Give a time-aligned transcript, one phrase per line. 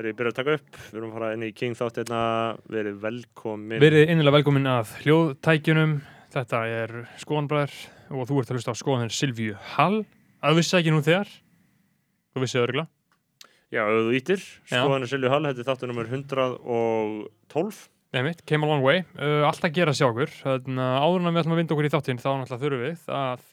[0.00, 2.20] er ég byrjað að taka upp, við erum að fara inn í King þátt hérna,
[2.72, 3.82] verið velkomin.
[3.82, 5.94] Verið innilega velkomin að hljóðtækjunum.
[6.30, 7.76] Þetta er skoðanbræður
[8.14, 10.02] og þú ert að hlusta á skoðanir Silvíu Hall.
[10.40, 11.30] Að vissi ekki nú þegar.
[12.30, 12.86] Þú vissið örgla.
[13.70, 14.80] Já, þú ítir, Já.
[14.80, 17.82] skoðanir Silju Hall, þetta er þáttur nummer 112.
[18.10, 19.04] Nei mitt, came a long way.
[19.14, 20.32] Uh, allt að gera sjá okkur.
[20.42, 23.04] Þannig að en að við ætlum að vinda okkur í þáttinn þá náttúrulega þurfum við
[23.14, 23.44] að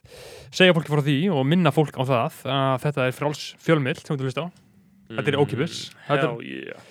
[0.50, 4.08] segja fólki frá því og minna fólk á það að þetta er fráls fjölmill sem
[4.08, 4.67] þú ert að hlusta á.
[5.12, 5.84] Þetta er ókeypis.
[6.08, 6.88] Þetta Hell yeah.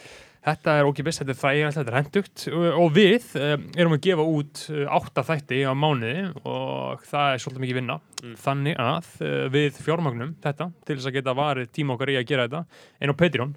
[0.46, 4.26] Þetta er ókipis, þetta er þægilegt, þetta er hendugt og við um, erum að gefa
[4.30, 6.12] út uh, átta þætti á mánuði
[6.46, 7.96] og það er svolítið mikið vinna.
[8.22, 8.36] Mm.
[8.44, 12.28] Þannig að uh, við fjármagnum þetta til þess að geta varið tíma okkar í að
[12.30, 13.56] gera þetta en á Patreon.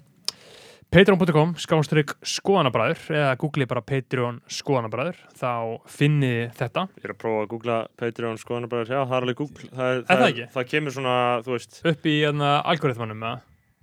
[0.90, 5.52] Patreon.com skástrygg skoðanabræður eða googli bara Patreon skoðanabræður þá
[5.86, 9.70] finni þetta Ég er að prófa að googla Patreon skoðanabræður, já, það er alveg Google.
[9.70, 10.48] Það, það ekki?
[10.56, 11.14] Það kemur svona,
[11.46, 13.38] þú veist, upp í hérna, algoritmanum eða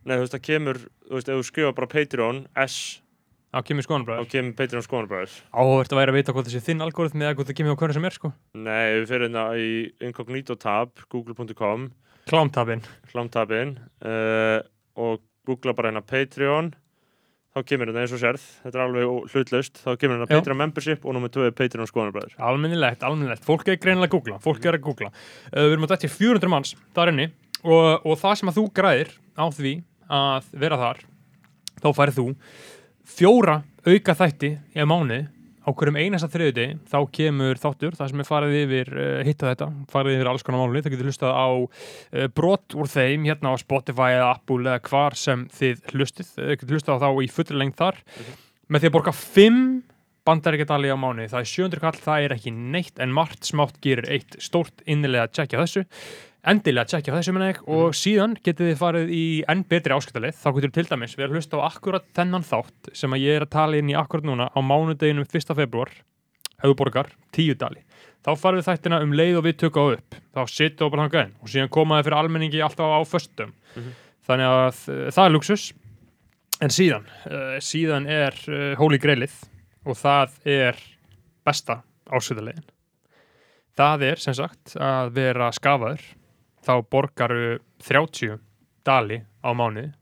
[0.08, 0.80] nei, þú veist, það kemur,
[1.10, 2.80] þú veist, ef þú skrifa bara Patreon, S,
[3.52, 4.32] á kemur þá skoðanabræður.
[4.32, 5.38] kemur Patreon skoðanabræður.
[5.52, 7.98] Áhugavert að væri að vita hvað þessi þinn algoritmi eða hvað það kemur á hverju
[7.98, 8.34] sem er sko.
[8.58, 9.70] Nei, við fyrir hérna í
[10.08, 11.88] incognito tab, google.com,
[12.28, 12.84] Klámtabin.
[13.14, 14.60] hlámtabin uh,
[15.00, 16.74] og googla bara hérna Patreon
[17.56, 20.30] þá kemur þetta eins og sérð þetta er alveg hlutlaust, þá kemur hérna.
[20.30, 24.68] Patreon membership og 2 er Patreon skoðanabræður Almennilegt, almennilegt, fólk er greinilega að googla fólk
[24.68, 25.12] er að googla,
[25.54, 27.30] uh, við erum að dætti 400 manns þar inni
[27.64, 29.74] og, og það sem að þú græðir á því
[30.14, 31.02] að vera þar
[31.78, 32.28] þá færið þú
[33.18, 35.24] fjóra auka þætti í mánu
[35.68, 39.68] á hverjum einasta þriðudegi þá kemur þáttur, það sem er farið yfir uh, hitta þetta,
[39.92, 43.56] farið yfir alls konar máli það getur hlustað á uh, brot úr þeim hérna á
[43.60, 47.60] Spotify eða Apple eða hvar sem þið hlustið, þið getur hlustað á þá í fullri
[47.60, 48.00] lengt þar.
[48.72, 49.60] Með því að borga 5
[50.28, 54.08] bandaríkjadali á mánu, það er 700 kall, það er ekki neitt en margt smátt gerir
[54.12, 55.86] eitt stórt innilega að tjekkja þessu
[56.52, 60.38] endilega tjekkja þessu minna ekki og síðan getið þið farið í enn betri áskiptalið.
[60.40, 63.46] Þá getur til dæmis við að hlusta á akkurat þennan þátt sem að ég er
[63.48, 65.54] að tala inn í akkurat núna á mánudeginum 1.
[65.58, 65.92] februar
[66.58, 67.84] ef þú borgar 10 dali.
[68.26, 70.18] Þá farið við þættina um leið og við tökum á upp.
[70.36, 73.54] Þá sittu og bara hanga inn og síðan komaði fyrir almenningi alltaf á föstum.
[73.78, 73.92] Mhm.
[74.28, 75.66] þannig að uh, það er luxus
[76.64, 79.36] en síðan uh, síðan er uh, Holy Grailið
[79.88, 80.80] og það er
[81.48, 81.82] besta
[82.12, 82.66] áskiptalegin
[83.78, 86.04] það er sem sagt að vera skafaður
[86.68, 88.38] þá borgaru 30
[88.88, 89.94] dali á mánuði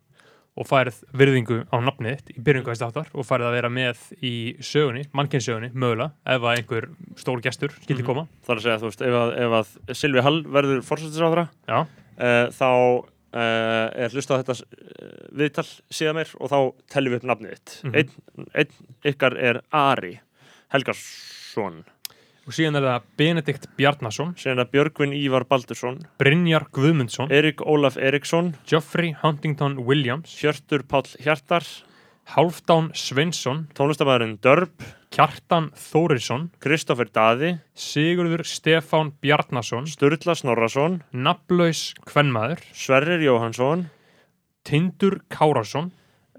[0.55, 4.31] og færið virðingu á nafnið þitt í þáttar og færið að vera með í
[4.63, 6.87] sögunni, mannkynnsögunni, mögulega ef að einhver
[7.19, 8.07] stór gestur skildi Mhm.
[8.07, 12.47] koma þar að segja, þú veist, ef að, ef að Silvi Hall verður fórsættisáðra uh,
[12.55, 12.69] þá
[13.35, 16.59] uh, er hlusta á þetta uh, viðtal síðan mér og þá
[16.95, 17.95] tellum við upp nafnið þitt Mhm.
[17.99, 20.19] einn, einn ykkar er Ari
[20.71, 21.83] Helgarsson
[22.45, 27.63] og síðan er það Benedikt Bjarnason, síðan er það Björgvin Ívar Baldursson Brynjar Guðmundsson, Erik
[27.65, 31.65] Ólaf Eriksson Geoffrey Huntington Williams, Hjörtur Páll Hjartar
[32.35, 42.61] Hálfdán Sveinsson, tónlistamæðurinn Dörb Kjartan Þórisson, Kristoffer Daði Sigurður Stefán Bjarnason, Sturla Snorrason Nafnlaus Kvenmaður,
[42.73, 43.87] Sverrir Jóhansson
[44.65, 45.91] Tindur Kárasson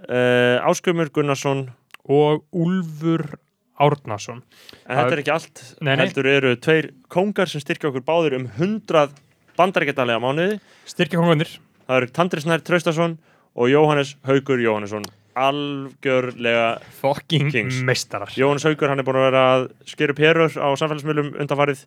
[0.06, 1.68] uh, Áskumur Gunnarsson
[2.06, 3.38] og Úlfur
[3.78, 4.42] Árnason.
[4.86, 6.06] en þetta er ekki allt Nei, nei.
[6.06, 9.10] heldur eru tveir kóngar sem styrkja okkur báðir um 100
[9.58, 11.50] bandaríkjadalega mánuði Styrkja kongarnir.
[11.88, 13.18] það eru Tandri Snær Traustason
[13.56, 15.04] og Jóhannes Haugur Jóhannesson
[15.36, 17.82] algjörlega Fucking Kings.
[17.84, 18.30] meistarar.
[18.32, 21.82] Jóhannes Haugur hann er búin að vera að skera upp herur á samfélagsmiðlum undanfarið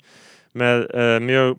[0.60, 1.58] með uh, mjög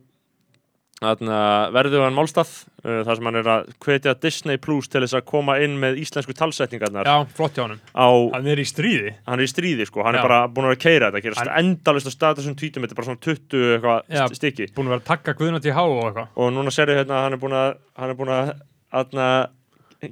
[1.01, 1.37] Þarna,
[1.73, 2.51] verðugan málstað
[2.85, 5.97] uh, þar sem hann er að hvetja Disney Plus til þess að koma inn með
[6.03, 7.65] íslensku talsetningarnar Já, flott hjá
[7.97, 9.15] á, Hann er í stríði.
[9.25, 10.21] hann er í stríði sko, hann Já.
[10.21, 12.93] er bara búin að vera að keira þetta, gera Hann- endalist að statusum tvítum, þetta
[12.93, 13.95] er bara svona 20 Já.
[14.13, 16.29] eitthvað stykki Búin að vera að takka Guðna til há og eitthvað.
[16.37, 18.53] og núna serðu hérna að hann er búin að hann er búin að
[19.01, 19.29] aðna,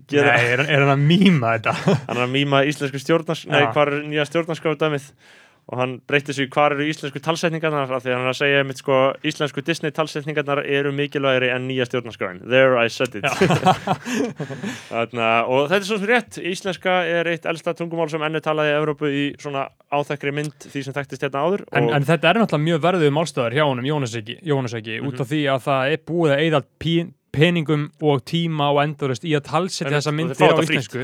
[0.09, 1.77] gera, Nei, er, er hann að mýma þetta?
[2.09, 5.13] hann er að mýma íslensku stjórnars nei, hvað er nýja stjórnarskráðu dæmið
[5.69, 8.79] og hann breytti sig hvað eru íslensku talsetningarnar af því hann er að segja mitt
[8.81, 8.99] sko
[9.29, 12.41] íslensku Disney talsetningarnar eru mikilvægri en nýja stjórnarskráin.
[12.49, 13.25] There I said it.
[14.89, 16.39] Þarna, og þetta er svo rétt.
[16.51, 20.83] Íslenska er eitt elsta tungumál sem ennu talaði í Evrópu í svona áþekkri mynd því
[20.89, 24.17] sem þekktist hérna áður En, en þetta er náttúrulega mjög verðuð málstöðar hjá honum, Jónas
[24.19, 25.23] ekki, Jónas ekki út Mhm.
[25.25, 29.35] af því að það er búið að eyða pí- peningum og tíma og endurist í
[29.37, 31.03] að talsetja þessa myndir á íslensku.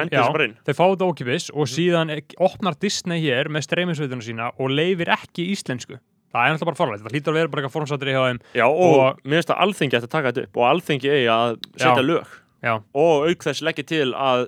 [0.64, 5.12] þeir fá þetta ókipis og síðan ek- opnar Disney hér með streyminsveituna sína og leifir
[5.14, 5.98] ekki íslensku.
[6.34, 8.40] Það er náttúrulega bara farlegt, það hlýtur að vera bara eitthvað formsatri hjá þeim.
[8.58, 11.28] Já, og, Og- mér finnst að alþingi ætti að taka þetta upp og alþingi eigi
[11.30, 12.26] að setja lög.
[12.64, 14.46] Já, og auk þess leggja til að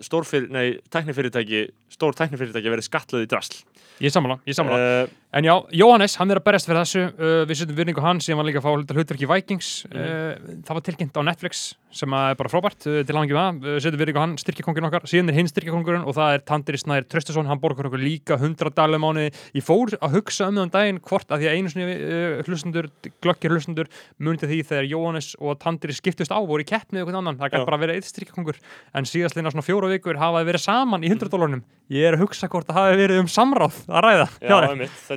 [1.93, 3.63] stór tæknifyrirtæki verið skattlöð í drasl.
[4.01, 5.05] Ég sammála, ég sammála.
[5.05, 7.01] Uh, En já, Jóhannes, hann er að berjast fyrir þessu.
[7.21, 9.67] Uh, Við setjum virðingu hans, sem var líka að fá hlutverki í Vikings.
[9.91, 11.67] Uh, Það var tilkynnt á Netflix
[11.97, 12.87] sem að er bara frábært.
[12.89, 15.05] Uh, til hangi með það, uh, setjum virðingu á hann, styrkjakongurinn okkar.
[15.13, 18.73] Síðan er hinn styrkjakongurinn og það er Tandri Snær Tröstason, hann borgar okkur líka 100
[18.81, 19.35] dalum mánuði.
[19.59, 22.91] Ég fór að hugsa um þann daginn hvort að því að einu sinni uh, hlustundur,
[23.21, 27.21] glöggir hlustundur munið því þegar Jóhannes og Tandri skiptust á voru í keppni eða eitthvað
[27.21, 28.61] annan, það gæti bara verið eitt styrkjakongur
[28.97, 32.25] en síðastleina svona fjóra vikur hafa þeir verið saman í 100 dólarnum Ég er að
[32.25, 34.25] hugsa hvort það hafi verið um samráð að ræða.
[34.43, 34.57] Já,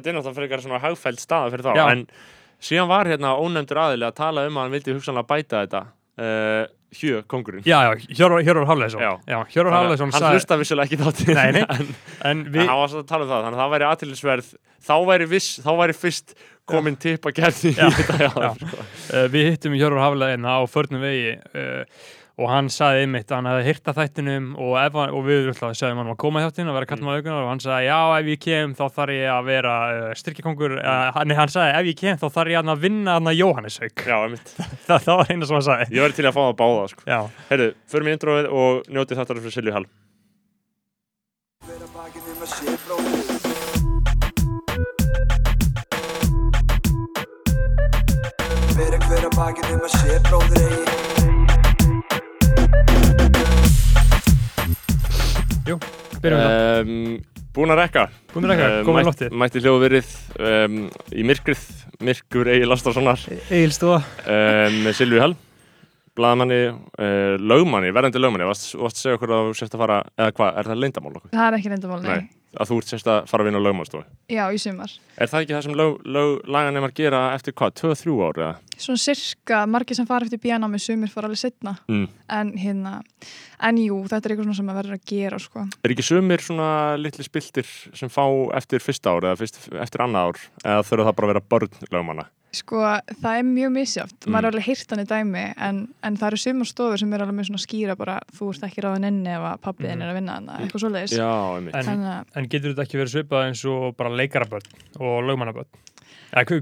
[0.10, 1.86] þetta er náttúrulega frekar svona hagfæld staða fyrir þá Já.
[1.94, 2.04] en
[2.70, 5.86] síðan var hérna ónefndur aðili að tala um að hann vildi hugsanlega bæta þetta
[6.20, 9.12] uh, Hjö, kongurinn Já, já, Hjörvar Hjörvar Hafleðsson Já.
[9.30, 11.66] já Hjörvar Hafleðsson hann hlusta vissulega ekki þáttinn Nei, nei.
[11.70, 11.92] en,
[12.26, 14.48] En en við, hann var svo að tala um það þannig að það væri aðtillisverð
[14.90, 16.34] þá væri viss, þá væri fyrst
[16.70, 17.92] komin tipp að gerði í Já.
[18.00, 22.10] þetta já, uh, við hittum Hjörvar Hafleðina á förnum vegi uh,
[22.40, 25.76] og hann saði einmitt að hann hefði hýrta þættinum og, ef, hann- og við alltaf
[25.76, 28.00] segðum hann að koma í þáttin og vera kallum á aukunar og hann sagði já
[28.20, 31.90] ef ég kem þá þarf ég að vera uh, styrkjakongur uh, nei hann sagði ef
[31.92, 34.06] ég kem þá þarf ég að vinna hann að Jóhanneshauk.
[34.06, 34.54] Já, einmitt.
[34.88, 35.90] Það, það var eina sem hann sagði.
[35.96, 37.06] Ég væri til að fá það báða sko.
[37.10, 37.20] Já,
[37.50, 39.88] heyrðu, förum í introið og njótið þetta fyrir Silju Hall.
[41.60, 41.94] Að um
[42.40, 42.50] að
[48.80, 51.09] að hver að bakið um að sé bróðir eigi
[55.78, 57.20] byrjum við það um,
[57.54, 58.04] búin að rekka.
[58.34, 59.36] Búin að rekka, Eh, komið mætt- loftið.
[59.44, 60.10] mætti hljóðverið
[60.50, 60.80] um,
[61.14, 61.62] í myrkrið
[62.10, 63.20] myrkur eigi Lastarssonar
[63.50, 65.36] Egilstofa um, með Silvi Hall
[66.20, 66.58] blaðamanni,
[67.00, 68.44] uh, lögmanni, verðandi lögmanni.
[68.50, 71.32] Varst að segja okkur að þú sérst að fara eða hvað, er það leyndamál okkur?
[71.32, 72.28] Það er ekki reyndamál, nei.
[72.58, 74.90] Að þú ert sérst að fara að vinna á lögmálstofu Já, í sumar.
[75.18, 78.56] er það ekki það sem lög, lög, laganemar gera eftir hvað, 2-3 ár?
[78.80, 81.76] Svona sirka, margir sem fara eftir bíana með sumir fara alveg setna.
[81.92, 82.08] Mm.
[82.32, 82.94] En hérna,
[83.60, 85.68] en jú, þetta er eitthvað sem að verður að gera, sko.
[85.84, 88.24] er ekki sumir svona litli spiltir sem fá
[88.56, 91.90] eftir fyrsta ár eða fyrst, eftir annað ár eða þurfa það bara að vera börn
[91.92, 92.80] lögmanna Sko,
[93.22, 94.16] það er mjög misjátt.
[94.26, 94.32] Mm.
[94.34, 97.22] Maður er alveg heyrt hann í dæmi, en, en það eru sumar stofur sem er
[97.22, 100.02] alveg með svona skýra bara, þú ert ekki ráðin inni ef að pappiðin Mhm.
[100.02, 101.14] er að vinna hana, eitthvað svoleiðis.
[101.14, 101.30] já,
[101.60, 104.68] einmitt En- Þannig að, En getur þetta ekki verið svipað eins og bara leikarabörn
[105.04, 105.16] og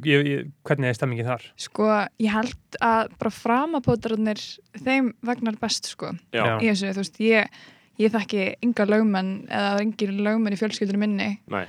[0.08, 1.44] ég, ég, hvernig er stemmingin þar?
[1.60, 1.88] sko,
[2.24, 4.40] ég held að bara framabótararnir,
[4.80, 6.14] þeim vegnar best, sko.
[6.34, 6.46] já.
[6.64, 7.58] Í þessu, þú veist, ég,
[8.00, 11.66] ég þekki ynga lögmenn eða engin lögmenn í fjölskyldunum minni nei,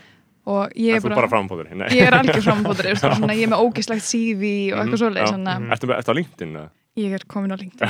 [0.49, 1.89] og ég er þú bara frambóður nei.
[1.97, 2.91] ég er algjör frambóður
[3.35, 5.35] ég er með ógislegt CV og Mhm, eitthvað svoleiðis já.
[5.35, 6.71] þannig að ertu, ertu á LinkedIn eða?
[6.99, 7.89] Ég er komin á LinkedIn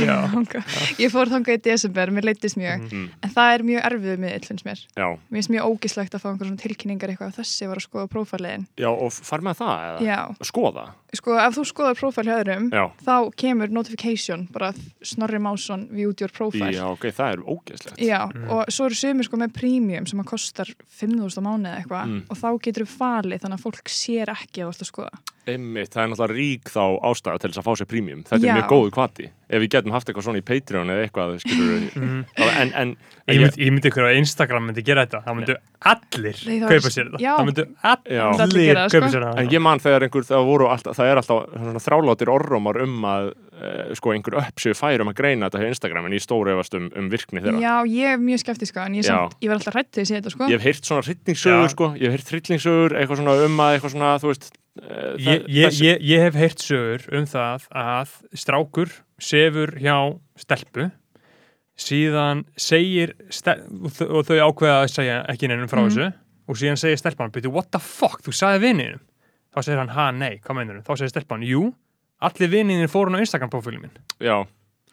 [0.00, 0.10] ég,
[1.00, 3.06] að fór þangað í desember, mér leittist mjög Mm.
[3.24, 4.80] en það er mjög erfið miðill finnst mér.
[4.96, 8.10] Já, mér finnst mjög ógislegt að fá einhver svona tilkynningar eitthvað þessi var að skoða
[8.14, 10.00] prófæliðin já, og far með það eða?
[10.08, 10.18] já,
[10.50, 10.84] skoða,
[11.16, 14.72] sko ef þú skoðar prófæl hjá öðrum já þá kemur notification bara
[15.02, 17.98] Snorri Másson viewed your profile Já, ok, það er ógeðslegt.
[18.04, 18.20] Já,
[18.50, 20.70] og svo eru sumir sko með premium sem að kostar
[21.00, 22.22] 5.000 á mánuði eða eitthvað Mm.
[22.30, 25.18] og þá getur þú falið þannig að fólk sér ekki að þú ert að skoða.
[25.50, 28.22] Einmitt, það er náttúrulega rík þá ástæða til þess að fá sér prímjum.
[28.28, 28.50] Þetta Já.
[28.54, 29.26] er mjög góðu kvati.
[29.50, 31.40] Ef við getum haft eitthvað svona í Patreon eða eitthvað.
[31.50, 32.20] Mm.
[32.38, 32.94] en, en,
[33.30, 35.56] Ég myndi, ég myndi ykkur á Instagram myndi gera þetta Það myndu
[35.90, 37.20] allir Nei, það kaupa sér þetta.
[37.24, 37.64] Það myndu.
[37.90, 39.12] Allir allir gera það, kaupa sko.
[39.14, 42.32] sér þetta en ég man þegar einhver, það voru alltaf, það er alltaf svona þráláttir
[42.34, 46.16] orrómar um að uh, sko einhver uppsjöf fær um að greina þetta hjá Instagram en
[46.16, 47.62] ég stóri efast um, um virkni þeirra.
[47.64, 50.18] Já, ég er mjög skeptiska en ég, samt, ég var alltaf hrætt þegar ég sé
[50.18, 50.48] þetta sko.
[50.50, 53.94] Ég hef heyrt svona hrytningssögur, sko, ég hef heyrt hryllingsögur, eitthvað svona um að eitthvað
[53.96, 54.50] svona, þú veist,
[55.20, 59.96] ég, ég, ég, ég hef heyrt sögur um það að strákur sefur hjá
[60.40, 60.90] stelpu.
[61.80, 65.88] Síðan segir stel og þau- ákveða að segja ekki neinum frá Mhm.
[65.90, 66.12] þessu.
[66.48, 69.00] Og síðan segir stelpan, byrju, what the fuck, þú sagði vinninum
[69.54, 71.74] þá segir hann, ha, nei, hvað meinur þá segir stelpan, jú,
[72.20, 73.96] allir vinninir fóru á Instagram profílum minn.
[74.20, 74.46] Já,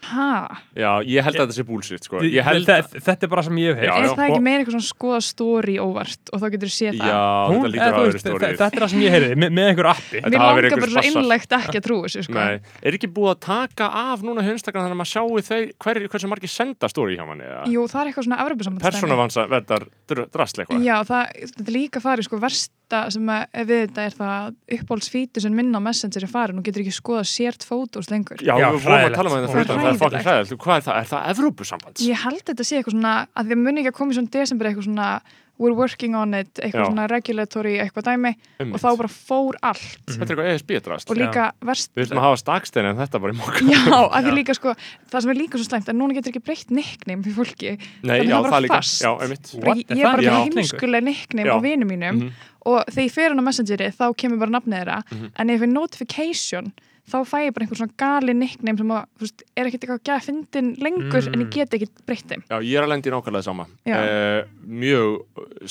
[0.07, 0.45] Ha,
[0.77, 2.19] já, ég held að þetta sé bullshit, sko.
[2.21, 4.75] Ég held þetta, þetta er bara sem ég hef Já, er það ekki meira eitthvað
[4.77, 7.09] svona skoða story óvart og þá getur þú séð það?
[7.09, 7.17] Já,
[7.49, 8.45] Hún, þetta lítur eða, að þú vera veist, stórið.
[8.45, 11.03] þe- þetta er það sem ég heyrði, með, með einhver appi Mér langar bara svo
[11.09, 12.37] innlegt ekki að trúa þessu sko.
[12.37, 15.67] Nei, er ekki búið að taka af núna hjá Instagram þannig að maður sjáu þeir,
[15.81, 19.87] hver, hversu margir senda stóri hjá manni eða Jú, það er eitthvað svona persónavansa verðar
[20.29, 22.39] drastl eitthvað Já, það, þetta er líka farið sko
[22.87, 26.63] versta sem að við þetta er það uppbólsfítu sem minna á Messenger er farin og
[26.67, 29.57] getur ekki skoða sért fótos lengur Já, Já, við vorum að tala um þetta Það
[29.57, 30.61] fyrir er er fokkin hræðilegt.
[30.63, 31.01] Hvað er það?
[31.01, 32.05] Er það Evrópusambands?
[32.07, 34.71] Ég held þetta sé eitthvað svona að því muni ekki að koma í svona desember
[34.71, 35.09] eitthvað svona
[35.57, 36.89] we're working on it, eitthvað Já.
[36.91, 38.29] svona regulatory eitthvað dæmi
[38.61, 38.75] Einmitt.
[38.77, 42.19] og þá bara fór allt Þetta er eitthvað ESB drast og líka verst Við ætlum
[42.21, 44.75] að hafa stakstein en þetta bara í mokka Já, að því líka sko,
[45.09, 47.73] það sem er líka svo slæmt en núna getur ekki breytt nickname fyrir fólki
[48.05, 49.01] Nei, já, það er það líka fast.
[49.01, 49.81] Já, einmitt What?
[49.81, 52.37] ég, Er bara með heimskulega nickname á vinum mínum Mhm.
[52.67, 55.31] Og þegar ég fer hann á Messengeri þá kemur bara nafnið þeirra Mhm.
[55.39, 56.71] en ef ég notification
[57.07, 59.99] þá fæ ég bara einhver svona gali nickname sem að, þú veist, er ekkert eitthvað
[60.01, 61.33] að gefa fyndin lengur Mm.
[61.33, 62.41] en ég get ekki breytt þeim.
[62.49, 63.65] Já, ég er að lendi í nákvæmlega sama.
[63.87, 65.21] Uh, Mjög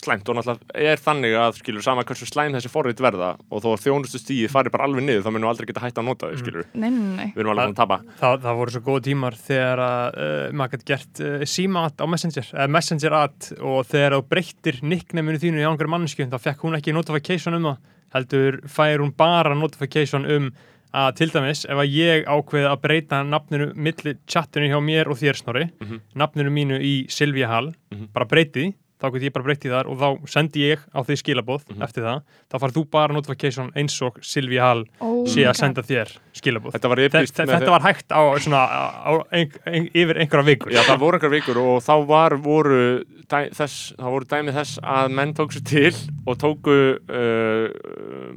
[0.01, 3.69] slæmt og náttúrulega er þannig að skilur sama hversu slæm þessi forrið verða og þó
[3.75, 6.31] að þjónustu stíði fari bara alveg niður þá munum við aldrei geta hægt að nota
[6.33, 6.67] þau skilur.
[6.73, 7.29] Nei, nei, nei.
[7.37, 7.99] við erum alveg að tapa.
[8.21, 12.07] Það, það voru svo góð tímar þegar að uh, maður gæti gert uh, síma-at á
[12.09, 16.79] Messenger, eða Messenger-at og þegar þú breyttir nicknaminu þínu í ángur mannesku þá fekk hún
[16.81, 17.85] ekki notification um það.
[18.17, 20.51] Heldur fær hún bara notification um
[20.97, 25.19] að til dæmis ef að ég ákveði að breyta nafninu milli chattinu hjá mér og
[25.21, 26.01] þér snorri Mhm.
[26.17, 28.09] nafninu mínu í Silvia Hall Mhm.
[28.15, 31.63] bara breyti þá get ég bara breytið þar og þá sendi ég á því skilabóð
[31.69, 31.83] Mhm.
[31.83, 35.83] eftir það, þá farð þú bara notification eins og Silvia Hall Oh sé að senda
[35.83, 38.63] þér skilabóð þetta var Þe- þetta var hægt á, svona,
[39.05, 40.73] á ein, ein, yfir einhverja vikur.
[40.73, 44.79] Já, það voru einhver vikur og þá var, voru, dæ, þess, það voru dæmi þess
[44.83, 45.93] að menn tók sér til
[46.27, 47.69] og tóku uh,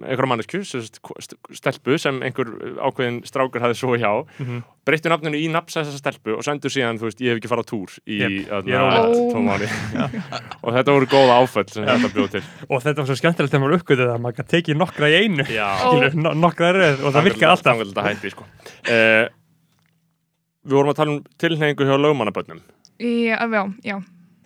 [0.04, 0.60] einhverja mannesku,
[1.56, 2.52] stelpu sem einhver
[2.84, 4.64] ákveðin strákur hafði svo hjá, Mhm.
[4.86, 7.68] breyttu nafninu í nafns þessa stelpu og sendu síðan, þú veist, ég hef ekki farað
[7.68, 8.48] á túr í yep,
[9.32, 9.68] tvo mánu
[10.62, 12.44] og þetta voru góða áföll sem þetta bjóð til.
[12.72, 15.46] Og þetta var svo skemmtilegt þegar maður uppgötuð að maður kann tekið nokkra í einu.
[15.50, 17.84] Já, skilur, no, nokkra er og það virkar alltaf.
[17.86, 18.48] að hætti, sko.
[18.90, 19.26] Uh,
[20.70, 22.60] Við vorum að tala um tilhengu hjá lögmannabönnum
[23.00, 23.96] Já, já, já.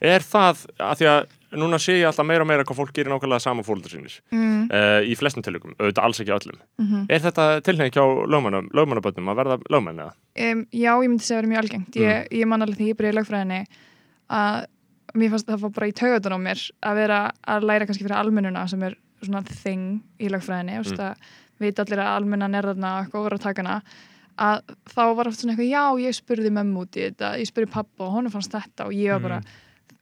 [0.04, 1.24] Er það, að því að
[1.58, 4.68] núna sé ég alltaf meira og meira hvað fólk gerir nákvæmlega sama fólkdur sínir Mm,
[4.70, 6.60] uh, í flestum tilökum, auðvitað alls ekki öllum.
[6.82, 10.14] Mm Er þetta tilhengi hjá lögmannum, lögmannabönnum að verða lögmenn eða?
[10.48, 11.98] um, já, ég myndi segja að vera mjög algengt.
[12.04, 13.60] Ég, ég man alveg því ég byrjaði í lögfræðinni
[14.30, 14.60] að
[15.14, 17.20] mér fannst það fór bara í taugatunum á mér að vera
[17.56, 21.04] að læra kannski fyrir almennuna sem er svona þing í lögfræðinni mm.
[21.04, 21.28] að
[21.64, 23.76] vita allir að almennan er þarna og over að taka hana
[24.44, 27.70] að þá var oft svona eitthvað, já, ég spurði mömmu út í þetta, ég spurði
[27.76, 29.38] pappa og honum fannst þetta og ég var bara,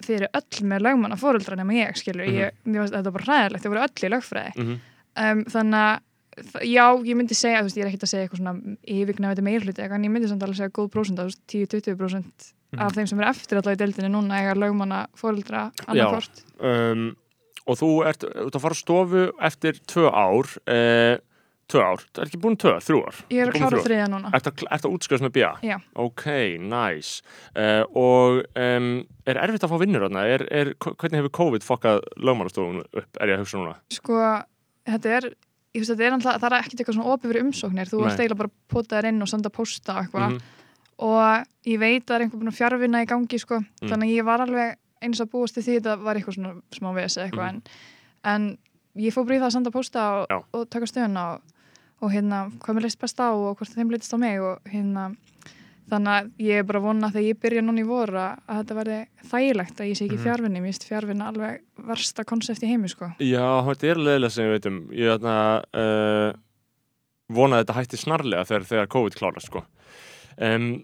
[0.06, 3.66] þið eru öll með lögmanna fóreldra nema ég, skilur, ég, mér fannst þetta bara hræðilegt,
[3.66, 4.54] þau voru öll í lögfræði.
[4.56, 4.80] Mm
[5.20, 8.42] um, þannig að já, ég myndi segja, þú veist, ég er ekkert að segja eitthvað
[8.42, 13.20] svona yfirgnæfandi meirhluti en ég myndi samt alveg segja góð prósent, 10-20% af þeim sem
[13.20, 17.10] eru eftir alltaf í deildinni núna eiga lögmanna fóreldra annarkvort um,
[17.70, 21.18] Og þú ert, ert að fara stofu eftir tvö ár uh,
[21.72, 24.32] Tvö ár, það er ekki búin tvö, þrjú ár ég er að klára þriðja núna
[24.36, 25.52] Ertu að, ertu að útskjöðast með BIA?
[25.64, 25.76] Já.
[26.04, 26.26] Ok,
[26.60, 27.22] nice.
[27.56, 28.90] Uh, og um,
[29.30, 30.26] er erfitt að fá vinnur þarna?
[30.34, 33.78] Er, er, hvernig hefur COVID fokkað lögmannastofun upp, er ég að hugsa núna?
[33.94, 34.18] sko,
[34.90, 35.30] þetta er
[35.72, 38.42] ég veist, er alltaf, það er ekkert eitthvað svona opið fyrir umsóknir þú ert eiginlega
[38.42, 40.42] bara að pota þér inn og senda posta eitthvað Mhm.
[41.02, 43.58] Og ég veit að það er einhver búin að fjárvinna í gangi sko.
[43.60, 43.90] Mm.
[43.90, 46.92] þannig að ég var alveg eins að búast til því þetta var eitthvað svona smá
[46.94, 47.56] vesi eitthvað Mhm.
[47.56, 47.64] en,
[48.34, 48.58] en
[49.02, 51.42] ég fór það að senda posta og, og taka stöðuna og,
[52.02, 55.16] og hérna hvað mér leist best á og hvort þeim leitist á mig og hérna
[55.92, 58.60] þannig að ég er bara að vona þegar ég byrja núna í voru að að
[58.62, 59.00] þetta verði
[59.32, 60.22] þægilegt að ég sé ekki Mhm.
[60.22, 60.28] mm.
[60.28, 64.46] fjárvinni, mér finnst fjárvinna alveg versta konsept í heimi sko Já, þetta er leðilega sem
[64.46, 64.78] við veitum.
[64.94, 66.34] Ég þarna, uh,
[67.32, 69.64] vona að þetta hætti snarlega þegar, þegar COVID klárast, sko.
[70.38, 70.84] Um,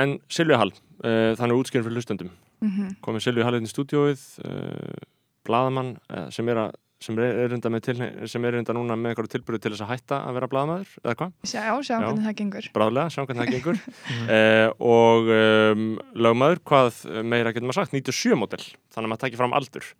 [0.00, 0.72] en Silvi Hall,
[1.04, 2.32] uh, þannig útskýrin fyrir hlustendum.
[2.64, 5.04] mm Komið Silvi Hall inn í stúdióið, uh,
[5.46, 9.12] blaðamann uh, sem er að sem er, reynda með tilheng, sem er reynda núna með
[9.12, 11.34] einhverju tilbúið til þess að hætta að vera blaðamaður eða hvað?
[11.50, 12.04] Sjá, sjá Já.
[12.06, 15.82] hvernig það gengur bráðlega, sjáum hvernig það gengur uh, og um,
[16.26, 19.90] lögmaður, hvað meira getur maður sagt, 97 model þannig að maður takir fram aldur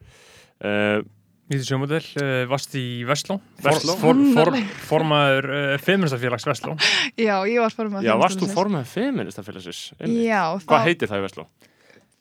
[1.44, 3.36] uh, Nýttu sjómodell, uh, varst í Vestló.
[3.64, 3.98] Versló?
[4.00, 6.78] for, for, for, formaður uh, feministafélags Vestló.
[7.20, 9.84] Já, ég var formað já, varst þú formað feministafélagsins?
[10.00, 11.48] Já, hvað þá heitir það í Vestló?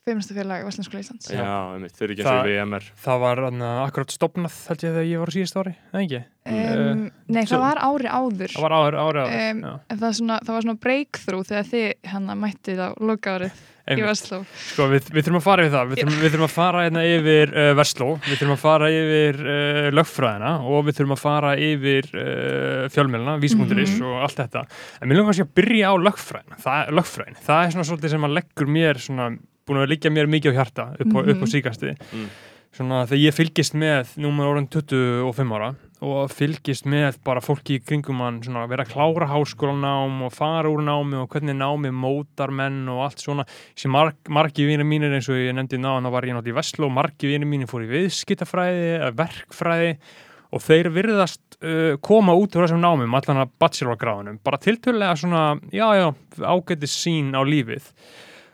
[0.04, 1.30] feministafélag Vestlandskóla Íslands.
[1.32, 4.96] Já, einmitt, þeir eru ekki eins og VMR það var uh, akkurat stopnað held ég
[4.96, 6.22] þegar ég var á síðast ári, eða ekki?
[6.52, 8.56] um, Nei, það var ári áður.
[8.56, 11.70] Það var ári ári ári Um, En það, er svona, það var svona breakthrough þegar
[11.72, 15.90] þið hann mættið á lokaárið í Vestló Sko, við, við þurfum að fara yfir það,
[15.92, 19.42] við þurfum, við þurfum að fara hérna yfir uh, Vestló, við þurfum að fara yfir
[19.44, 24.06] uh, lögfræðina og við þurfum að fara yfir uh, fjölmjölina, vísmúnduris Mhm.
[24.08, 24.64] og allt þetta.
[25.02, 27.38] En mér langar kannski að byrja á lögfræðina, það, lögfræðin.
[27.44, 29.28] Það er svona svolítið sem að leggur mér svona,
[29.68, 31.52] búin að liggja mér mikið á hjarta upp á, upp á Mhm.
[31.52, 31.92] síkasti.
[32.14, 32.28] Mm.
[32.74, 37.78] Svona þegar ég fylgist með, nú með orðin 25 ára og fylgist með bara fólki
[37.78, 41.94] í kringum hann svona vera að klára háskólanám og fara úr námi og hvernig námi
[41.96, 43.48] mótar menn og allt svona.
[43.80, 46.58] Sem marg, margi vinir mínir eins og ég nefndi náðan þá var ég nátt í
[46.58, 49.96] Veslu og margi vinir mínir fór í viðskiptafræði verkfræði
[50.54, 55.46] og þeir virðast uh, koma út úr þessum námum allan að bachelorgráðunum bara tiltölulega svona,
[55.74, 56.08] já já,
[56.44, 57.90] ágætis sín á lífið.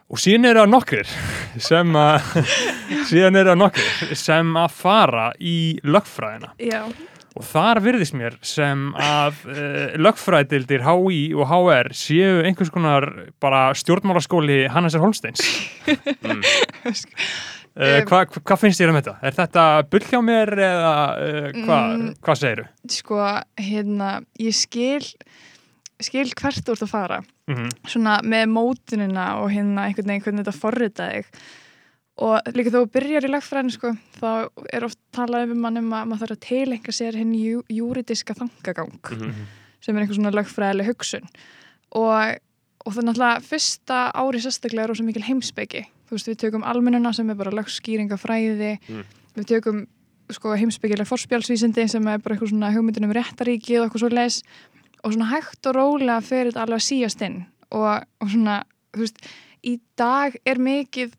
[0.09, 1.11] Og síðan eru það nokkrir
[1.69, 2.31] sem að
[3.11, 6.53] síðan eru það nokkrir sem að fara í lögfræðina.
[6.63, 6.81] Já,
[7.39, 13.07] og þar virðist mér sem að uh, lögfræðildir HÍ og HR séu einhvers konar
[13.41, 15.43] bara stjórnmálaskóli Hannesar Holsteins
[15.87, 16.43] mm.
[16.89, 19.13] uh, Hvað hva, hva finnst þér um þetta?
[19.23, 22.09] Er þetta bull hjá mér eða uh, hvað Mm.
[22.25, 22.65] hva segiru?
[22.91, 23.19] sko,
[23.59, 24.09] hérna
[24.41, 25.05] ég skil
[25.99, 27.69] skil hvert þú ert að fara Mm -hmm.
[27.89, 31.25] svona með mótunina og hérna einhvern veginn hvernig þetta forrita þig
[32.19, 36.07] og líka þó byrjar í lagfræðin sko, þá er oft talað um mann um að
[36.11, 39.45] maður þarf að tilenga sér hinn jú, júridiska þangagang Mhm.
[39.81, 41.23] sem er einhver svona lagfræðileg hugsun.
[41.95, 42.35] Og,
[42.85, 45.85] og það er náttúrulega fyrsta ári sérstaklega er rosa mikil heimspeki.
[46.09, 49.03] Þú veist við tökum almennuna sem er bara lagskýringafræði Mm.
[49.37, 49.87] við tökum
[50.29, 54.43] sko heimspekileg forspjálsvísindi sem er bara eitthvað svona hugmyndin um réttaríki og eitthvað svo leis
[55.03, 57.45] og svona hægt og rólega fer þetta alveg að síast inn.
[57.71, 59.17] Og, og svona, þú veist,
[59.63, 61.13] í dag er mikið,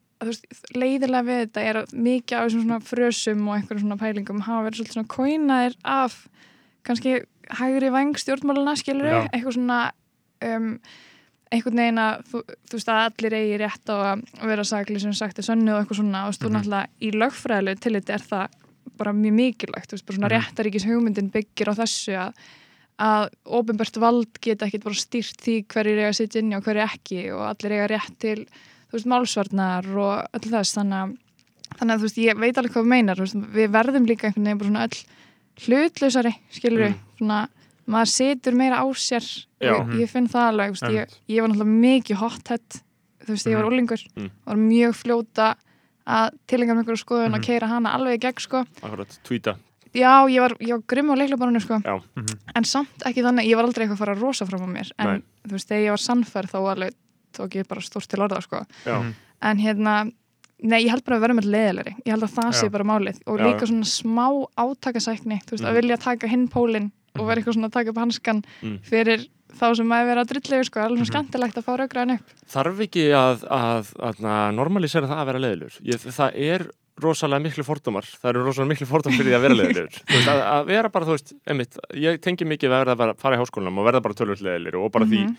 [0.77, 4.65] leiðilega við þetta er að mikið af þessum svona frösum og einhverjum svona pælingum hafa
[4.67, 6.17] verið svolítið svona kóinaðir af
[6.87, 7.15] kannski
[7.61, 9.21] hægri væng stjórnmáluna skilur Já.
[9.33, 9.79] eitthvað svona
[10.47, 10.69] um,
[11.50, 15.15] einhvern veginn að þú, þú veist að allir eigi rétt á að vera sakli sem
[15.19, 16.57] sagt er sönnu og eitthvað svona og þú Mhm.
[16.57, 18.47] náttúrulega í lögfræðilegu til þetta er það
[19.00, 20.37] bara mjög mikilvægt, þú veist, bara svona Mhm.
[20.37, 22.33] réttaríkis hugmyndin byggir á þessu að
[23.00, 26.85] að ofinbært vald geta ekkit bara stýrt því hverjir eiga að sitja inni og hverjir
[26.85, 28.47] ekki og allir eiga rétt til
[28.91, 31.17] þú veist, málsvarnar og öll þess þannig að,
[31.79, 34.45] þannig að þú veist, ég veit alveg hvað þú meinar veist, við verðum líka einhvern
[34.45, 34.99] veginn bara svona öll
[35.65, 37.01] hlutlausari, skilur við Mm.
[37.19, 37.49] svona,
[37.89, 39.25] maður situr meira á sér
[39.61, 39.75] Já.
[39.81, 42.81] og ég finn það alveg, veist, ég, ég var náttúrulega mikið hothead,
[43.25, 43.73] þú veist, ég var Mhm.
[43.73, 44.31] ólingur Mm.
[44.47, 45.55] var mjög fljóta
[46.07, 47.35] að tilenga með einhverju skoðun Mhm.
[47.35, 49.57] og keira hana alveg í gegn, sko Akkurat, tweeta
[49.93, 51.83] Já, ég var, ég var grimm á leiklabarinu sko.
[51.83, 52.01] Já.
[52.17, 52.39] Mhm.
[52.55, 54.91] en samt ekki þannig, ég var aldrei eitthvað að fara að rosa fram á mér
[54.99, 55.23] en Nei.
[55.47, 56.93] þú veist, þegar ég var sannfærð þá alveg
[57.37, 58.65] tók ég bara stórt til orða sko.
[58.87, 59.15] Já, Mhm.
[59.43, 60.13] en hérna,
[60.63, 62.71] nei, ég held bara að vera með leðilegri, ég held að það sé Já.
[62.71, 63.45] bara málið og Já.
[63.47, 64.27] líka svona smá
[64.59, 65.81] átakasækni þú veist, að Mhm.
[65.81, 68.79] vilja taka hinn pólinn og vera eitthvað svona að taka upp hanskan Mm.
[68.83, 71.13] fyrir þá sem maður vera drillegu sko, alveg svona Mhm.
[71.31, 75.39] skemmtilegt að fá raugraðin upp þarf ekki að, að, að, að normalisera það að vera
[75.39, 76.71] leiðilur ég, það er
[77.01, 80.67] rosalega miklu fordómar það eru rosalega miklu fordómar fyrir því að vera veist, að, að
[80.67, 83.41] vera bara, þú veist, einmitt ég tengi mikið við að verða bara að fara í
[83.41, 85.29] háskólanum og verða bara tölvöld leiðilir og bara því Mhm.
[85.31, 85.37] því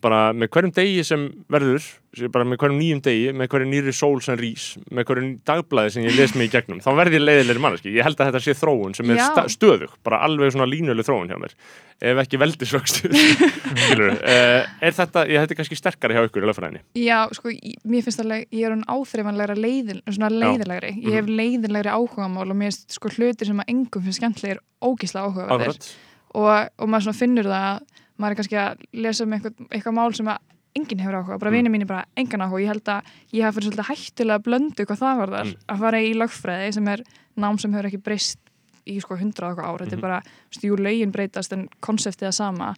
[0.00, 1.84] bara með hverjum degi sem verður
[2.32, 6.04] bara með hverjum nýjum degi, með hverjum nýri sól sem rís, með hverjum dagblæði sem
[6.06, 8.54] ég les mig í gegnum, þá verð ég leiðilegri manneski ég held að þetta sé
[8.60, 11.56] þróun sem er stöðug bara alveg svona línuleg þróun hjá mér
[12.04, 13.12] ef ekki veldisvöxtur.
[13.84, 16.82] Skilur, uh, er þetta, ég er kannski sterkari hjá ykkur í lögfræðinni?
[17.00, 21.30] Já, sko, ég- mér finnst alveg, ég er hann áþreifanlegra leiðin, svona leiðilegri ég hef
[21.30, 25.94] leiðilegri áhugamál og mér finnst sko hlutir sem að engum finnst skemmtlegir ógísla áhugaverðir.
[26.34, 26.50] Og,
[26.82, 30.14] og maður svona finnur það að maður er kannski að lesa um eitthvað, eitthvað mál
[30.14, 30.38] sem að
[30.76, 31.56] enginn hefur áhuga, bara Mm.
[31.56, 34.98] vinið mín bara engan áhuga, ég held að ég hafi fyrir svolítið hættulega blöndu hvað
[34.98, 35.56] það var þar, Mm.
[35.68, 37.02] að fara í lögfræði sem er
[37.38, 38.38] nám sem hefur ekki breyst
[38.86, 39.98] í sko hundrað og eitthvað ár, þetta Mhm.
[39.98, 42.74] er bara þú veist, jú, lögin breytast en konseptið er sama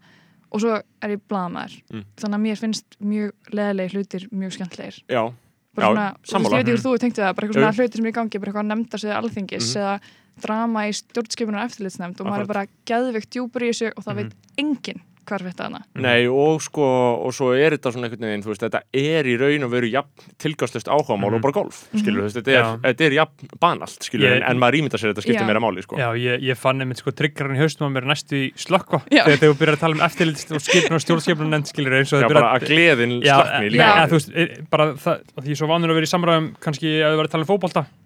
[0.52, 2.04] og svo er ég blaðmaður Mm.
[2.16, 5.32] þannig að mér finnst mjög leðilegi hlutir mjög skemmtlegir já,
[5.74, 6.44] bara Já, svona, þú veist, sammála.
[6.44, 8.52] ég veit ekki hvort þú tengti það, bara eitthvað hlutir sem er í gangi, bara
[8.52, 9.80] eitthvað nefndar sig alþingis Mhm.
[9.82, 10.00] eða
[10.40, 14.16] drama í stjórnskipunar eftirlitsnefnd og maður er bara geðveikt djúpur í þessu og það Mhm.
[14.16, 15.80] veit enginn hvar þetta hana.
[15.94, 16.86] nei og sko
[17.26, 19.90] og svo er þetta svona einhvern veginn, þú veist, þetta er í raun og veru
[19.90, 21.34] jafn tilgástlust áhugamál Mhm.
[21.34, 22.62] og bara golf, skilur, þú veist, þetta Já.
[22.74, 25.46] er, þetta er jafn banalt, skilur, Ég- en, en maður ímynda sér þetta skiptir Já.
[25.46, 28.36] meira máli, sko Já, ég, ég fann einmitt sko triggerinn í haustum að mér næstu
[28.46, 29.24] í slökkva Já.
[29.26, 32.22] þegar þú byrjar að tala um eftirlit og skipun og stjórnskipun nefnd skilir eins og
[32.22, 35.20] Já, þau bara að gleðin Já, slakni já, líka ja, þú veist, e- bara það,
[35.36, 35.56] að því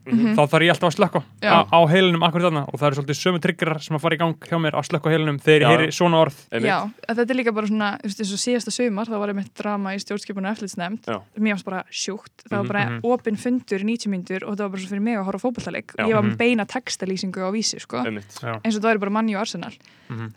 [0.06, 0.34] ég er fótbolta Mhm.
[0.36, 3.18] þá þarf ég alltaf að slökka á, á heilinum akkur þarna og það eru svolítið
[3.20, 5.68] sömu triggerar sem að fara í gang hjá mér að slökka á heilinum þegar ég
[5.70, 6.36] heyri svona orð.
[6.50, 9.54] Já, þetta er líka bara svona, þú veist, eins og síðasta sumar, þá var einmitt
[9.54, 11.20] drama í stjórnskipunar eftirlitsnefnd, Já.
[11.38, 13.00] mér varst bara sjúkt, það var Mhm, bara mhm.
[13.04, 15.50] opinn fundur í 90 myndur og það var bara svo fyrir mig að horfa.
[15.50, 16.06] Já.
[16.08, 16.30] Ég var Mhm.
[16.32, 18.40] með beina textalýsingu á vísi, sko, Einmitt.
[18.40, 18.60] Já.
[18.64, 19.72] eins og það væri bara manni og Arsenal.
[20.10, 20.32] Mhm.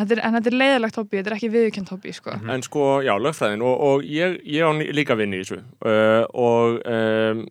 [0.00, 2.30] Þetta er, en þetta er leiðilegt hobby, þetta er ekki viðurkjönd hobby, sko.
[2.32, 2.50] Mhm.
[2.50, 7.44] En sko, já, lögfræðin og, og ég, ég á ní- líka vinn í þessu uh,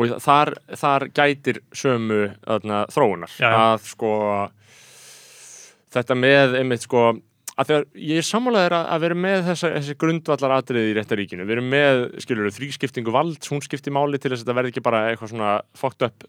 [0.00, 3.34] og þar, þar gætir sömu þarna, þróunar.
[3.36, 3.58] Já, já.
[3.66, 4.14] að sko
[5.90, 7.10] þetta með einmitt sko
[7.60, 11.46] að þegar ég er sammálaður að, að vera með þessa, þessi grundvallar atriði í réttaríkinu
[11.46, 14.72] við erum með, skilur við, þrískiptingu valds hún skiptir máli til þess að þetta verði
[14.72, 16.28] ekki bara eitthvað svona fucked up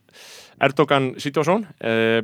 [0.62, 1.64] Erdogan situasjón.
[1.82, 2.20] Uh,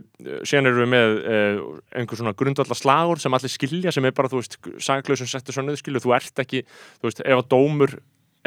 [0.46, 1.62] síðan erum við með uh,
[1.98, 5.66] einhver svona grundvallar slagur sem allir skilja sem er bara, þú veist, saglausum settur svo
[5.66, 6.62] nöðu skilju, þú ert ekki,
[7.00, 7.98] þú veist, ef að dómur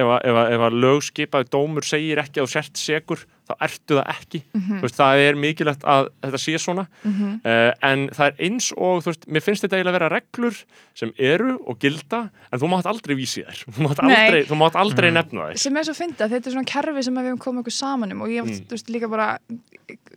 [0.00, 4.08] ef að, að, að lögskipaði dómur segir ekki að þú sért segur þá ertu það
[4.14, 4.76] ekki, Mhm.
[4.78, 7.40] þú veist, það er mikilvægt að þetta sé svona Mhm.
[7.44, 10.60] uh, en það er eins og, þú veist, mér finnst þetta eiginlega að vera reglur
[10.94, 14.78] sem eru og gilda en þú mátt aldrei vísi þær þú mátt aldrei, þú mátt
[14.78, 15.14] aldrei Mm.
[15.18, 17.44] nefna þær sem er svo fyndið að þetta er svona kerfi sem að við höfum
[17.46, 18.66] komið okkur saman um og ég Mm.
[18.66, 19.38] þú veist, líka bara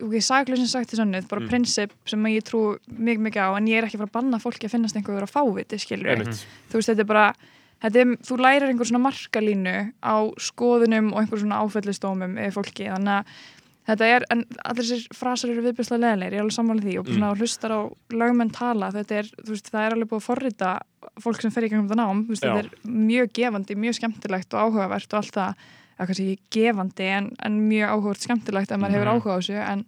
[0.04, 1.50] og ég sagði sem sagt í sannið, bara Mm.
[1.50, 4.18] prinsip sem að ég trú mjög mikið á en ég er ekki að fara að
[4.22, 6.22] banna fólki að finnast einhver að fáviti, skilur
[6.70, 7.34] þú veist, þetta er bara
[7.84, 13.18] er, þú lærir einhver svona markalínu á skoðunum og einhver svona áfellistómum eða fólki, þannig
[13.18, 13.26] að
[13.84, 16.94] þetta er, en allir þessir frasar eru viðbjörslega leðilegir, ég er alveg sammálið því.
[17.00, 17.14] Og Mm.
[17.18, 17.82] svona hlustar á
[18.16, 20.70] lögmenn tala þetta er, veist, það er alveg búið að forrita
[21.20, 24.60] fólk sem fer í gangum þetta nám, veist, þetta er mjög gefandi, mjög skemmtilegt og
[24.72, 25.56] áhugavert og allt það,
[26.00, 29.20] eða kannski gefandi en, en mjög áhugavert skemmtilegt ef maður hefur Mhm.
[29.20, 29.60] áhuga á þessu.
[29.74, 29.86] En,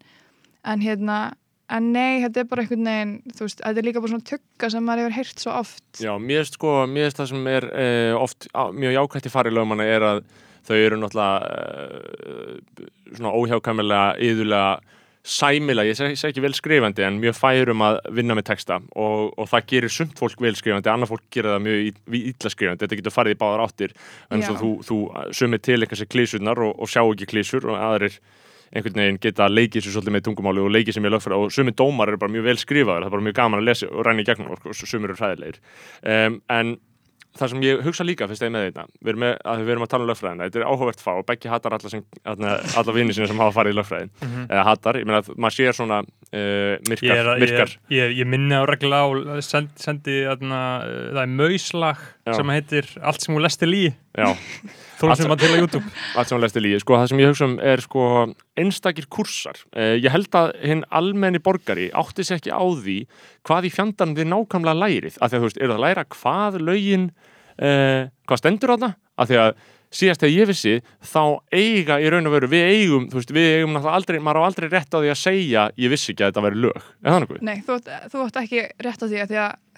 [0.65, 1.33] en hérna
[1.69, 4.69] en nei, þetta er bara einhvern veginn þú veist, þetta er líka bara svona tugga
[4.69, 5.83] sem maður hefur heyrt svo oft.
[6.03, 9.33] Já, mér finnst sko, mér finnst það sem er eh, oft á, mjög jákvætt í
[9.33, 10.19] fari lögmanna er að
[10.65, 14.75] þau eru náttúrulega eh, svona óhjákvæmilega yðurlega
[15.25, 18.75] sæmilega, ég seg, ekki vel skrifandi en mjög færum að vinna með texta.
[18.93, 22.51] Og, og það gerir sumt fólk vel skrifandi annað fólk gerir það mjög í- illa
[22.53, 22.83] skrifandi.
[22.83, 23.95] Þetta getur farið í báðar áttir.
[24.29, 24.97] En þú, þú
[25.33, 28.19] sumir til eitthvað sér klísurnar og, og sjá ekki klísur og aðrir
[28.75, 31.77] einhvern veginn geta leikið sér svolítið með tungumáli og leikið sér mjög lögfæra og sumir
[31.79, 34.25] dómar eru bara mjög vel skrifaður það er bara mjög gaman að lesa og ræna
[34.25, 35.61] í gegnum og sumir eru hræðilegir
[36.03, 36.75] um, en
[37.35, 39.73] það sem ég hugsa líka fyrst að ég með þetta við erum, með, að við
[39.73, 43.15] erum að tala um lögfræðina þetta er áhugavert fá og Beggi hattar alla, alla, vinni
[43.15, 44.13] sinni sem hafa farið í lögfræðin
[44.45, 47.75] eða hattar, ég meina að maður sér svona uh, Ég, myrkar, er, myrkar.
[47.91, 52.33] ég, ég, ég minni á regla og send, sendi þarna, uh, það er mauslag Já.
[52.39, 53.83] sem heitir Allt sem hún lestir lí
[54.17, 54.31] Já,
[54.99, 55.91] þú sem maður til á YouTube.
[56.15, 58.05] Allt sem hún lesti lígi sko, það sem ég hugsa um er sko
[58.57, 59.59] einstakir kursar.
[59.75, 62.97] Uh, ég held að hinn almenni borgari átti sér ekki á því
[63.45, 65.19] hvað í fjandarn þið nákvæmlega lærið.
[65.19, 68.77] Af því að þú veist, eru það að læra hvað lögin uh, hvað stendur á
[68.79, 69.51] það af því að
[69.95, 70.73] síðast þegar ég vissi
[71.07, 71.21] þá
[71.55, 74.67] eiga í raun og veru, við eigum þú veist, við eigum aldrei, maður á aldrei
[74.71, 76.89] rétt á því að segja ég vissi ekki að þetta væri lög.
[77.05, 77.45] Er það nokkuð?
[77.45, 78.25] Nei, þú, átt- þú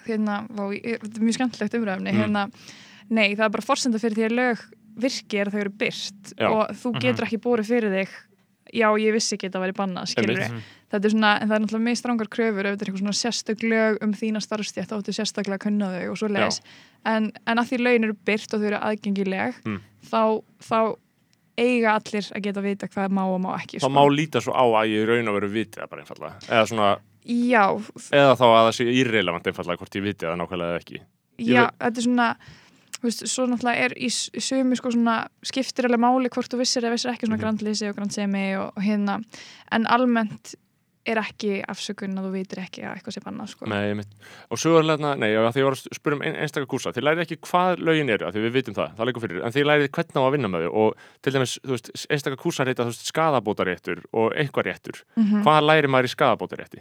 [0.08, 2.18] að að hérna, ég, þetta er mjög skemmtilegt umræfni Mm.
[2.22, 2.46] hérna,
[3.10, 4.64] nei, það er bara forsenda fyrir því að lög
[4.98, 6.48] virki er að þau eru byrt Já.
[6.50, 8.08] og þú getur ekki búið fyrir þig
[8.74, 10.64] já, ég vissi ekki að þetta væri bannað, skilur Einmitt.
[10.92, 13.20] þetta er svona, en það er náttúrulega mjög strangar kröfur ef þetta er eitthvað svona
[13.22, 16.60] sérstök lög um þína starfstjætt áttu sérstaklega að kunna þau og svo leis
[17.06, 19.78] en, en að því lögin eru byrt og þau eru aðgengileg Mm.
[20.10, 20.80] þá, þá
[21.58, 23.90] eiga allir að geta vita hvað má og má ekki þá sko.
[23.90, 26.90] má líta svo á að ég raun og veru viti það bara einfallega eða, svona,
[27.28, 27.64] Já,
[28.16, 30.98] eða þá að það sé irrelevant einfallega hvort ég viti það nákvæmlega eða ekki
[31.38, 32.28] Ég Já, veit- þetta er svona
[32.98, 36.58] þú veist, svo náttúrulega er í, í sömu sko svona skiptir alveg máli hvort þú
[36.64, 37.44] vissir eða vissir ekki svona Mhm.
[37.44, 39.20] grandlýsi og grandsemi og, og hérna,
[39.70, 40.54] en almennt
[41.08, 43.66] er ekki afsökun að þú vitir ekki að eitthvað sé bannað sko.
[43.70, 44.10] Nei, einmitt.
[44.50, 47.22] og sögurlega, nei, já, því ég var að spura um ein, einstakar kúrsa, þið lærið
[47.24, 50.18] ekki hvað lögin eru, því við vitum það, það leikur fyrir, en þið lærið hvernig
[50.20, 53.08] á að vinna með þau og til dæmis, þú veist, einstakar kúrsa reyta, þú veist,
[53.08, 55.42] skadabótaréttur og eitthvað réttur, Mhm.
[55.46, 56.80] hvað lærir maður í skadabótarétti?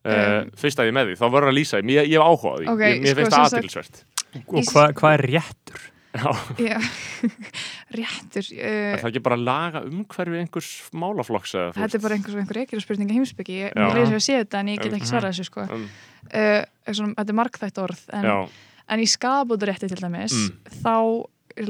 [0.00, 2.50] Uh, fyrst að ég með því, þá verður að lýsa því, ég, ég hef áhuga
[2.50, 3.98] á því, Ok, ég, mér sko, finnst það aðtilsvert.
[4.48, 5.80] og hvað hva er réttur?
[6.10, 6.78] Já, Já,
[8.00, 12.34] réttur er uh, það ekki bara að laga umhverfi einhvers málaflokks Þetta er bara einhvers
[12.36, 15.10] og einhver ekir spurninga heimsbyggi ég, leysi að sé þetta en ég get ekki Mhm.
[15.12, 15.66] svarað þessu sko.
[15.70, 15.84] um,
[16.32, 18.30] uh, svona, Þetta er margþætt orð en,
[18.88, 20.52] en í skabótarétti til dæmis Mm.
[20.82, 20.96] þá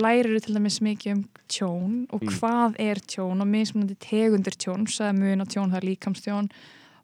[0.00, 2.28] lærir þú til dæmis mikið um tjón og Mm.
[2.38, 6.50] hvað er tjón og mismunandi tegundir tjón það er mun og tjón, það er líkamstjón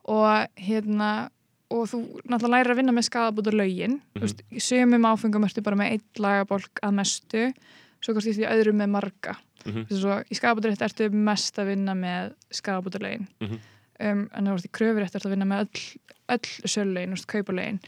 [0.06, 1.10] og hérna
[1.74, 1.98] og þú
[2.30, 6.20] náttúrulega lærir að vinna með skadabóta lögin mm í sömum áfengum ertu bara með eitt
[6.22, 7.42] lagabólk að mestu
[8.00, 9.86] svo kannski því öðrum með marga Mhm.
[9.88, 13.56] Þessu svo, í skadabótarétt ertu mest að vinna með skadabóta lögin Mhm.
[14.00, 15.82] um, en þú veist í kröfurétt ertu að vinna með öll,
[16.28, 17.80] öll sölögin, kaupalögin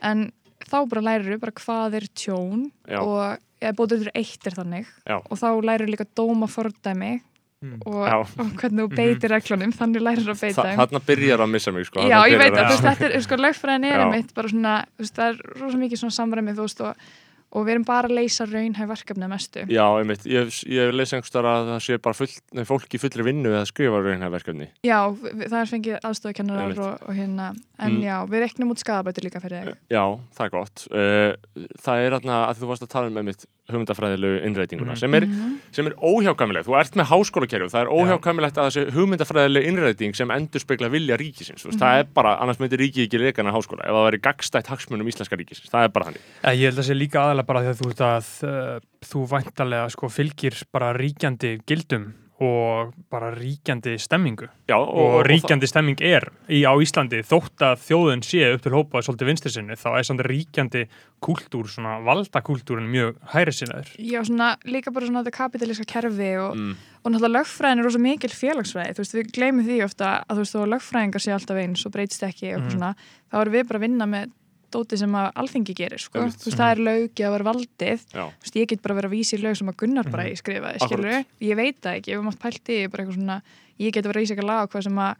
[0.00, 0.32] en
[0.64, 3.00] þá bara lærir þú bara hvað er tjón Já.
[3.02, 5.16] og eða bótaður eitt er þannig Já.
[5.20, 7.20] og þá lærir líka dóma fordæmi
[7.58, 7.78] Mm.
[7.90, 8.16] og, Já.
[8.22, 11.86] og hvernig þú beitir reglunum þannig lærir að beita Þa, þarna byrjar að missa mig,
[11.88, 12.04] sko.
[12.06, 14.02] Já, ég veit að þú veist, þetta er, sko, lögfræðin er Já.
[14.04, 17.08] einmitt bara svona, þú veist, það er rosa mikið svona samræmi, þú veist, og,
[17.50, 19.64] og við erum bara að leysa raunhæf verkefni að mestu.
[19.74, 23.26] Já, einmitt, ég, ég lesi einhverstað að það sé bara full, nei, fólk í fullri
[23.26, 24.68] vinnu við að skrifa raunhæfverkefni.
[24.86, 26.78] Já, við- það er fengið aðstofakennarar Einmitt.
[26.78, 28.02] og, og hérna, en Mm.
[28.02, 29.74] já, við reiknum út skadabæti líka fyrir þig.
[29.90, 30.86] Já, það er gott.
[30.90, 31.32] Uh,
[31.78, 34.96] það er þarna að þú varst að tala um einmitt hugmyndafræðilegu innrætinguna Mhm.
[34.98, 35.58] sem, er, Mhm.
[35.72, 36.64] sem er óhjákvæmilegt.
[36.66, 41.16] Þú ert með háskólakerfi, það er óhjákvæmilegt að þessi hugmyndafræðileg innræting sem endur spekla vilja
[41.18, 41.62] ríkisins.
[41.62, 44.66] Þú veist, Það er bara, annars myndir ríki ekki leikana háskóla ef það væri gagstætt
[44.66, 45.70] hagsmunum íslenska ríkisins.
[45.70, 46.22] Það er bara þannig.
[46.44, 48.80] Eh, Ég held að það sé líka aðalega bara því að þú veist að uh,
[49.04, 55.98] þú væntalega sko fylgir bara ríkjandi gildum og bara ríkjandi stemmingu Já, og, ríkjandi stemming
[56.06, 59.88] er í, á Íslandi þótt að þjóðin sé upp til hópa svolítið vinstri sinni þá
[59.98, 60.84] er samt ríkjandi
[61.24, 63.90] kúltúr, svona valdakúltúrin mjög hæri sinnaður.
[63.98, 67.98] Já, svona, líka bara svona þetta kapitalíska kerfi og, Mm, og náttúrulega lögfræðin er rosa
[67.98, 71.56] mikil félagsfræði, þú veist, við gleymum því ofta að þú veist, að lögfræðingar sé alltaf
[71.62, 72.70] eins og breytist ekki og Mhm.
[72.70, 72.94] svona,
[73.32, 74.30] þá erum við bara að vinna með
[74.70, 78.54] dóti sem að alþingi gerir, sko, þú veist, það er lög að vera valdið, veist,
[78.56, 80.36] ég get bara verið að vísa í lög sem að Gunnar bara Mhm.
[80.42, 83.42] skrifaði, skilur ég veit það ekki, ef maður pælt í því, bara eitthvað svona
[83.78, 85.14] ég get að vera að vísa eitthvað lag á hvað sem að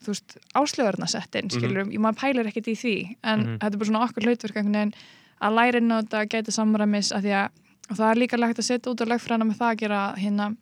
[0.00, 3.58] þú veist, áslögarna sett inn, skilur mm maður pælir ekkert í því, en Mhm.
[3.60, 4.94] þetta er bara svona okkur hlutverk einhvern veginn
[5.40, 7.50] að læra inn á þetta gæti samræmis að því að
[7.90, 10.56] og það er líka lægt að setja út á lögfræðina með það að gera hérna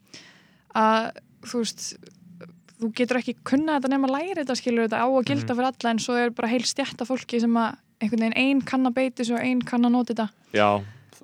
[0.75, 1.13] að
[2.79, 5.69] þú getur ekki kunna þetta nema að læra þetta skilur þetta á að gilda fyrir
[5.73, 8.95] alla en svo er bara heil stjætta fólki sem að einhvern veginn einn kann að
[8.95, 10.69] beiti svo einn kann að nota þetta já,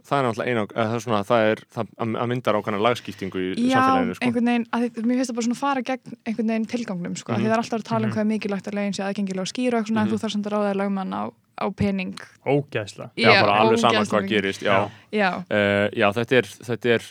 [0.04, 3.38] það er náttúrulega eða það er svona, það er, það að að myndar ákvæmna lagskiptingu
[3.40, 4.24] í Já, samfélaginu, sko.
[4.26, 7.32] einhvern veginn, að því, mér finnst það bara svona fara gegn einhvern veginn tilgangnum, sko,
[7.32, 7.44] mm Mhm.
[7.44, 8.14] því það er alltaf að tala um Mhm.
[8.16, 10.08] hvað er mikilvægt að legin sé aðgengilega og skýra og svona, Mhm.
[10.08, 11.22] en þú þarf samt að ráða lögmann á,
[11.56, 12.18] á pening.
[12.44, 14.90] ógæðsla Já, bara alveg sama ógeðslega hvað gerist, já.
[15.12, 17.02] Já, Uh, já, þetta er, þetta er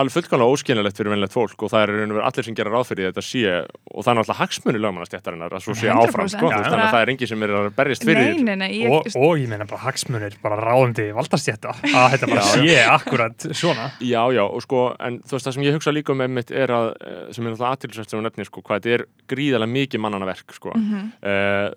[0.00, 2.56] alveg fullkomlega óskiljanlegt fyrir venlegt fólk og það er í raun og veru allir sem
[2.58, 5.76] gera ráð fyrir því að þetta sé og það er náttúrulega hagsmunni lögmannastjættarinnar að svo
[5.76, 6.56] sé 100%, áfram, sko, já.
[6.64, 9.08] þannig að það er engin sem er að berjast fyrir nei, nei, nei, ég, og,
[9.20, 14.22] og ég meina bara hagsmunir bara ráðandi valdastjætta að þetta bara sé akkurat svona Já,
[14.32, 16.90] já, og sko, en þú veist það sem ég hugsa líka um einmitt er að,
[17.04, 20.28] eh, sem er náttúrulega aðtilsvægt sem hún nefnir, sko, hvað þetta er gríðarlega mikið mannana
[20.28, 20.72] verk, sko.
[20.76, 21.10] Mhm.
[21.20, 21.68] Uh,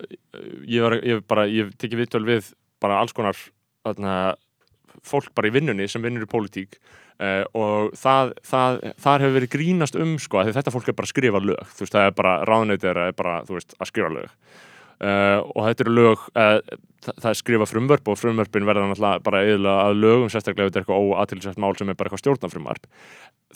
[0.69, 3.38] ég var, ég bara, ég tekið viðtöl við bara alls konar,
[3.86, 4.36] þarna,
[5.03, 6.79] fólk bara í vinnunni sem vinnur í pólitík
[7.23, 11.09] uh, og það, það, þar hefur verið grínast um, sko, að þetta fólk er bara
[11.09, 14.31] að skrifa lög, þú veist, það er bara, ráðnætið er bara, veist, að skrifa lög.
[15.03, 16.59] Uh, og þetta eru lög uh,
[17.03, 20.71] það, það er skrifa frumvörp og frumvörpin verða náttúrulega bara eðla að lögum sérstaklega ef
[20.71, 22.86] þetta er eitthvað óatilsett mál sem er bara eitthvað stjórnarfrumvarp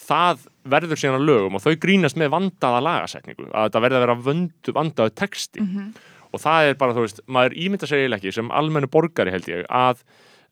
[0.02, 0.42] það
[0.74, 4.18] verður síðan að lögum og þau grínast með vandaða lagasetningu að þetta verður að vera
[4.28, 5.88] vöndu, vandaðu texti Mhm.
[6.34, 9.64] og það er bara, þú veist, maður ímynda segja ekki sem almennu borgari held ég
[9.72, 10.04] að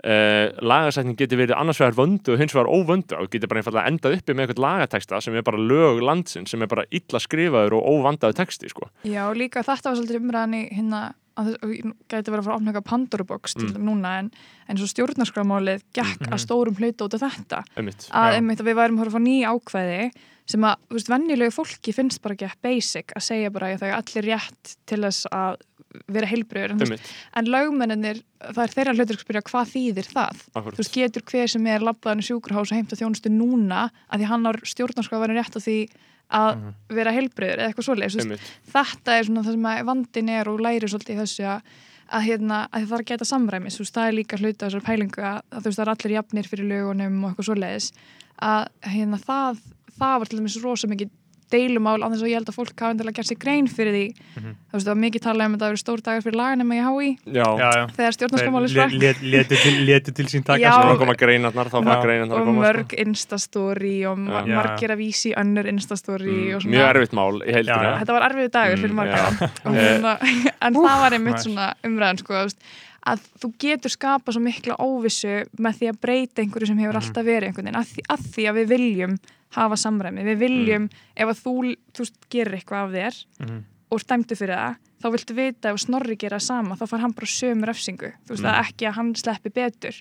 [0.06, 3.90] Uh, lagasetning getur verið annars vegar vöndu og hins vegar óvöndu og getur bara einfallega
[3.90, 7.78] endað uppi með eitthvað lagateksta sem er bara lög landsinn sem er bara illa skrifaður
[7.80, 8.90] og óvandaðu texti sko.
[9.08, 11.00] já, líka þetta var svolítið umræðan í hérna,
[11.40, 13.76] að og ég gæti verið að fara að opna eitthvað Pandorubox til Mm.
[13.80, 13.86] mm.
[13.90, 14.32] núna, en,
[14.70, 16.34] en svo stjórnarskramálið gekk Mhm.
[16.34, 17.64] að stórum hluta út af þetta.
[17.78, 18.10] Einmitt.
[18.12, 20.12] að, einmitt, að við værum að fara að fá ný ákvæði
[20.46, 23.90] sem að, þú veist, venjulegu fólki finnst bara ekki basic að segja bara að það
[23.90, 25.58] er allir rétt til þess að
[26.08, 30.42] vera heilbriður en, veist, en lögmennir, það er þeirra hlutur að spyrja hvað þýðir það
[30.54, 30.76] Akkúrat.
[30.76, 34.30] þú veist, getur hver sem er labbaðan í sjúkurhás og heimta þjónustu núna að því
[34.34, 35.78] hann har stjórnarskráð verið rétt á því
[36.36, 36.72] að Mhm.
[36.90, 38.42] vera heilbriður eða eitthvað Einmitt.
[38.74, 41.62] þetta er svona það sem að vandin er og læri svolítið í þessu að
[42.06, 44.84] að, hérna, að það er að geta samræmis þú veist, það er líka hluta þessar
[44.86, 47.88] pælingu að, að þú veist, það er allir jafnir fyrir lögunum og eitthvað svoleiðis
[48.46, 49.62] að hérna, það,
[49.98, 51.10] það var til dæmis rosa mikið
[51.52, 54.06] deilumál á þess að ég held að fólk hafa endilega gert sér grein fyrir því.
[54.36, 54.52] Mhm.
[54.66, 56.80] þú veist, það var mikið talað um að það verið stór dagar fyrir laganum í
[56.86, 57.86] HÍ Já, já, já.
[57.96, 58.96] þegar stjórnarskamálið sprakk.
[59.02, 60.90] Let- letu til, letu til sín taka sko.
[62.32, 66.74] og koma mörg instastory og margir að vísi í önnur instastory Mm, og svona.
[66.76, 68.00] mjög erfitt mál í heildina Já, já.
[68.02, 69.16] þetta var erfiðu dagur fyrir Mm, marga.
[69.16, 69.50] já.
[69.66, 70.18] og hérna,
[70.62, 72.34] en það var einmitt svona umræðan sko,
[73.06, 77.02] að þú getur skapa svo mikla óvissu með því að breyta einhverju sem hefur Mhm.
[77.02, 79.18] alltaf verið einhvern veginn, að því, að því að við viljum
[79.56, 81.56] hafa samræmi, við viljum ef að þú,
[81.96, 83.64] þú gerir eitthvað af þér Mhm.
[83.92, 87.28] og stæmdu fyrir það þá viltu vita ef Snorri gera sama þá far hann bara
[87.30, 88.50] sömu refsingu, þú veist, Mm.
[88.52, 89.96] að ekki að hann sleppi betur.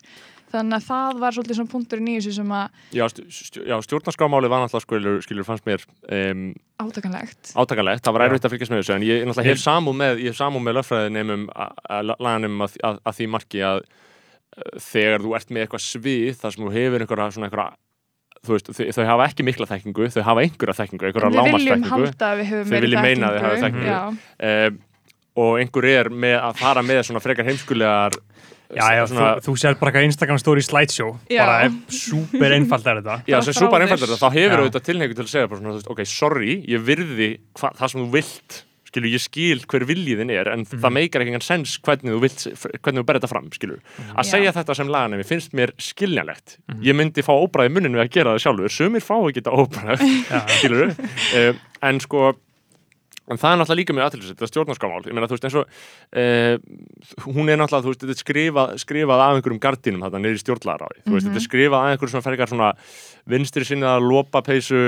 [0.55, 3.75] Þannig að það var svolítið svona punkturinn í þessu sem að Já, st st já
[3.83, 7.53] stjórnarskámáli var náttúrulega skilur, skilur fannst mér um, átakanlegt.
[7.59, 10.75] átakanlegt, það var erfitt að fylgjast með þessu en ég náttúrulega hef samúð með, með
[10.79, 11.49] löffræðinemum
[12.19, 16.55] laganum að, að, að því marki að uh, þegar þú ert með eitthvað svið þar
[16.55, 17.77] sem þú hefur einhverja svona einhverja
[18.53, 21.91] veist, þau, þau hafa ekki mikla þekkingu þau hafa einhverja þekkingu, einhverja við viljum lámasþekkingu
[21.95, 23.97] halda að við höfum Þið meiri viljið meina að þið hafið þekkingu.
[24.51, 24.79] um,
[25.45, 28.19] og einhver er með að fara með svona frekar heimskulegar
[28.75, 31.43] Já, já, svona, þú, þú sér bara eitthvað Instagram story slideshow Já.
[31.45, 34.23] bara super einfalt er þetta Já, bara sem súpar frá einfaldur þér.
[34.23, 37.29] þá hefur auðvitað tilhengu til að segja bara svona, ok, sorry, ég virði
[37.61, 38.57] hva, það sem þú vilt
[38.95, 40.81] skilur, ég skil hver viljiðin er en Mhm.
[40.81, 42.47] það meikar ekki engan sens hvernig þú vilt
[42.81, 44.15] hvernig þú berð þetta fram, skilur Mhm.
[44.17, 44.31] að Já.
[44.31, 48.35] segja þetta sem laganemi finnst mér skiljanlegt ég myndi fá óbræði munninu við að gera
[48.35, 49.99] það sjálfur sumir fá ekki þetta óbræð
[50.59, 50.95] skilur
[51.35, 52.35] uh, en sko
[53.31, 55.65] en það er náttúrulega líka mjög aðtilsett, þetta stjórnarskamál ég meina, þú veist, eins og
[55.65, 56.57] uh,
[57.35, 60.43] hún er náttúrulega, þú veist, þetta er skrifað, skrifað af einhverjum gardínum þarna niður í
[60.45, 60.99] stjórnlagaráði.
[61.07, 61.33] Þú veist, Mhm.
[61.33, 62.73] þetta er skrifað af einhverjum svona fergar svona
[63.27, 64.81] vinstri sinna lopapeysu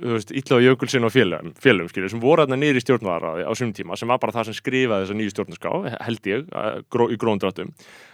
[0.00, 3.44] þú veist, illa og jökulsinn og félum, félum skilur, sem voru þarna niður í stjórnlagaráði
[3.44, 5.72] á sumum tíma, sem var bara það sem skrifaði þessa nýju stjórnarská,
[6.06, 7.72] held ég, uh, gró, í gróndráttum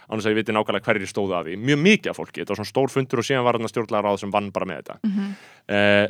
[0.09, 1.55] annars að ég viti nákvæmlega hverjir stóðu að því.
[1.63, 4.31] Mjög mikið af fólki, þetta var svona stór fundur og síðan var þarna stjórnlagaráð sem
[4.31, 4.99] vann bara með þetta.
[5.03, 5.35] Mhm.
[5.69, 6.07] uh,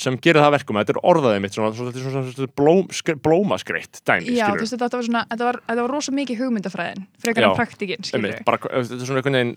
[0.00, 3.14] sem gerir það að verkum þetta er orðaðið mitt svona, svona, svona, svona, blóm, skre,
[3.22, 7.06] blómaskreitt dæmi, Já, þú veist, þetta var svona, þetta var, þetta var rosa mikið hugmyndafræðin,
[7.24, 9.54] frekar en praktikinn, skilur bara, þetta er svona einhvern veginn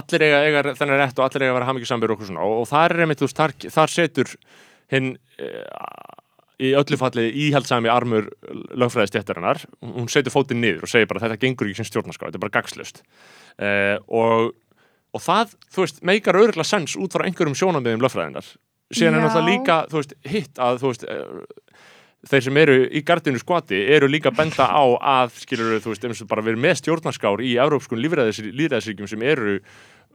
[0.00, 2.56] allir eiga, eiga þennan rétt og allir eiga að vera hamingjusambir og okkur svona og,
[2.62, 4.34] og þar er einmitt, þú veist, þar, þar setur
[4.94, 5.52] hinn e,
[6.64, 8.28] í öllu falli íhaldsami armur
[8.78, 12.44] lögfræðistjættarinnar, hún setur fótinn niður og segir bara þetta gengur ekki sem stjórnarská, þetta er
[12.46, 13.02] bara gagslust
[13.58, 13.72] e,
[14.06, 14.52] og
[15.14, 18.48] og það, þú veist, meikar örgulega sens út frá einhverjum sjónamiðum lögfræðinar
[18.92, 19.24] síðan er Já.
[19.28, 21.80] náttúrulega líka, þú veist, hitt að, þú veist, eh,
[22.28, 26.22] þeir sem eru í gardinu skvati eru líka benda á að, skilur þú veist, eins
[26.24, 29.58] og bara verið með stjórnarskár í európskun líðræðisríkjum sem eru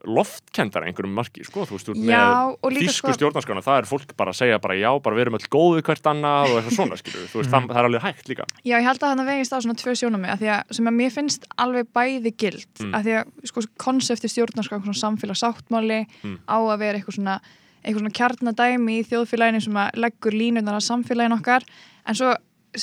[0.07, 4.37] loftkendar einhverjum marki, sko, þú veist, með þýsku sko- stjórnarskrána, það er fólk bara að
[4.39, 7.41] segja bara já, bara við erum öll góðu hvert annað og eitthvað svona, skilur þú
[7.41, 9.75] veist, það, það er alveg hægt líka Já, ég held að það vegist á svona
[9.83, 12.93] tvö sjónami að því að sem að mér finnst alveg bæði gild Mm.
[12.95, 16.37] að því að sko konsepti stjórnarskap svona samfélagsáttmáli Mm.
[16.47, 17.39] á að vera eitthvað svona
[17.83, 21.65] eitthvað svona kjarnadæmi í þjóðfélaginu sem að leggur línunar að samfélaginu okkar
[22.05, 22.33] en svo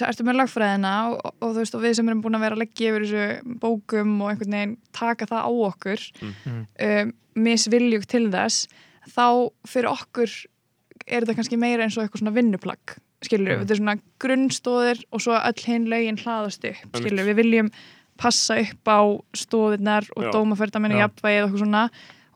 [0.02, 2.56] ertu með lagfræðina og, og, og þú veist og við sem erum búin að vera
[2.58, 6.62] að leggja yfir þessu bókum og einhvern veginn taka það á okkur Mm.
[6.88, 8.66] um, misviljug til þess
[9.12, 9.26] þá
[9.68, 10.30] fyrir okkur
[11.06, 13.60] er þetta kannski meira eins og eitthvað svona vinnuplagg skilur Mm.
[13.62, 17.70] þetta er svona grunnstóðir og svo öll hinn lögin hlaðast upp skilur við viljum
[18.16, 19.00] passa upp á
[19.36, 20.30] stóðirnar og Já.
[21.04, 21.84] jafnvægið og eitthvað svona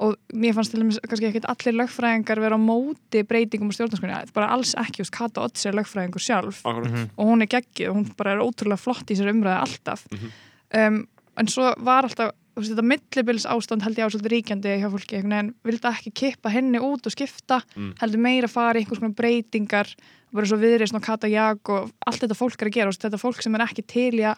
[0.00, 4.32] og mér fannst til dæmis kannski ekkert allir lögfræðingar vera á móti breytingum á stjórnarskunni,
[4.32, 6.88] bara alls ekki, just Kata Odds er lögfræðingur sjálf Akkurat.
[6.90, 7.10] Mhm.
[7.18, 10.30] og hún er geggið og hún bara er ótrúlega flott í sér umræði alltaf Mhm.
[10.74, 14.72] um, en svo var alltaf þú veist, þetta millibils ástand held ég á svolítið ríkjandi
[14.80, 17.94] hjá fólki, veginn vildi ekki kippa henni út og skipta Mm.
[18.00, 19.94] heldur meira fara í einhvers konar breytingar
[20.32, 23.42] bara svo viðreist og Kata Jag og allt þetta fólk er að gera, þetta fólk
[23.42, 24.36] sem er ekki til í að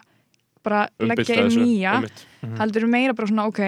[0.63, 2.23] bara leggja inn nýja einmitt.
[2.59, 3.59] heldur meira bara svona ok,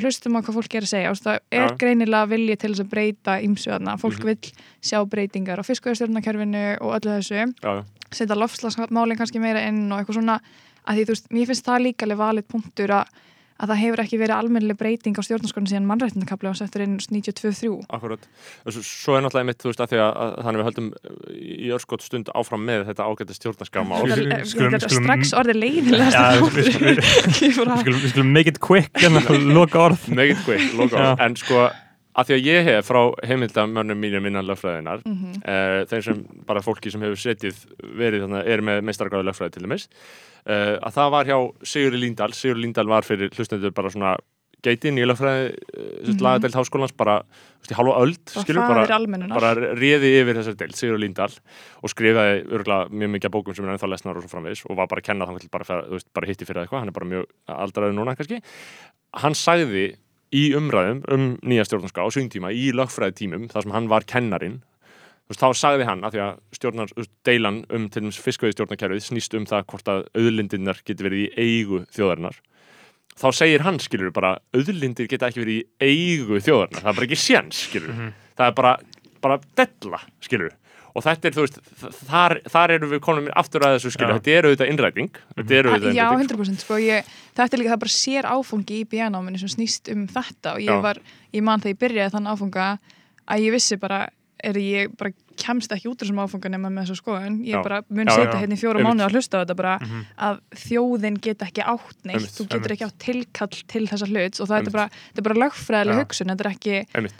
[0.00, 1.76] hlustum á hvað fólk er að segja það er Já.
[1.80, 4.26] greinilega vilji til þess að breyta ymsu þarna, fólk Mhm.
[4.26, 7.84] vill sjá breytingar á fiskveðastjórnakerfinu og öllu þessu já.
[8.10, 10.40] setja lofslagsmálinn kannski meira inn og eitthvað svona
[10.86, 13.06] að því þú veist, mér finnst það líka alveg valið punktur að,
[13.56, 17.70] að það hefur ekki verið almennileg breyting á stjórnarskonu síðan mannrættindakabli og settur inn 92-3
[17.96, 18.26] Akkurat.
[18.68, 20.90] Svo, svo er náttúrulega mitt, þú veist, að því að, að þannig við höldum
[21.40, 23.06] í örskot stund áfram með þetta
[24.36, 27.02] er skulum- strax orðið leiðilegast Já, við- við-
[27.46, 30.06] Ég bara- Við skulum, við skulum make it quick en að loka orð.
[30.12, 31.10] Megin quick, loka á.
[31.24, 31.66] En sko,
[32.16, 35.42] að því að ég hef frá heimildamönnum mínum innan lögfræðinar, Mhm.
[35.44, 37.58] uh, þeim sem bara fólki sem hefur setið
[37.96, 39.88] verið þannig, er með meistargráðu lögfræði til dæmis,
[40.46, 42.32] uh, að það var hjá Sigurði Líndal.
[42.32, 44.16] Sigurði Líndal var fyrir hlustendur bara svona
[44.64, 46.18] geitin í lögfræði, uh, Mhm.
[46.24, 47.22] lagadeild háskólans, bara,
[47.60, 48.86] veist, í hálfa öld, skilur, bara,
[49.28, 51.30] bara réði yfir þessar deild, Sigur Líndal
[51.84, 54.86] og skrifaði örgulega mjög mikið bókum sem er ennþá lesnar og svo framvegis og var
[54.88, 57.26] bara að kenna þannig bara, þú veist, bara hitti fyrir eitthvað, hann er bara mjög
[57.46, 58.40] aldraður núna kannski.
[59.14, 59.96] Hann sagði
[60.36, 64.04] í umræðum um nýja stjórnarská á sín tíma í lögfræði tímum þar sem hann var
[64.08, 64.58] kennarin
[65.26, 66.92] þú veist, þá sagði hann að því að stjórnar,
[67.26, 71.30] deilan um til dæmis fiskveiði stjórnarkerfið snýst um það hvort að auðlindinnar getur verið í
[71.46, 72.36] eigu þjóðarinnar.
[73.16, 76.82] Þá segir hann, skilur bara auðlindir geta ekki verið í eigu þjóðarinnar.
[76.84, 78.12] Það er bara ekki séns, skilur Mhm.
[78.36, 78.72] það er bara,
[79.24, 80.52] bara della, skilur
[80.96, 81.58] og þetta er, þú veist,
[82.08, 84.18] þar, þar eru við konum aftur að þessu, skilur, Já.
[84.18, 85.20] þetta eru auðvitað innræting.
[85.36, 88.80] Þetta eru auðvitað Já, innræting 100% sko, ég, þetta er líka það bara sér áfangi
[88.80, 90.54] í BN-áminni sem snýst um þetta.
[90.56, 90.80] Og ég Já.
[90.88, 91.02] var,
[91.36, 92.68] ég man þegar ég byrjaði þann áfanga
[93.26, 94.06] að ég vissi bara
[94.44, 97.62] er ég bara kemst ekki út úr þessum áfanga nema með þessu skoðun, ég Já.
[97.62, 100.04] bara mun setja hérna í fjóra mánu að hlusta á þetta bara Mhm.
[100.18, 102.72] að þjóðin get ekki átt neitt Einmitt, þú getur einmitt.
[102.72, 104.68] ekki átt tilkall til þessa hluts og það Einmitt.
[104.68, 106.76] er bara, er bara lögfræðileg hugsun, þetta er ekki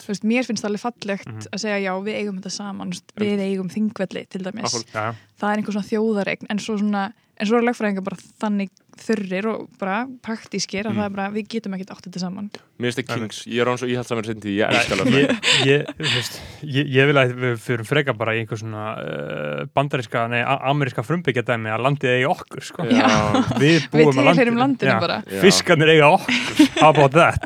[0.09, 1.49] veist, mér finnst það alveg fallegt Mhm.
[1.53, 4.85] að segja já, við eigum þetta saman, við eigum þingvelli til dæmis.
[4.95, 8.71] Já, það er einhver svona þjóðaregn en svo svona, en svo er lögfræðingar bara þannig
[8.97, 10.99] þurrir og bara praktískir að Mm.
[11.01, 12.47] það er bara, við getum ekkert átt þetta saman
[12.81, 17.07] mér finnst það kings, ég er án svo íhaldsamur sindi, ég elska ég, lögfræði ég,
[17.11, 21.73] vil að við fyrir freka bara í einhver svona uh, bandaríska, nei, ameríska frumbyggja dæmi
[21.73, 22.87] að landið eigi okkur, sko.
[22.89, 23.09] Já,
[23.61, 24.31] Við við búum að
[25.07, 25.41] bara Já.
[25.45, 27.45] Fiskarnir eiga okkur, how about that?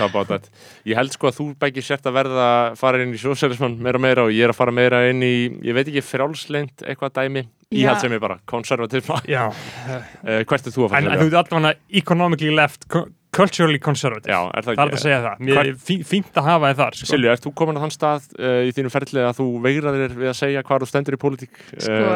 [0.00, 0.50] það bát þetta.
[0.86, 2.48] ég held sko að þú bækir sért að verða
[2.80, 5.34] fara inn í sjósælismann meira og meira og ég er að fara meira inn í,
[5.66, 7.46] ég veit ekki, frjálsleint eitthvað dæmi.
[7.74, 11.22] Íhald sem er bara konservatisma, Já, uh, hvert er þú að fara en, að en
[11.22, 14.32] þú ert allavega economically left, cu- culturally conservative.
[14.32, 15.40] Já, er það Það er að segja það.
[15.44, 17.08] Mér er fí- fínt að hafa þið þar, sko.
[17.10, 20.30] Silju, ert þú komin á þann stað uh, í þínum ferlið að þú veigraðir við
[20.30, 21.60] að segja hvað þú stendur í pólitík?
[21.76, 22.14] sko,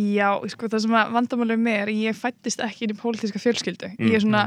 [0.00, 3.92] já, sko, það sem að vandamálið með er ég fættist ekki inn í pólitíska fjölskyldu
[3.98, 4.44] Mm, ég er svona,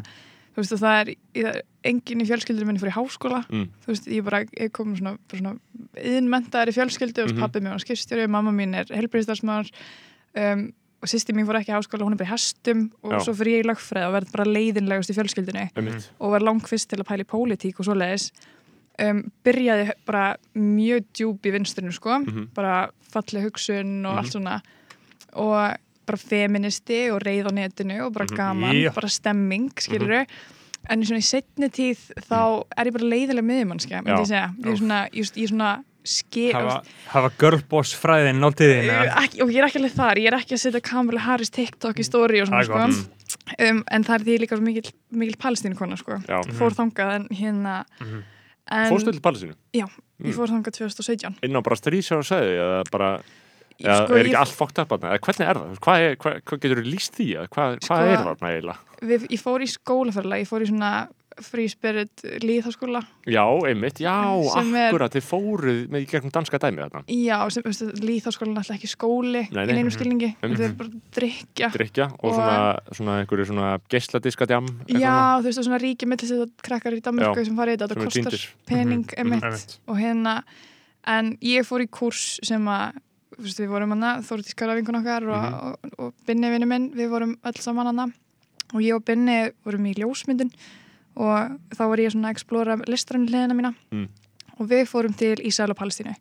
[0.54, 1.62] þú veist, og það er, það er
[1.94, 3.68] enginn í fjölskyldu minni fyrir háskóla Mm.
[3.86, 5.56] þú veist, ég bara, ég kom svona, bara svona
[6.00, 7.32] yðnmentaðar í fjölskyldu, mm.
[7.36, 7.40] -hmm.
[7.44, 9.72] pappi mér var skipstjóri, mamma mín er helbriðistarsmaður
[10.36, 13.20] um, og sýsti mín fór ekki í háskóla, hún er bara í hestum og Já.
[13.26, 16.10] svo fyrir ég í lögfræð og verð bara leiðinlegust í fjölskyldunni Einmitt.
[16.20, 18.30] og var langfist til að pæla í pólitík og svoleiðis
[19.04, 22.48] um, byrjaði bara mjög djúb í vinstrinu sko Mhm.
[22.56, 24.18] bara falleg hugsun og Mhm.
[24.18, 24.62] allt svona
[25.34, 28.36] og bara feministi og reyð á netinu og bara Mhm.
[28.38, 28.94] gaman, Já.
[28.94, 30.26] bara stemming skilur
[30.90, 34.72] en í svona í setni tíð þá er ég bara leiðileg miðjumannskja ég segja, ég
[34.72, 36.82] er svona, ég er svona ske, Hafa,
[37.14, 38.90] hafa girlboss fræðin náltiðin.
[39.24, 42.00] ekki, og ég er ekki alveg þar, ég er ekki að setja Kamala Harris TikTok
[42.00, 45.38] í story og svona Það sko um, en það er því líka svo mikil, mikil
[45.42, 46.42] palestínu kona sko Já.
[46.60, 48.24] fór þangað en hérna Mhm.
[48.72, 49.56] en, Fórstu til Palestínu?
[49.74, 49.88] Já,
[50.24, 50.30] Mm.
[50.30, 53.10] ég fór þangað 2017 Inn á bara strísjá og segði eða bara,
[53.82, 55.10] eða sko, er ekki ég, allt fókt upp þarna?
[55.12, 55.80] Eða hvernig er það?
[55.84, 57.28] Hvað, er, hvað, hvað getur þú líst því?
[57.34, 58.78] Eða Hvað, hvað Sko- er þarna eiginlega?
[59.04, 60.92] við, ég fór í skólaferðla ég fór í svona
[61.42, 66.82] Free Spirit líðháskóla Já, einmitt, já, er- akkurat, þið fóruð með í gegnum danska dæmi
[66.84, 67.04] þarna.
[67.08, 69.74] Já, sem, veistu, líðháskólan er alltaf ekki skóli Nei, í nei.
[69.78, 70.60] neinum skilningi, Einmitt.
[70.60, 75.44] þetta er bara drikja drikja og, Og- svona, svona einhverju svona geisladiska djam Já, þú
[75.50, 78.48] veist, og svona ríki millisett krakkar í Danmarku sem fara í þetta, þetta kostar týndir.
[78.68, 79.80] pening Mhm, emitt Einmitt.
[79.88, 80.44] og hérna
[81.06, 82.94] en ég fór í kurs sem að
[83.40, 85.54] við vorum hana, Þórdís Karavinkun okkar og, Mhm.
[85.54, 88.06] og, og Binni vinnu minn, við vorum öll saman hana.
[88.74, 90.52] Og ég og Binni vorum í ljósmyndun
[91.16, 93.74] og þá var ég svona að explora listrann hliðina mína.
[93.94, 94.08] Mm.
[94.60, 96.14] og við fórum til Ísrael og Palestínu.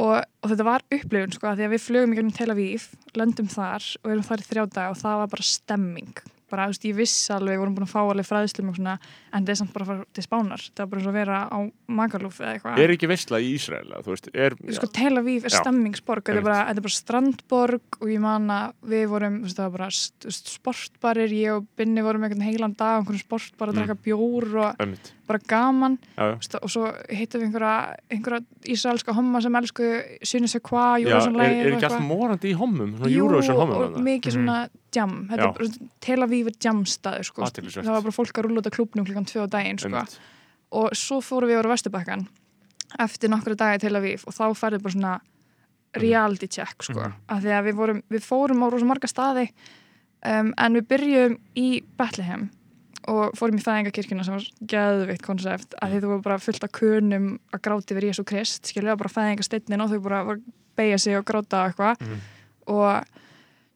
[0.00, 2.86] Og, og þetta var upplifun sko, því að við flugum í Tel Aviv
[3.18, 6.74] löndum þar og erum þar í þrjá dag og það var bara stemming bara, þú
[6.74, 8.96] veist, ég viss alveg, vorum búin að fá alveg fræðslum og svona,
[9.32, 10.64] en það er samt bara að fara til Spánar.
[10.74, 11.58] Það var bara eins og að vera á
[12.00, 12.82] Magalúf eða eitthvað.
[12.84, 16.24] Er ekki veistla í Ísrael, eða, þú veist, er sko Tel Aviv er stemmingsborg.
[16.26, 19.60] Þetta er, bara, þetta er bara strandborg og ég man að við vorum þú veist,
[19.60, 19.90] það var bara
[20.50, 21.32] sportbarir.
[21.34, 23.86] Ég og Binni vorum einhvern heilan dag á einhvern sportbar að Mm.
[23.86, 25.98] draka bjór og einmitt, bara gaman.
[26.16, 29.84] Já, já, veist, og svo hittum við einhverja, einhverja ísraelska homma sem elsku
[30.22, 34.00] Sunni Sekwa, já Júrasson er, er ekki allt morandi í hommum, svona Eurovision hommum og
[34.02, 35.48] mikið svona jam þetta Já.
[35.48, 37.42] er bara Tel Aviv er jamstaður sko.
[37.42, 37.86] Athyglisvert.
[37.86, 39.88] það var bara fólk að rúla út af klubnum klukkan tvö á daginn sko.
[39.88, 40.18] Einmitt.
[40.72, 42.28] og svo fórum við ára Vesturbakkan
[42.98, 45.20] eftir nokkru dagi til Aviv og þá færði bara svona
[45.96, 47.12] reality check sko, Mhm.
[47.28, 49.48] af því að við, vorum, við fórum á rosa marga staði
[50.24, 52.50] um, en við byrjum í Bethlehem
[53.08, 56.70] og fórum í fæðingakirkjuna sem var geðvikt konsept að því þú var bara fullt af
[56.72, 60.42] kunum að gráti við Jésu Krist, skilja bara fæðingasteinnin og þau bara var að
[60.76, 62.20] beigja sig og gráta og eitthvað Mhm.
[62.68, 63.04] og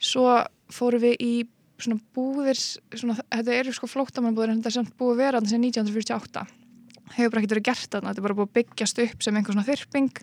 [0.01, 1.33] svo fórum við í
[1.81, 5.55] svona búðir svona, þetta eru sko flóttamannbúðir en þetta er samt búið að vera þannig
[5.55, 6.45] sem 1948
[7.15, 9.57] hefur bara ekkert verið gert þarna þetta er bara búið að byggjast upp sem einhver
[9.57, 10.23] svona þyrping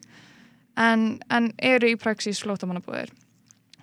[0.80, 3.12] en, en eru í praxís flóttamannabúðir.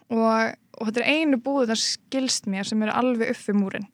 [0.08, 3.88] Og, og þetta er einu búið þar skilst mér sem eru alveg uppi múrin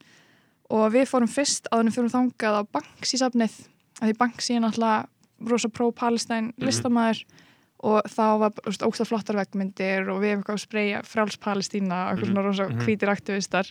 [0.75, 3.57] og við fórum fyrst að við fórum þangað á Banksy safnið
[4.01, 7.25] að því Banksy er náttúrulega rosa pro-Palestine listamæður
[7.85, 8.51] og þá var
[8.89, 12.69] ógsta flottar veggmyndir og við hefum eitthvað að spreyja fráls Palestína og eitthvað svona rosa
[12.71, 12.85] Mhm.
[12.87, 13.71] hvítir aktivistar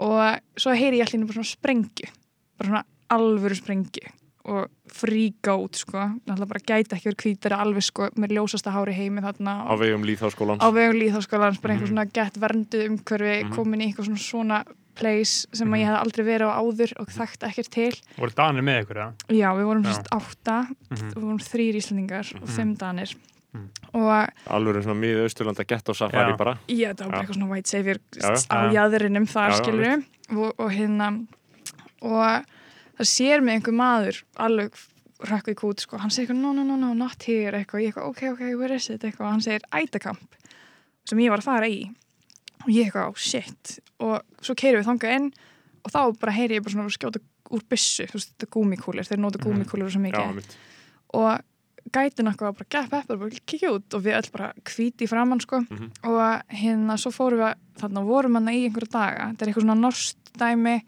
[0.00, 2.08] og svo heyri ég allir bara svona sprengju
[2.58, 4.08] bara svona alvöru sprengju
[4.50, 8.94] og fríka út sko náttúrulega bara gæti ekki verið hvítari alveg sko með ljósasta hári
[8.96, 11.92] heimi þarna á vegum líðháskólans á vegum líðháskólans bara einhver Mhm.
[11.92, 13.52] svona gett vernduð umhverfi Mhm.
[13.54, 14.64] komin í eitthvað svona svona
[15.00, 17.90] place sem að ég hef aldrei verið á áður og þekkt ekkert til.
[18.20, 19.34] Voru danir með ykkur, eða?
[19.40, 20.56] já, við vorum sérst átta
[20.90, 21.10] Mhm.
[21.16, 22.54] við vorum þrýr Íslandingar og Mhm.
[22.56, 23.16] fimm danir.
[23.52, 23.66] Mhm.
[23.94, 26.36] og alveg svona miða Austurlanda gett á safari Já.
[26.38, 26.52] bara.
[26.68, 27.22] Já, það var bara Já.
[27.26, 31.26] eitthvað svona white savior Já, á jæðurinnum þar skilur og, og hérna
[32.00, 32.44] og
[33.00, 34.70] það sér mig einhver maður alveg
[35.26, 37.92] rökk í kút sko, hann segir eitthvað no, no, no, no, not here eitthvað, ég
[37.92, 39.02] eitthvað, ok, ok, where is it?
[39.02, 40.38] Eitthvað, hann segir ætakamp
[41.04, 41.90] sem ég var að fara í
[42.64, 45.30] og ég eitthvað, oh shit og svo keirum við þangað inn
[45.84, 49.08] og þá bara heyri ég bara svona skjóta úr byssu, þú veist, þetta er gúmikúlir
[49.08, 49.46] þeir nota Mhm.
[49.48, 50.56] gúmikúlir svo já, mikið einmitt.
[51.14, 51.40] og
[51.90, 55.40] gætin okkur var bara gett pepper, bara kikja út og við öll bara hvíti framann
[55.40, 55.90] sko Mhm.
[56.04, 59.80] og hérna svo fórum við þarna vorum hann í einhverju daga þetta er eitthvað svona
[59.80, 60.82] norst dæmi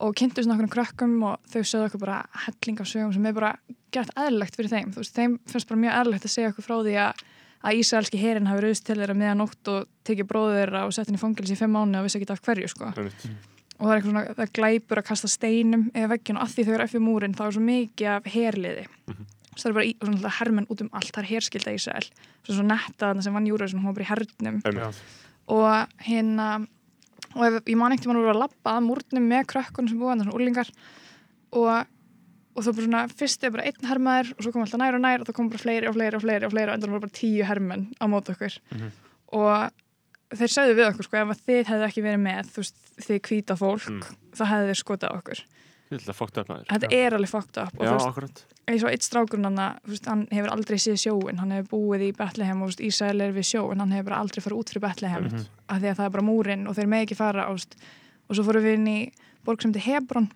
[0.00, 3.32] og kynntum svona okkur krökkum og þau sögðu okkur bara helling af sögum sem er
[3.32, 3.56] bara
[3.92, 6.76] gett eðlilegt fyrir þeim, þú veist, þeim finnst bara mjög eðlilegt að segja okkur frá
[6.84, 7.14] því að
[7.60, 11.10] að Ísraelski herin hafi rauðst til þeirra meðan nótt og tekið bróður þeirra og sett
[11.10, 12.92] henni í fangils í fimm mánu og vissi ekki af hverju sko.
[12.96, 13.26] Einmitt.
[13.80, 16.64] og það er eitthvað svona, það glæpur að kasta steinum eða veggin og að því
[16.66, 18.88] þau eru eftir múrin þá er svo mikið af herliði.
[19.08, 19.30] Mhm.
[19.50, 22.10] svo það er bara í, svona hermenn út um allt það er herskilda Ísrael.
[22.44, 24.60] Svo svo netta þarna sem vann júra hún var bara í hernum.
[24.64, 25.00] Einmitt.
[25.50, 26.66] og hérna
[27.34, 30.24] og ef, ég man ekkert mann voru að labba að múrnum með krökkun sem búið
[30.24, 30.66] svona
[31.50, 31.86] og,
[32.60, 35.04] og þá bara svona fyrst er bara einn hermaður og svo kom alltaf nær og
[35.06, 37.04] nær og þá kom bara fleiri og fleiri og fleiri og fleiri og endur voru
[37.06, 38.58] bara tíu hermenn á mót okkur.
[38.76, 38.90] Mhm.
[39.32, 39.70] og
[40.36, 43.56] þeir sögðu við okkur sko ef þið hefðu ekki verið með þú veist, þið hvíta
[43.58, 44.02] fólk Mm.
[44.36, 45.40] þá hefðu þeir skotað okkur.
[45.90, 50.52] Þetta er alveg fucked up og Já, þú veist, eins og eitt strákurinn hann, hefur
[50.54, 53.64] aldrei séð sjóin hann hefur búið í Bethlehem og þú veist, Ísrael er við sjó
[53.72, 55.46] en hann hefur bara aldrei farið út fyrir Bethlehem Mhm.
[55.68, 57.58] af því að það er bara múrin og þeir með ekki fara og,
[58.30, 59.12] svo fórum við inn í
[59.44, 60.30] borg sem til Hebron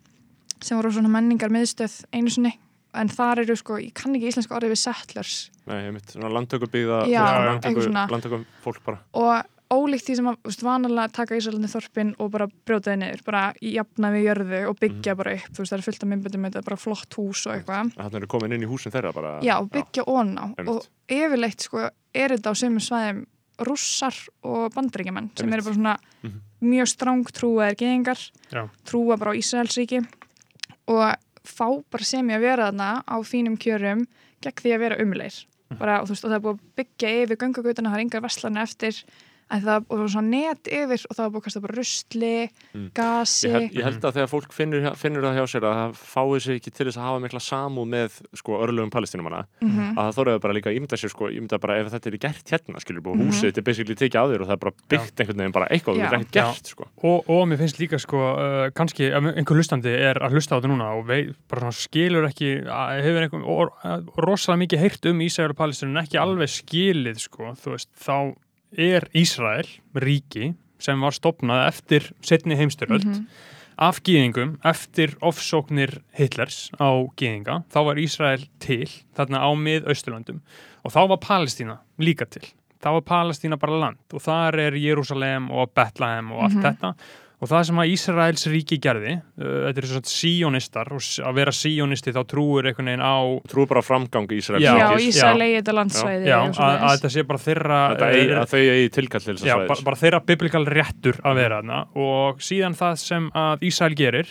[0.65, 2.55] sem voru svona menningar miðstöð einu sinni.
[2.95, 5.33] En þar eru sko, ég kann ekki íslenska orðið við settlers.
[5.67, 8.05] Nei, einmitt, svona landtöku byggða Já, landtöku, eitthvað svona.
[8.13, 9.01] landtöku fólk bara.
[9.19, 13.25] Og ólíkt því sem að veist, vanalega taka Ísraelandi þorpin og bara brjóta þið niður,
[13.27, 16.45] bara jafna við jörðu og byggja bara upp, þú veist, það er fullt af myndböndum
[16.45, 17.91] með þetta bara flott hús og eitthvað.
[17.99, 19.33] Þannig eru komin inn í húsin þeirra bara.
[19.43, 20.45] Já, og byggja ón á.
[20.69, 23.25] og yfirleitt sko er þetta á sömu svæðum
[23.67, 26.41] rússar og bandringjamenn sem eru bara svona Mhm.
[26.63, 28.21] mjög stráng trúaðir geðingar
[28.53, 28.69] Já.
[28.85, 30.07] trúa bara á Ísraelsríki
[30.91, 31.03] og
[31.45, 34.07] fá bara sem ég að vera þarna á fínum kjörum
[34.45, 35.37] gegn því að vera umleir
[35.79, 38.65] bara, og, veist, og það er búið að byggja yfir göngugutuna, það er yngar verslarna
[38.65, 39.01] eftir
[39.51, 42.91] en það var svona net yfir og það var búið að kasta bara rusli, Mm.
[42.95, 45.99] gasi Ég held, ég held að þegar fólk finnur, finnur það hjá sér að það
[46.15, 49.95] fái sig ekki til þess að hafa mikla samúð með sko, örlugum palestinumanna Mhm.
[49.99, 52.47] að það þóraði bara líka að ímynda sér sko, ímynda bara ef þetta er gert
[52.51, 53.29] hérna, skilur búið Mhm.
[53.31, 55.69] húsið þetta er basically tekið á þér og það er bara byggt einhvern veginn bara
[55.71, 56.03] eitthvað, Já.
[56.05, 56.45] þetta er ekki Já.
[56.53, 56.85] gert sko.
[57.05, 60.71] og, og mér finnst líka sko uh, kannski einhver hlustandi er að hlusta á þetta
[60.73, 65.19] núna og vei, bara svona skilur ekki hefur einhver og, og, rosalega mikið heyrt um
[65.21, 68.35] Ísrael og Palestínu en ekki alveg skilið sko þú veist, þá
[68.79, 73.27] er Ísrael ríki sem var stopnað eftir setni heimstyröld Mhm.
[73.79, 80.41] af gýðingum eftir ofsóknir Hitlers á gýðinga þá var Ísrael til þarna á mið-austurlöndum
[80.85, 82.43] og þá var Palestína líka til
[82.83, 86.63] þá var Palestína bara land og þar er Jérúsalem og Bethlehem og allt Mhm.
[86.63, 86.95] þetta
[87.45, 91.55] og það sem að Ísraels ríki gerði uh, þetta er svona síónistar og að vera
[91.55, 93.17] síónisti þá trúir einhvern veginn á
[93.53, 95.19] trú bara framgang Ísraels Já, Já, ríkis.
[95.19, 98.41] Ísrael eigi þetta landsvæði já, og að, að þetta sé bara þeirra Þetta eigi, uh,
[98.43, 101.61] að þau eigi tilkall til þess Já, að bara, bara þeirra biblikal réttur að vera
[101.63, 101.81] þarna.
[102.05, 104.31] Og síðan það sem að Ísæl gerir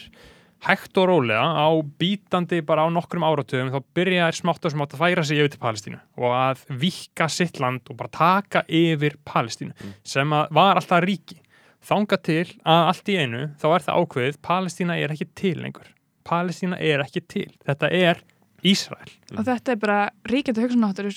[0.64, 1.68] hægt og rólega á
[2.00, 5.52] bítandi bara á nokkrum áratugum þá byrja þær smátt og smátt að færa sig yfir
[5.52, 9.76] til Palestínu og að vikka sitt land og bara taka yfir Palestínu
[10.08, 11.43] sem að var alltaf ríki
[11.84, 15.90] þanga til að allt í einu þá er það ákveðið Palestína er ekki til lengur.
[16.24, 17.50] Palestína er ekki til.
[17.68, 18.22] Þetta er
[18.64, 19.12] Ísrael.
[19.36, 20.00] Og þetta er bara
[20.32, 21.10] ríkjandi hugsunáttur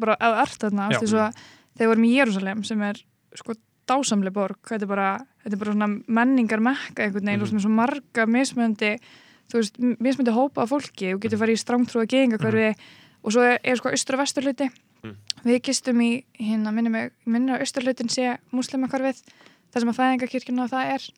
[0.00, 1.34] bara að veist, svo að
[1.76, 3.00] þegar við vorum í Jérúsalem sem er
[3.36, 3.54] sko
[3.88, 5.08] dásamlega borg þetta er bara,
[5.44, 7.42] þetta er bara svona menningar mekka einhvern veginn Mhm.
[7.42, 8.92] og sem er svo marga mismöndi
[9.48, 11.14] þú veist, m- mismöndi hópa af fólki.
[11.14, 12.74] Og getur farið í strángtrúa geyingakverfi
[13.24, 14.70] og svo er, er sko austur og vestur hluti.
[15.04, 15.14] Mhm.
[15.44, 19.22] við gistum í hérna minni mig, minni að austur hlutin sé muslimakverfið
[19.78, 21.08] þar sem að fæðingakirkjuna það er.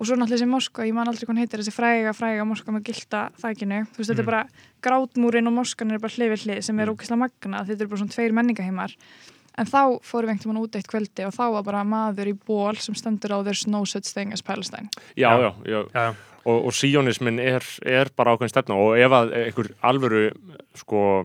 [0.00, 2.86] Og svo náttúrulega þessi moska, ég man aldrei hvað heitir þessi fræga, fræga moska með
[2.88, 4.22] gilda þækinu þú veist, þetta Mhm.
[4.22, 4.48] er bara
[4.82, 6.94] grátmúrin og moskan er bara hlið við hlið sem er Mm.
[6.96, 8.94] ókvæslega magna þetta er bara svona tveir menningaheimar
[9.58, 12.38] en þá fórum við einhvern veginn út eitt kvöldi og þá var bara maður í
[12.46, 15.38] ból sem stendur á There's no such thing as Palestine Já, Já.
[15.38, 16.14] já, já, Já,
[16.46, 18.74] og, og síónismin er, er bara ákveðin stefna.
[18.74, 20.32] Og ef að einhver alvöru
[20.74, 21.24] sko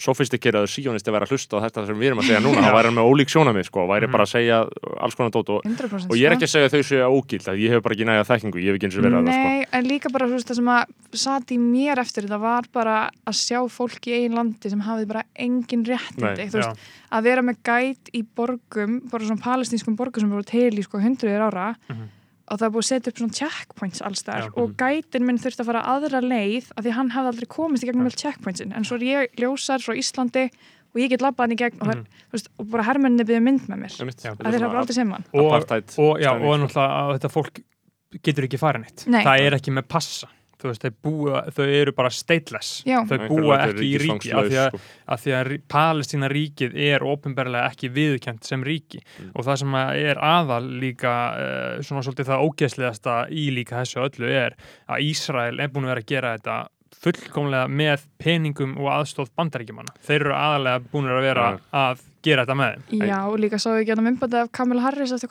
[0.00, 2.88] sofistikeraður síónisti væri að hlusta á þetta sem við erum að segja núna, þá væri
[2.90, 4.12] hann með ólík sjónamið sko, væri Mhm.
[4.12, 4.58] bara að segja
[5.00, 6.50] alls konar dót og, 100% og ég er ekki sko.
[6.50, 8.74] að segja að þau séu ógild að ég hef bara ekki næja þekkingu, ég hef
[8.80, 9.48] ekki eins og verið að það sko.
[9.50, 12.62] Nei, en líka bara þú veist, það sem að satt í mér eftir þetta var
[12.72, 16.78] bara að sjá fólk í einn landi sem hafði bara engin réttindi þú veist,
[17.12, 20.98] að vera með gæt í borgum bara svona palestinskum borgum sem voru til í sko
[20.98, 22.08] hundruðir ára Mhm.
[22.50, 24.50] Og það er búið að setja upp svona checkpoints alls þar Já.
[24.58, 27.90] og gætin minn þurfti að fara aðra leið af því hann hafði aldrei komist í
[27.90, 30.48] gegnum vel checkpointsin en svo er ég ljósar frá Íslandi
[30.90, 32.04] og ég get labbað hann í gegn og, Mhm.
[32.30, 33.92] þú veist, og bara hermenni byrja mynd með mér.
[33.94, 35.52] Að þeir hafa aldrei sem hann og,
[35.98, 37.60] og, og náttúrulega að þetta fólk
[38.26, 39.22] getur ekki farin eitt Nei.
[39.22, 40.26] það er ekki með passa
[40.68, 42.98] veist, þau, búa, þau eru bara stateless Já.
[43.08, 44.80] þau búa ekki í ríki af því að, sko.
[45.14, 49.30] að því að Palestína ríkið er ofinberlega ekki viðkjönt sem ríki Mm.
[49.34, 54.28] og það sem er aðal líka uh, svona svolítið það ógeðslegasta í líka þessu öllu
[54.30, 54.54] er
[54.88, 56.58] að Ísrael er búin að vera að gera þetta
[57.00, 59.94] fullkomlega með peningum og aðstóð bandaríkjumanna.
[60.04, 63.04] Þeir eru aðalega búin að vera að gera þetta með þeim.
[63.08, 65.30] Já, og líka sá ég ekki að myndbandi af Kamala Harris eftir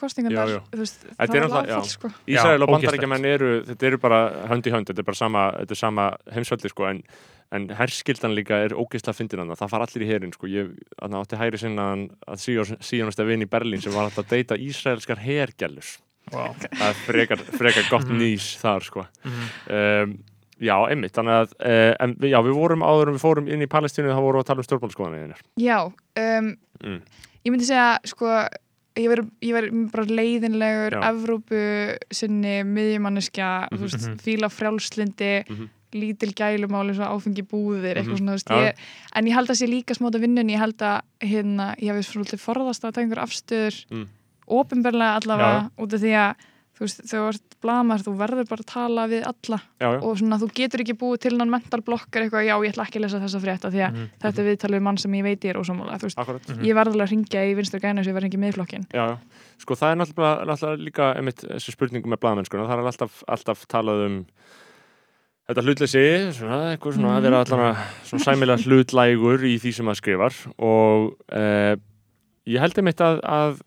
[1.16, 1.80] Þetta það er já.
[1.94, 4.20] sko Ísrael og Já, bandarækjaman eru, þetta eru bara
[4.50, 7.02] hönd í hönd, þetta er bara sama, þetta er sama heimsveldi sko, en,
[7.52, 10.70] en herskildan líka er ógeðslega fyndin hann, það far allir í herin sko, ég
[11.22, 11.88] átti hægri sinna
[12.26, 12.42] að
[12.82, 15.98] síðanast að vinna í Berlín sem var að deyta ísraelskar hergjallus,
[16.30, 16.52] Wow.
[16.62, 18.18] það er frekar, frekar gott Mhm.
[18.20, 19.06] nýs þar sko.
[19.24, 19.48] Mhm.
[19.70, 20.18] Um,
[20.60, 23.70] já, einmitt, þannig að, uh, en já, við vorum áður en við fórum inn í
[23.70, 25.44] Palestínu, þá vorum við að tala um stjórnbálskoðanir.
[25.56, 27.02] Já, um, Mm.
[27.44, 28.26] ég myndi segja sko,
[28.96, 30.96] ég verð ég verð bara leiðinlegur.
[31.10, 33.82] Evrópu sinni miðjumanneskja, þú Mhm.
[33.82, 35.68] veist, fíla frjálslindi Mhm.
[35.92, 38.18] lítil gælumáli, áfengi búðir eitthvað Mhm.
[38.18, 38.56] svona, þú veist, Já.
[38.62, 38.74] ég,
[39.16, 42.40] en ég held að sé líka smáta vinnun, ég held að hérna, ég hef svolítið
[42.40, 44.06] forðast að taka einhver afstöður Mm.
[44.48, 46.34] ofinberlega allavega, út af því að
[46.80, 49.98] þú veist, þegar þú ert blamar, þú verður bara að tala við alla Já, já,
[50.00, 52.96] og svona þú getur ekki búið til nann mental blokkar eitthvað, já ég ætla ekki
[52.96, 54.06] að lesa þessa frétta því að Mhm.
[54.24, 56.48] þetta er viðtalið við mann sem ég veit ég er ósámála, þú veist, akkurat.
[56.48, 56.64] Mhm.
[56.64, 59.18] ég verður alveg að ringja í vinstur gæna sem ég verð ekki miðflokkin Já, já.
[59.60, 63.66] Sko það er náttúrulega, náttúrulega líka einmitt þessi spurningu með blaðmennskuna, það er alltaf, alltaf
[63.68, 64.24] talað um
[65.50, 66.04] þetta hlutleysi,
[66.36, 70.36] svona, eitthvað svona að vera allan að svona sæmilega hlutlægur í því sem það skrifar
[70.62, 71.74] og uh,
[72.46, 73.60] ég held einmitt að, að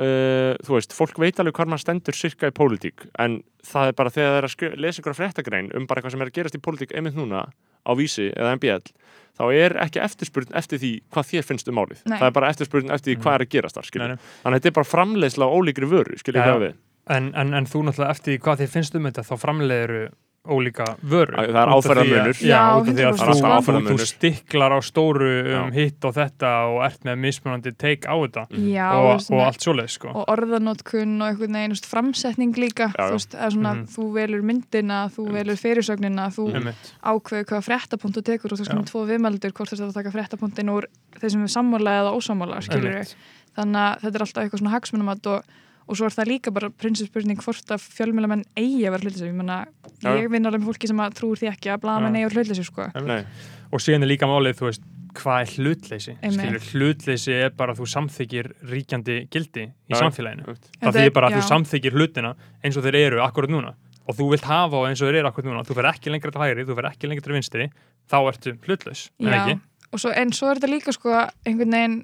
[0.00, 3.98] uh, þú veist, fólk veit alveg hvað maður stendur sirka í pólitík, en það er
[3.98, 6.58] bara þegar það er að lesa ykkur fréttagrein um bara eitthvað sem er að gerast
[6.58, 7.44] í pólitík einmitt núna
[7.82, 8.94] á vísi eða MBL,
[9.38, 12.02] þá er ekki eftirspurn eftir því hvað þér finnst um málið.
[12.06, 12.18] Nei.
[12.18, 13.90] Það er bara eftirspurn eftir því hvað er að gerast þar.
[13.98, 14.26] Nei, nei.
[14.42, 16.76] Þannig að þetta er bara framleiðsla á ólíkri vöru, skiljið Já, hvað við.
[17.10, 19.96] En, en, en þú náttúrulega eftir því hvað þið finnst um þetta þá framleiður
[20.42, 22.38] ólíka vöru Það er áferðarmunur.
[22.42, 25.74] Já, Já, út af því að 100% þú, þú, þú stiklar á stóru um Já.
[25.76, 29.62] hitt og þetta og ert með mismunandi take á þetta Já, og, og, og allt
[29.62, 30.08] svoleið sko.
[30.18, 33.86] og orðanótkun og einhvern veginn framsetning líka Já, þú veist, svona, Mhm.
[33.94, 36.92] þú velur myndina þú velur fyrirsögnina, þú Einmitt.
[37.06, 40.70] ákveður hvaða fréttapunkt þú tekur og þú veist, tvo viðmeldur, hvort þess að taka fréttapunktin
[40.74, 40.84] úr
[41.20, 43.14] þeir sem er sammála eða ósammála skilur Einmitt.
[43.56, 45.42] þannig að þetta er alltaf eitthvað svona hagsmunumat og,
[45.88, 49.34] og svo er það líka bara prinsesspurning hvort að fjölmjölamenn eigi að vera hlutleysi ég,
[49.36, 49.58] meina,
[50.02, 50.10] Já.
[50.16, 52.18] ég vinn alveg með fólki sem að trúur því ekki að blaðamenn Já.
[52.18, 52.88] eigi að vera hlutleysi sko.
[53.06, 53.24] Nei,
[53.72, 56.14] og síðan er líka málið, þú veist hvað er hlutleysi?
[56.24, 59.98] Skilur, hlutleysi er bara að þú samþykir ríkjandi gildi í Já.
[60.00, 63.74] samfélaginu það er- þýðir bara að þú samþykir hlutina eins og þeir eru akkurat núna
[64.08, 66.32] og þú vilt hafa á eins og þeir eru akkurat núna þú fer ekki lengra
[66.32, 67.68] til hægri, þú fer ekki lengra til vinstri
[68.08, 69.60] þá ertu hlutlaus, en Já, ekki
[69.92, 71.12] og svo, en svo er þetta líka sko
[71.44, 71.96] einhvern veginn,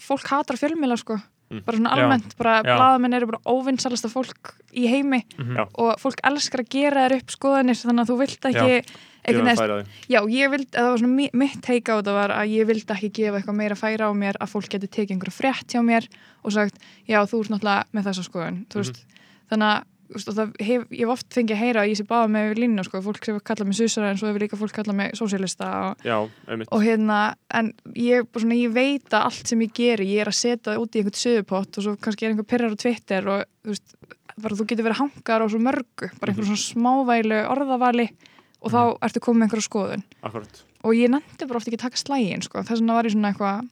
[0.00, 1.18] fólk hatar fjölmjöla sko.
[1.64, 2.02] Bara svona Já.
[2.02, 2.76] almennt bara Já.
[2.76, 5.56] blaðamenn eru bara óvinnsalasta fólk í heimi Mhm.
[5.56, 5.64] Já.
[5.78, 8.82] og fólk elskar að gera þér upp skoðanir þannig að þú vilt ekki Gefa
[9.26, 9.86] einhvern veginn, færi á því.
[10.08, 12.92] já, ég vild það var svona mi- mitt teika á þetta var að ég vildi
[12.94, 16.06] ekki gefa eitthvað meira færa á mér að fólk geti tekið einhverja frétt hjá mér
[16.44, 16.78] og sagt,
[17.08, 19.04] já, þú ert náttúrulega með þessa skoðun, þú veist,
[19.50, 19.84] þannig að
[20.14, 22.84] og það hef, ég hef oft fengið að heyra að ég sé báða með línu,
[22.86, 26.04] sko, fólk sem kallað mig susara en svo hefur líka fólk kallað mig sósíalista og
[26.70, 27.18] og hérna,
[27.54, 30.84] en ég, svona, ég veit að allt sem ég geri, ég er að setja það
[30.84, 33.96] út í einhvern söðupott og svo kannski er einhver pyrrar á Twitter og þú veist,
[34.36, 38.08] bara þú getur verið hangar á svo mörgu, bara einhver svona smávælu orðavali
[38.62, 40.06] og þá ertu komið með einhverja skoðun.
[40.22, 40.62] Akkurat.
[40.86, 43.32] og ég nefndi bara oft ekki að taka slægin sko, þess vegna var ég svona
[43.32, 43.64] eitthvað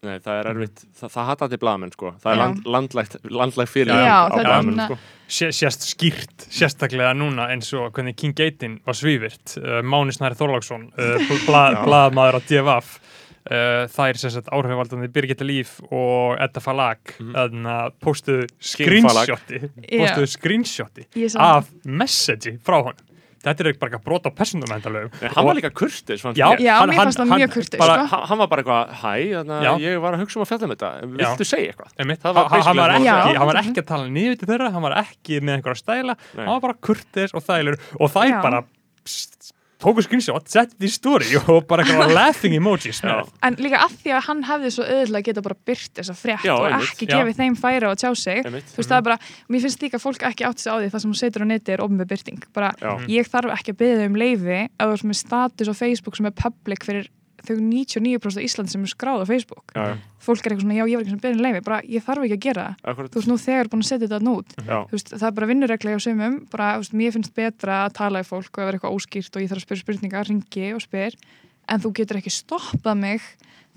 [0.00, 0.82] Nei, það er erfitt.
[0.96, 2.10] Það, það hata allir blaðamenn, sko.
[2.22, 4.96] Það er land, landlægt, landlægt fyrir Já, á er svona- sko.
[5.30, 10.34] Sé, sést skýrt, sérstaklega núna eins og hvernig King Geitin var svífirt uh, Máni Snæri
[10.40, 11.82] Þorláksson uh, bla, Já.
[11.84, 17.70] blaðmaður á DFF uh, þær sem sagt áhrifaldandi Birgitta Líf og Edda Falag mm.
[18.02, 19.30] postuðu King Falag.
[19.30, 19.62] screenshoti
[20.00, 21.06] postuðu screenshoti
[21.38, 23.06] af messagi frá honum
[23.44, 26.32] þetta er bara eitthvað brot á persónumendalögum Nei, hann var líka kurtis, Já.
[26.34, 28.16] Já, hann- mér hann- fannst það hann- mjög kurteis, bara- sko.
[28.16, 29.70] Ha- Hann var bara eitthvað, hæ, þannig Já.
[29.72, 30.90] að ég var að hugsa um að fjalla um þetta.
[31.20, 31.90] Viltu segja eitthvað?
[32.20, 35.40] Var hann, var ekki, hann var ekki að tala niður til þeirra hann var ekki
[35.40, 36.44] með einhverja stæla Nei.
[36.44, 38.62] hann var bara kurtis og þælur og þær bara
[39.80, 43.30] tóku screenshot, setti því story og bara eitthvað laughing emojis með.
[43.48, 46.52] En líka að því að hann hefði svo auðvitað geta bara byrt þessa frétt Já,
[46.56, 46.90] og einmitt.
[46.94, 48.68] ekki gefið þeim færa og tjá sig Einmitt.
[48.74, 49.18] þú veist það er bara,
[49.48, 51.48] mér finnst líka að fólk ekki átti sig á því það sem hún setur á
[51.50, 52.92] neti er ofnbæð byrting bara, Já.
[53.08, 56.28] ég þarf ekki að byggja um leifi að þú ert með status á Facebook sem
[56.30, 57.08] er public fyrir
[57.46, 59.72] þau 99% af Ísland sem er skráð á Facebook.
[59.74, 62.04] Já, já, fólk er eitthvað svona, já ég var ekki byggja um leifi bara, ég
[62.06, 64.54] þarf ekki að gera það, þú veist nú þegar búin að setja þetta nút
[64.92, 68.28] veist, það er bara vinnuregla hjá sumum bara, veist, mér finnst betra að tala í
[68.28, 71.16] fólk og ef er eitthvað óskýrt og ég þarf að spyrja spurningar ringi og spyr,
[71.70, 73.20] en þú getur ekki stoppað mig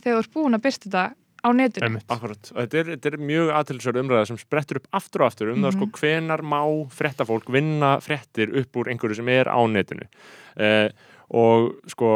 [0.03, 1.05] þegar þú ert búin að byrta þetta
[1.43, 1.99] á netinu.
[2.07, 2.51] Akkurat.
[2.55, 5.59] Og þetta er, þetta er mjög aðtilsverð umræða sem sprettur upp aftur og aftur um
[5.65, 5.95] það sko Mhm.
[5.99, 10.07] hvenar má fréttafólk vinna fréttir upp úr einhverju sem er á netinu.
[10.55, 10.87] Eh,
[11.29, 12.13] og sko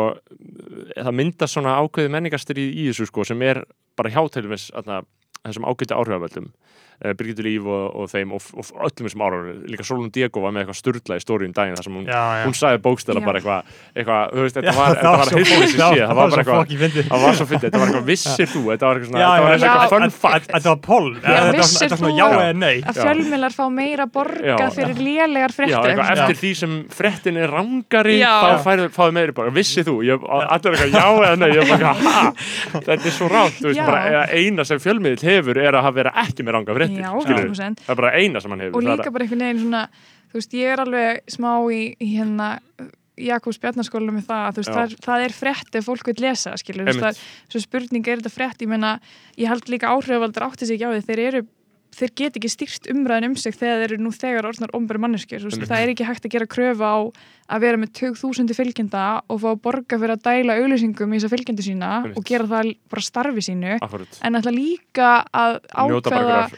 [0.95, 3.63] það myndast svona ákveði menningastur í, í þessu sko sem er
[3.97, 4.71] bara hjá til þess
[5.47, 6.51] þessum ágæti áhrifavöldum
[6.97, 10.63] Birgitur Líf og, og þeim og, og öllum þessum áhrifavöldum, líka Solon Diego var með
[10.63, 12.43] eitthvað sturla í stóriðum daginn þar sem hún, Já, já.
[12.47, 13.61] hún sagði bókstæla bara eitthvað,
[13.93, 15.45] eitthvað, þú veist, þetta var, þetta var í já,
[15.77, 16.57] sé, það var bara eitthvað
[17.11, 18.61] það var svo fyndið, þetta var eitthvað vissir þú?
[18.71, 19.89] Þetta var eitthvað svona, Já, þetta var já, eitthvað já.
[19.93, 20.47] fun fact.
[20.55, 21.09] Þetta var poll.
[21.21, 22.77] Þetta var vissir svona þú já eða nei.
[22.81, 23.01] að Já.
[23.03, 28.89] fjölmiðlar fá meira borga fyrir lélegar eitthvað eftir því sem frettin er rangari þá færðu,
[28.97, 29.95] fáðu meiri bara, vissið þú?
[30.07, 31.51] Ég, allir eitthvað já eða nei,
[36.87, 37.09] veist, Já.
[37.13, 37.81] að skilur 100%.
[37.87, 39.83] það er bara eina sem hann hefur og líka bara einhvern veginn svona
[40.31, 42.49] þú veist, ég er alveg smá í, í hérna
[43.17, 46.51] Jakobs Bjarnaskóla með það, þú veist, það, er- það er frétt ef fólk vil lesa,
[46.61, 48.91] skilur, þú veist, það er svo spurning er þetta frétt, ég meina,
[49.41, 51.41] ég held líka áhrifaldur átti sig ekki á því, þeir eru
[51.97, 55.47] þeir get ekki stýrt umræðin um sig þegar þeir eru nú þegar orðnar omberi manneskjur,
[55.65, 56.97] það er ekki hægt að gera kröfu á
[57.47, 61.29] að vera með 2000 fylgjenda og fá að borga fyrir að dæla auglýsingum í þessa
[61.31, 62.17] fylgjendu sína Einmitt.
[62.19, 65.59] og gera það bara starfi sínu akkurat, en ætla líka að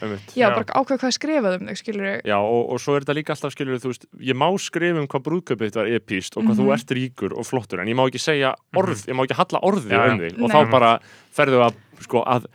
[0.02, 0.34] einmitt.
[0.34, 0.56] já, Já.
[0.56, 3.54] bara ákveða hvað er skrifað um þau, Já, og, og svo er þetta líka alltaf,
[3.54, 6.66] skilur þú veist, ég má skrifa um hvað brúðköpið þitt var epíst og hvað þú
[6.66, 6.74] Mhm.
[6.74, 9.94] ert ríkur og flottur, en ég má ekki segja orð, ég má ekki halla orði
[9.94, 11.00] um þig og þá bara
[11.32, 12.46] ferðu að, sko, að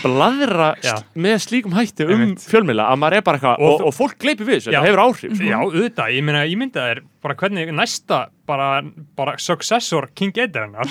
[0.00, 0.94] bladra Já.
[0.96, 4.16] st- með slíkum hætti um fjölmiðla að maður er bara eitthvað, Og og, og, fólk
[4.22, 5.42] gleipi við þessu, þetta hefur áhrif.
[5.42, 8.82] Já, auðvitað, ég myndi að það er bara hvernig næsta bara,
[9.16, 10.88] bara successor King Eiterinnar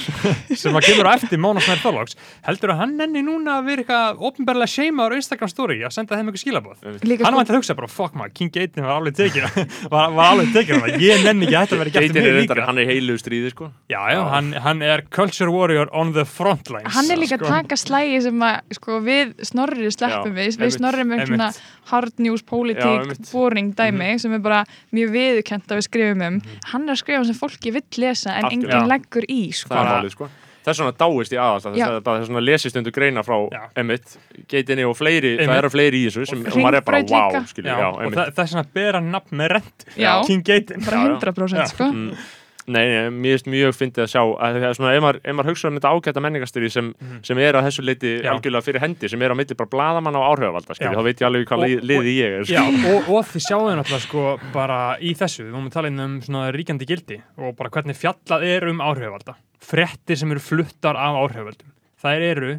[0.56, 2.16] sem að kemur á eftir Móna Snær Þorlóks
[2.48, 6.16] heldur að hann nenni núna að vera eitthvað ofnbærlega seimaður á Instagram story að senda
[6.16, 8.96] þeim eitthvað skilabóð Líka hann sko, vant að hugsa bara, fuck maður, King Eitin var
[9.02, 9.48] alveg tekin
[9.94, 12.66] var, var alveg tekin hann, ég nenni ekki að þetta verið gert Geitin um líka.
[12.70, 13.70] hann er heilu stríði sko.
[13.92, 16.88] Já, já, hann, hann er culture warrior on the front lines.
[16.96, 17.52] Hann er líka sko.
[17.52, 20.58] taka slægi sem að sko, við snorrið sleppum Já, við.
[20.62, 21.50] Við snorrið með svona
[21.92, 23.12] hard news, politík.
[23.12, 23.30] Mhm.
[23.32, 24.64] boring dæmi sem er bara
[24.96, 26.40] mjög viðurkent að við skrifum um
[26.74, 28.86] hann er að skrifa sem fólki vill lesa en enginn Já.
[28.88, 29.70] leggur í sko.
[29.74, 30.30] það er Bara- málið sko
[30.62, 31.66] þess vegna dáist ég aðast
[32.06, 33.64] það er svona lesist undir greina frá Já.
[33.82, 34.18] Emmitt,
[34.48, 35.50] geitinni og fleiri, Einmitt.
[35.50, 38.30] það eru fleiri í þessu sem maður er bara, wow, skilur, já, já, og það,
[38.36, 40.14] það er svona að bera nafn með rent Já.
[40.28, 41.18] King Eitin bara Já, já.
[41.18, 41.66] 100% Já.
[41.74, 41.90] sko.
[41.92, 42.14] Mm.
[42.72, 45.50] Nei, nei, mér finnst mjög fyndið að sjá að það er svona, ef maður, maður
[45.52, 46.92] hugsa um þetta ágæta menningastyri sem,
[47.28, 50.26] sem er á þessu leiti algjörlega fyrir hendi, sem er á milli bara blaðamann og
[50.32, 51.00] áhrifavalda, skilur, Já.
[51.02, 52.64] þá veit ég alveg hvað Og- lið, liði ég er, Já,
[52.94, 56.18] og, og þið sjáum náttúrulega sko bara í þessu, við vorum að tala inn um
[56.26, 59.38] svona ríkjandi gildi og bara hvernig fjallað er um áhrifvalda.
[59.62, 61.70] Frettir sem eru fluttar af áhrifvaldum.
[62.02, 62.54] Þær eru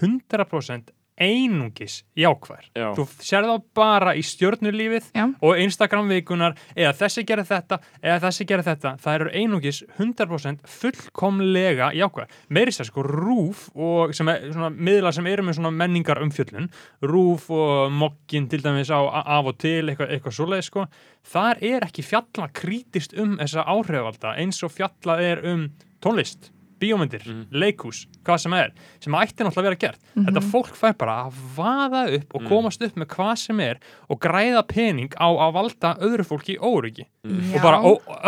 [0.00, 2.64] 100% einungis jákvær.
[2.74, 2.88] Já.
[2.96, 5.24] Þú sér þá bara í stjórnulífið Já.
[5.30, 10.64] og Instagram vikunar eða þessi gerir þetta, eða þessi gerir þetta það eru einungis 100%
[10.74, 15.74] fullkomlega jákvæð meiri sér sko rúf og sem er svona miðla sem eru með svona
[15.74, 16.70] menningar umfjöllun
[17.06, 20.88] rúf og mokkin til dæmis á af og til eitthvað, eitthvað svoleið sko
[21.34, 25.68] þar er ekki fjalla krítist um þessa áhrifvalda eins og fjalla er um
[26.02, 28.72] tónlist bíómyndir, leikhús, hvað sem er
[29.02, 30.00] sem ætti náttúrulega að vera gert.
[30.14, 34.20] Þetta fólk fær bara að vaða upp og komast upp með hvað sem er og
[34.22, 37.56] græða pening á að valda öðru fólki óryggi Já.
[37.56, 37.80] og bara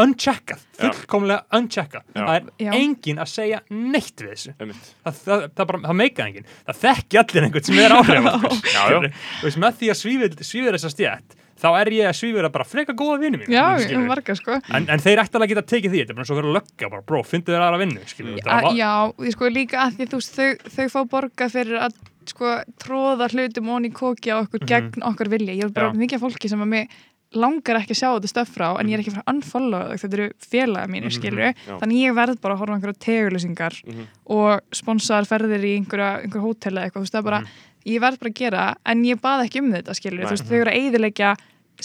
[0.02, 2.06] uncheckað, fullkomlega uncheckað.
[2.16, 2.70] Það er Já.
[2.80, 4.54] engin að segja neitt við þessu.
[4.60, 9.10] Það, það, það, bara, það meika engin það þekki allir einhvern sem er
[9.42, 10.00] veist, með því að
[10.46, 13.64] svífir þessa stjætt þá er ég að svífir að bara freka góða vinni mín já,
[13.96, 16.28] um marga sko en, en þeir ætti alveg að geta tekið því þetta er bara
[16.28, 18.92] svo að vera að lögga bara, bró, fyndu þér aðra vinnu skilur, A, já,
[19.24, 21.96] ég sko líka að því þú veist þau, þau fá borga fyrir að
[22.26, 25.96] sko tróða hlutum onni í koki á okkur gegn okkar vilja, ég er bara Mhm.
[25.96, 26.02] Já.
[26.06, 26.88] mikið fólki sem að mig
[27.36, 29.96] langar ekki að sjá þetta stöf frá en ég er ekki að fara að unfollowa
[29.98, 31.16] þetta eru félaga mínir Mhm.
[31.16, 31.78] skilur, Já.
[31.80, 34.04] þannig ég verð bara að horfa einhverja tegulusingar Mhm.
[34.26, 37.40] og sponsaðar ferðir í einhverja, einhverja hótel eða eitthvað, þú veist það bara,
[37.86, 40.26] ég verð bara að gera en ég bað ekki um þetta skilur, Nei.
[40.26, 41.32] þú veist þau eru að eyðileggja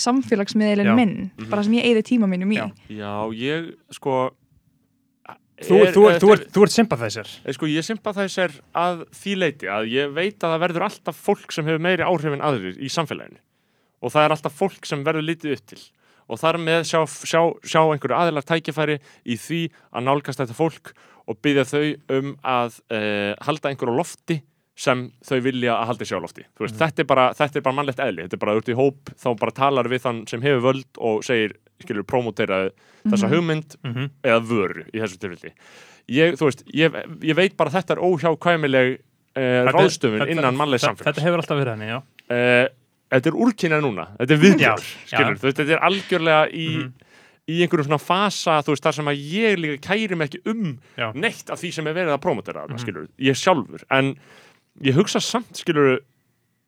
[0.02, 0.96] samfélagsmiðlinn Já.
[0.98, 1.16] minn,
[1.52, 2.68] bara sem ég eyði tíma mínum í Já.
[2.90, 4.32] Já, ég, sko
[5.62, 9.36] þú, er- þú, er- þú, ert, þú ert sympathæsir Eh, Sko, ég sympathæsir að því
[9.38, 12.80] leiti að ég veit að það verður alltaf fólk sem hefur meiri áhrif en aðrir
[12.82, 13.38] í samfélaginu
[14.02, 15.82] og það er alltaf fólk sem verður litið upp til
[16.32, 18.96] og þar með sjá, sjá, sjá einhverju aðilar tækifæri
[19.28, 20.94] í því að nálgast þetta fólk
[21.28, 21.84] og byggja þau
[22.18, 24.40] um að uh, halda einhverju lofti
[24.82, 27.66] sem þau vilja að halda sér á lofti Þú veist, þetta, er bara, þetta er
[27.68, 28.24] bara mannlegt eðli.
[28.26, 31.22] Þetta er bara út í hóp, þá bara talar við þann sem hefur völd og
[31.28, 31.54] segir,
[31.84, 32.64] skilur, promotera
[33.04, 34.10] þessa hugmynd mm -hmm.
[34.26, 35.54] eða vöru í þessu tilfelli.
[36.12, 38.98] Ég, veist, ég, ég veit bara þetta er óhjákvæmileg
[39.38, 42.00] uh, ráðstöfun innan mannlegs þetta, þetta samfélags hefur alltaf verið henni, já.
[42.32, 42.66] Uh,
[43.12, 44.08] þetta er úrkynnað núna.
[44.20, 45.42] Þetta er viðbjör, Já, skilur, já.
[45.46, 46.92] þetta er algjörlega í, Mhm.
[47.52, 50.80] í einhverjum svona fasa, þú veist, þar sem að ég líka kæri mig ekki um
[50.98, 51.12] Já.
[51.14, 52.84] neitt af því sem er verið að promotera þarna, Mhm.
[52.86, 53.84] skilur, ég sjálfur.
[53.92, 54.16] En
[54.80, 56.00] ég hugsa samt, skilur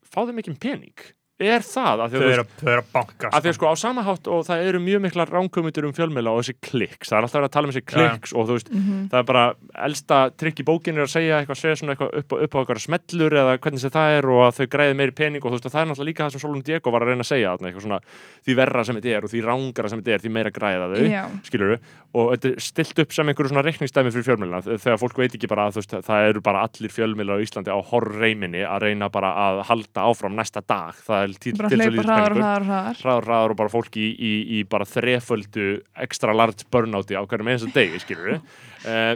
[0.03, 1.05] fá þeim ekki pening
[1.41, 4.61] er það, þau eru, þau að banka að því að sko á samahátt og það
[4.69, 7.73] eru mjög mikla ránkumundur um fjölmiðla og þessi kliks, það er alltaf að tala um
[7.73, 8.99] þessi kliks og þú veist, Mhm.
[9.09, 9.45] það er bara
[9.88, 12.84] elsta trikk í bókinni er að segja eitthvað, segja svona eitthvað upp, upp á eitthvað
[12.86, 15.65] smellur eða hvernig sem það er og að þau græði meiri pening og þú veist,
[15.65, 17.67] og það er náttúrulega líka það sem Solon Diego var að reyna að segja þarna,
[17.73, 17.99] eitthvað svona,
[18.45, 21.09] því verra sem þetta er og því rángara sem þetta er, því meira græða þau
[21.09, 21.23] Já.
[21.49, 21.79] skilur
[22.13, 25.49] og þetta er stilt upp sem einhverju svona reikningsdæmi fyrir fjölmiðluna þegar fólk veit ekki
[25.49, 29.09] bara að þú veist, það eru bara allir fjölmiðlar á Íslandi á horreiminni að reyna
[29.09, 31.22] bara að halda áfram næsta dag það
[31.57, 34.34] bara svo hlaupa lítill hraðar og peningur hraðar og hraðar og bara fólki í, í,
[34.57, 35.67] í bara þreföldu
[36.05, 38.39] extra large burnouti á hverjum einasta degi, skilur við
[38.93, 39.13] uh,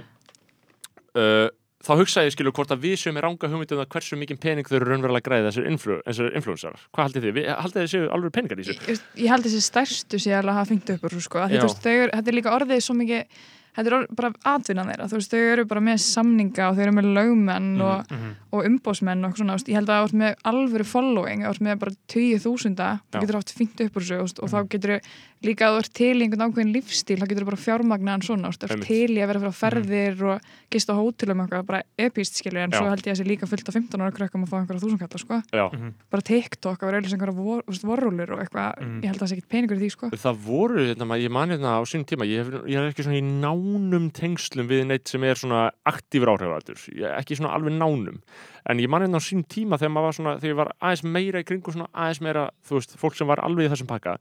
[1.17, 1.47] uh,
[1.87, 4.67] þá hugsa ég skilur hvort að við sem er ranga hugmyndum að hversu mikið pening
[4.67, 7.43] þau eru raunverulega að græða þessir, influ, þessir influensarar hvað haldið þið?
[7.65, 8.89] Haldið þið séu alveg peningar í þessu?
[8.91, 11.45] ég, ég held þessi stærstu sé alveg að hafa fengt upp úr sko.
[11.47, 13.45] Eru, þetta er líka orðið svo mikið
[13.77, 16.95] þetta er bara atvinnan þeirra þú veist, þau eru bara með samninga og þau eru
[16.97, 17.81] með lögmenn Mhm.
[17.85, 21.63] og, og umbósmenn og svona, ég held að það er með alvöru following, það er
[21.69, 22.99] með bara 20.000 Já.
[23.13, 24.99] þú getur haft fengt upp úr þessu þú veist, og þá getur
[25.45, 28.57] líka að þú ert til í einhvern ákveðin lífstíl, þá getur bara fjármagnaðan svona, þú
[28.67, 32.39] þú ert til í að vera frá ferðir og gist á hótelum eitthvað, bara epíst
[32.41, 32.79] skilur, en Já.
[32.81, 35.21] svo held ég að þessi líka fullt af 15 ára krökkum að fá einhverja þúsunkalla,
[35.21, 35.41] sko.
[35.53, 35.65] Já.
[36.09, 38.99] bara TikTok að vera auðvitað einhverja vor, þú vorrúlur og eitthvað, Mhm.
[39.03, 40.09] ég held að það sé ekkert peningur í því, sko.
[40.17, 43.03] Það voru, hérna, ma- ég man hérna á sín tíma, ég, hef, ég er ekki
[43.05, 46.75] svona í nánum tengslum við neitt sem er svona aktífur áhrifarættur,
[47.17, 48.19] ekki svona alveg nánum,
[48.67, 51.03] en ég man hérna á sín tíma þegar maður var svona, þegar ég var aðeins
[51.15, 54.15] meira í kringu svona aðeins meira, þú veist, fólk sem var alveg í þessum pakka,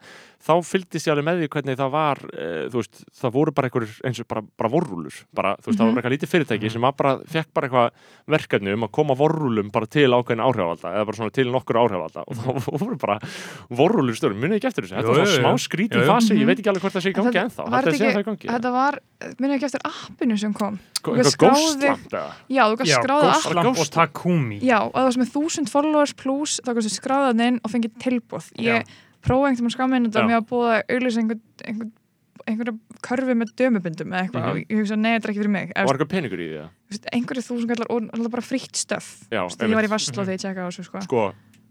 [0.47, 3.71] þá fylgdist ég alveg með því hvernig það var, e, þú veist, það voru bara
[3.71, 6.73] einhverjur eins og bara, bara vorrúlur bara, þú veist, það var bara eitthvað lítið fyrirtæki
[6.73, 7.89] sem var bara, fekk bara eitthvað
[8.37, 12.21] verkefni um að koma vorrúlum bara til ákveðin áhrifalda eða bara svona til nokkur áhrifalda
[12.27, 12.47] og þá
[12.83, 13.17] voru bara
[13.71, 14.97] vorrúlur störum, munið ekki eftir þessu?
[15.01, 16.07] Þetta var smá jú.
[16.07, 18.07] fasi, ég veit ekki alveg hvort það sé í En gangi ennþá, var þetta sé
[18.07, 18.47] það í gangi?
[18.53, 18.99] þetta var,
[19.41, 20.75] minnum ekki eftir appinu sem kom?
[20.99, 22.31] Sko, eitthvað ghostlamp eða?
[22.53, 22.75] Já, þú
[24.37, 27.61] gæst Já, og og það var sem er þúsund followers plus þá gæst skráðan inn
[27.65, 28.85] og fengið tilbúð ég
[29.27, 30.29] prófaði einhvern veginn skaminn þetta Já.
[30.31, 31.93] með að búa auðlýsa einhvern, einhvern
[32.47, 34.51] einhverja körfi með dömubundum eða eitthvað Mhm.
[34.51, 36.61] og ég hugsa, nei, þetta er ekki fyrir mig var eitthvað peningur í því
[36.93, 39.87] veist, einhverju þúsund kallar og alltaf bara frítt stöf Já, Þú veist, ég var í
[39.87, 39.91] einmitt.
[39.91, 41.01] Vastló þegar ég tjekka á þessu sko.
[41.03, 41.23] sko,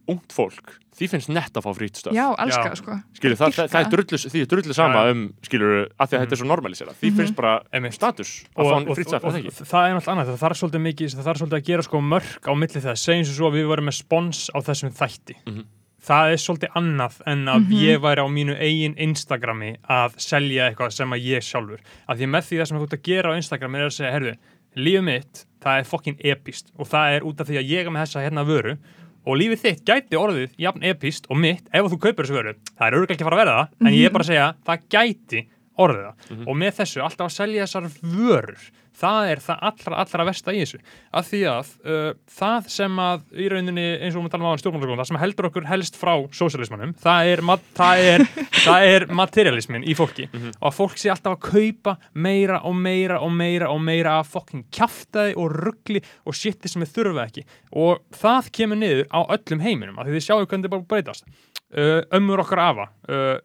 [0.08, 2.76] ungt fólk því finnst nett að fá frýtt stöf já, elska Já.
[2.80, 5.12] sko skilur, það, það, það er drullu, því er drullu sama Já, já.
[5.12, 7.18] um, skilur, að því að þetta er svo normalisera því Mhm.
[7.20, 7.93] finnst bara Einmitt.
[7.93, 10.58] status að og, fá og, frýtt stöf, og, það það er náttúrulega annað, það þarf
[10.62, 13.47] svolítið mikið það þarf svolítið að gera sko mörk á milli þess segjum sem svo
[13.51, 15.64] að við varum með spons á þessum þætti Mhm.
[16.06, 17.72] það er svolítið annað en að Mhm.
[17.82, 22.24] ég væri á mínu eigin Instagrami að selja eitthvað sem að ég sjálfur að því
[22.24, 24.36] að með því það sem þú ert að gera á Instagrami er að segja, herðu,
[24.78, 27.89] lífið mitt það er fokkin epist og það er út af því að ég er
[27.89, 28.78] með þessa hérna vöru
[29.26, 32.88] og lífið þitt gæti orðið jafn epist og mitt ef þú kaupir þessu vöru, það
[32.88, 34.88] er örgulega ekki að fara að vera það en ég er bara að segja, það
[34.95, 35.43] gæti
[35.86, 36.41] orðið það.
[36.45, 40.61] Og með þessu alltaf að selja þessar vörur það er það allra, allra versta í
[40.61, 40.79] þessu.
[41.15, 45.01] Af því að uh, það sem að í rauninni eins og við talum á stjórnmálagóðum
[45.01, 47.43] það sem heldur okkur helst frá sósialismannum það er,
[47.77, 48.25] það er,
[48.67, 50.29] það er materialismin í fólki.
[50.55, 54.31] Og að fólk sé alltaf að kaupa meira og meira og meira og meira af
[54.35, 57.45] fokkin kjaftaði og ruggli og shiti sem við þurfa ekki.
[57.75, 61.27] Og það kemur niður á öllum heiminum af því þið sjáu hvernig þetta bara breytast.
[61.75, 63.37] Uh, ömmur okkar afa uh,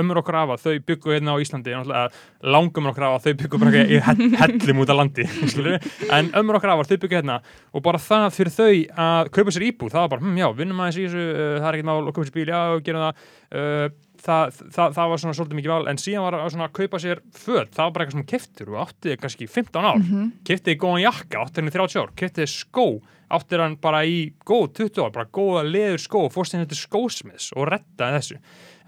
[0.00, 2.10] ömmur okkar afa, þau byggu hérna á Íslandi náttúrulega
[2.54, 5.26] langum okkar afa, þau byggu bara í hell- hellum út á landi
[6.18, 7.40] en ömmur okkar afa, þau byggu hérna
[7.72, 8.70] og bara það fyrir þau
[9.06, 11.68] að kaupa sér íbúð það var bara, hm, já, vinnum aðeins í þessu uh, það
[11.70, 13.26] er ekkert mál kaupa sér bíl, já, gerum það.
[13.50, 13.90] Uh,
[14.20, 17.22] Það, það, það var svona svolítið mikið val en síðan var að svona kaupa sér
[17.32, 19.96] föt það var bara eitthvað sem hún keftir og átti þig kannski í 15 ár.
[19.96, 20.26] Mm -hmm.
[20.44, 22.10] kefti þig góðan jakka, átti henni 30 ár.
[22.20, 22.84] Kefti þig skó,
[23.32, 27.48] átti hann bara í góð 20 ár, bara góða leður skó fórst henni til skósmiðs
[27.56, 28.36] og rettaði þessu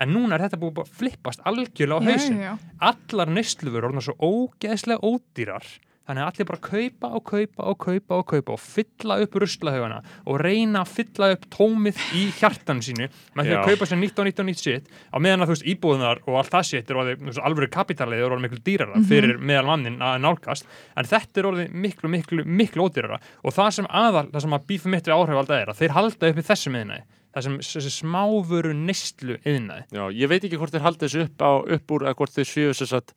[0.02, 2.74] en núna er þetta búið að flippast algjörlega á hausin já, já.
[2.90, 5.72] allar neslufur orðnar svo ógeðslega ódýrar.
[6.02, 10.00] Þannig að allir bara kaupa og kaupa og kaupa og kaupa og fylla upp ruslahaugana
[10.26, 13.06] og reyna að fylla upp tómið í hjartanu sínu
[13.38, 15.54] með því að kaupa sér nýtt og nýtt og nýtt shit á meðan að þú
[15.54, 19.38] veist íbúðunar og allt það shit er orðið alvöru kapitalið er orðið miklu dýrara fyrir
[19.38, 20.66] meðal mannin að nálgast.
[20.98, 23.22] En þetta er orðið miklu miklu miklu ódýrara.
[23.46, 26.34] Og það sem aðal, það sem að bífum mitt við áhrifalda er að þeir halda
[26.34, 30.84] uppi þessum yðnaði það sem þessi smávöru neyslu yðnaði Já, ég veit ekki hvort þeir
[30.84, 33.12] haldi þessu upp, á, upp úr eða hvort þeir séu þess að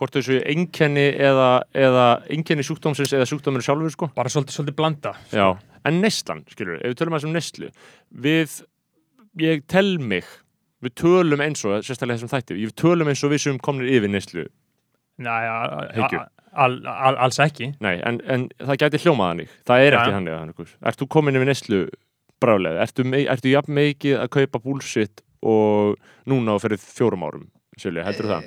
[0.00, 4.10] hvort þeir séu einkenni eða, eða einkenni sjúkdómsins eða sjúkdóminu sjálfur sko.
[4.16, 5.46] bara svolítið, svolítið blanda Já,
[5.86, 7.70] en neyslan, skilur, ef við tölum að þessum neyslu
[8.26, 8.58] við,
[9.46, 10.26] ég tel mig
[10.80, 14.10] við tölum eins og, sérstaklega þessum þætti við tölum eins og við sem komnir yfir
[14.10, 14.46] neyslu
[15.20, 16.20] Nei, a- a- Hyggju.
[16.56, 19.98] al, al, alls ekki Nei, en, en það gæti hljómaðan þig það er Já.
[20.00, 21.80] ekki hann eða Ert þú komin yfir neyslu
[22.40, 22.82] brálega?
[22.86, 25.96] Ertu, ertu jafn mikið að kaupa bullshit og
[26.28, 27.46] núna og fyrir fjórum árum
[27.80, 28.44] Silja, heldur það?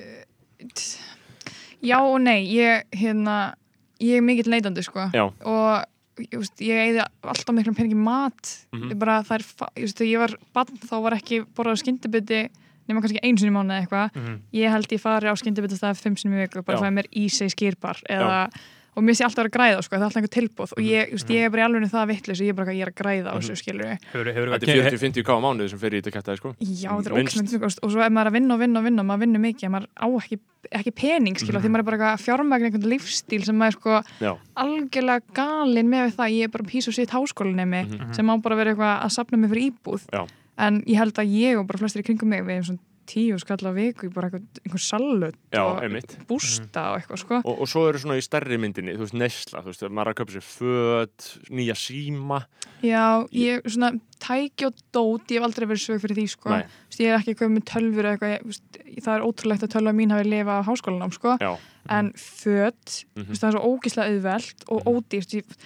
[1.84, 3.56] Já og nei, ég, hérna,
[4.04, 5.26] ég er mikill neytandi sko Já.
[5.28, 5.84] og
[6.32, 8.92] veist, ég eigði alltaf miklum peningi mat Mhm.
[8.94, 12.44] ég bara það er, fa- ég var bann þá var ekki borðað skyndibiti
[12.88, 14.40] nema kannski einu sinni í mánuði eða eitthvað Mhm.
[14.54, 16.84] ég held ég fari á skyndibita stað fimm sinni í viku bara Já.
[16.84, 18.50] fæði mér ísei skýrbar eða
[18.94, 20.82] og mér sé alltaf að vera að græða sko, það er alltaf einhver tilbúð og
[20.86, 22.92] ég, just, ég er bara í alveg það vittlis og ég er bara ég er
[22.92, 26.02] að græða á þessu skilur Hefur, hefur, Þetta er 40-50 ká mánuði sem fer í
[26.02, 26.52] þetta kættaði sko.
[26.62, 29.10] Já, þetta er ókslega og svo er maður að vinna og vinna og vinna og
[29.10, 30.40] maður vinnur mikið, maður á ekki,
[30.80, 33.98] ekki pening skilja, því maður er bara eitthvað fjármagn einhvern lífstíl sem maður er sko
[34.24, 34.32] Já,
[34.64, 37.84] algjörlega galinn með það, ég er bara pís og sitt háskólinemi
[38.14, 40.06] sem má bara vera eitthvað að sapna mig fyrir íbúð.
[40.14, 40.24] Já.
[40.64, 43.38] en ég held að ég og bara flestir í kringum mig við erum svona tíu
[43.42, 47.40] skall á viku í bara eitthvað, einhver salut og bústa og eitthvað sko.
[47.44, 50.18] Og, og svo eru svona í stærri myndinni, þú veist, nesla þú veist, maður að
[50.22, 52.40] köpa sér föt nýja síma.
[52.84, 53.04] Já,
[53.36, 53.92] ég svona
[54.24, 56.50] tæki og dót, ég hef aldrei verið sög fyrir því sko.
[56.56, 56.64] Nei.
[56.64, 59.74] Þú veist, ég er ekki komið með tölfur eitthvað, ég, veist, það er ótrúlegt að
[59.76, 61.38] tölva mín hafi lifað á háskólanám sko.
[61.44, 61.54] Já,
[61.92, 63.26] en föt, Mhm.
[63.26, 65.34] þú veist, það er svo ógislega auðvelt og ódýrt.
[65.40, 65.58] Ég,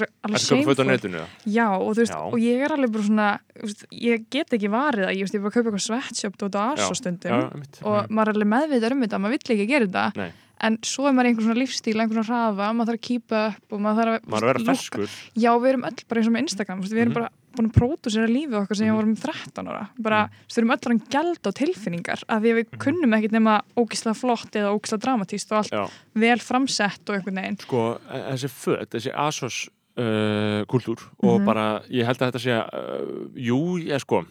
[0.00, 1.24] það er köpa föt á netinu?
[1.46, 2.20] Já, og þú veist, Já.
[2.26, 3.28] og ég er alveg bara svona
[3.62, 6.50] veist, ég get ekki varið það, ég, veist, ég bara að kaupa eitthvað sweatshop og
[6.54, 7.82] Já, aðsó stundum Já, einmitt.
[7.84, 10.06] og maður er alveg meðvitað um þetta, maður vill ekki gera þetta.
[10.16, 10.32] Nei.
[10.64, 13.72] en svo er maður einhvern svona lífstíl, einhvern svona hraða maður þarf að kýpa upp
[13.74, 15.10] og maður þarf að maður að vera ferskur.
[15.34, 17.14] Já, við erum öll bara eins og með Instagram, við erum Mhm.
[17.18, 18.94] bara búin að pródusera lífið okkar sem Mhm.
[18.94, 19.88] ég vorum 13 ára.
[19.98, 23.14] Bara, þú veist, við erum öll að gælda á tilfinningar af því að við kunnum
[23.18, 27.58] ekkit nema ógislega flott eða ógislega dramatíst og allt Já, vel framsett og einhvern veginn.
[27.60, 31.44] Sko, e- þessi föt, þessi Asos uh, kultúr og Mhm.
[31.46, 34.24] bara, ég held að þetta sé uh, jú, ég sko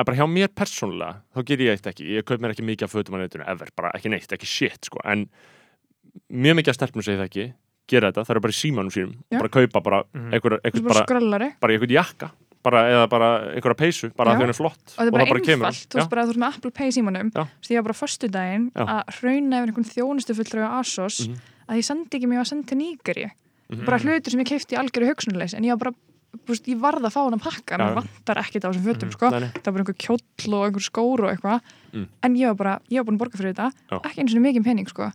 [0.00, 2.84] að bara hjá mér persónulega, þá ger ég eitt ekki ég kaup mér ekki mikið
[2.84, 5.26] af fötum á netinu ever, bara ekki neitt, ekki shit, sko, en
[6.32, 7.46] mjög mikið að stelpnum segi það ekki
[7.90, 9.38] gera þetta, það eru bara í símanum sínum Já.
[9.40, 12.30] bara kaupa bara einhver, Þú einhver ert bara bara, bara einhvern jakka
[12.62, 15.66] bara, eða bara einhverja peysu, bara þau er flott og þetta er bara það kemur.
[15.66, 17.44] einfalt, þú veist bara að þú ert með Apple Pay í símanum Já.
[17.60, 21.36] svo ég var bara föstu daginn að hrauna yfir einhvern þjónustu fulltrúi á Asos Mhm.
[21.68, 23.30] að ég sendi ekki mig að senda til Nígeri
[23.70, 23.84] Mhm.
[23.86, 25.94] bara hlutur sem ég keipti í algjöru hugsunleis en ég var bara,
[26.46, 27.78] veist, ég varð að fá hann að pakka Já.
[27.80, 29.48] mér vantar ekkert á þessum fötum, sko Nei, nei.
[29.50, 31.60] það var bara einhver kjóll og einhver skór og eitthvað
[31.92, 32.06] Mm.
[32.22, 34.00] en ég var bara, ég var búin að borga fyrir þetta Já.
[34.04, 35.12] ekki eins og mikið pening, sko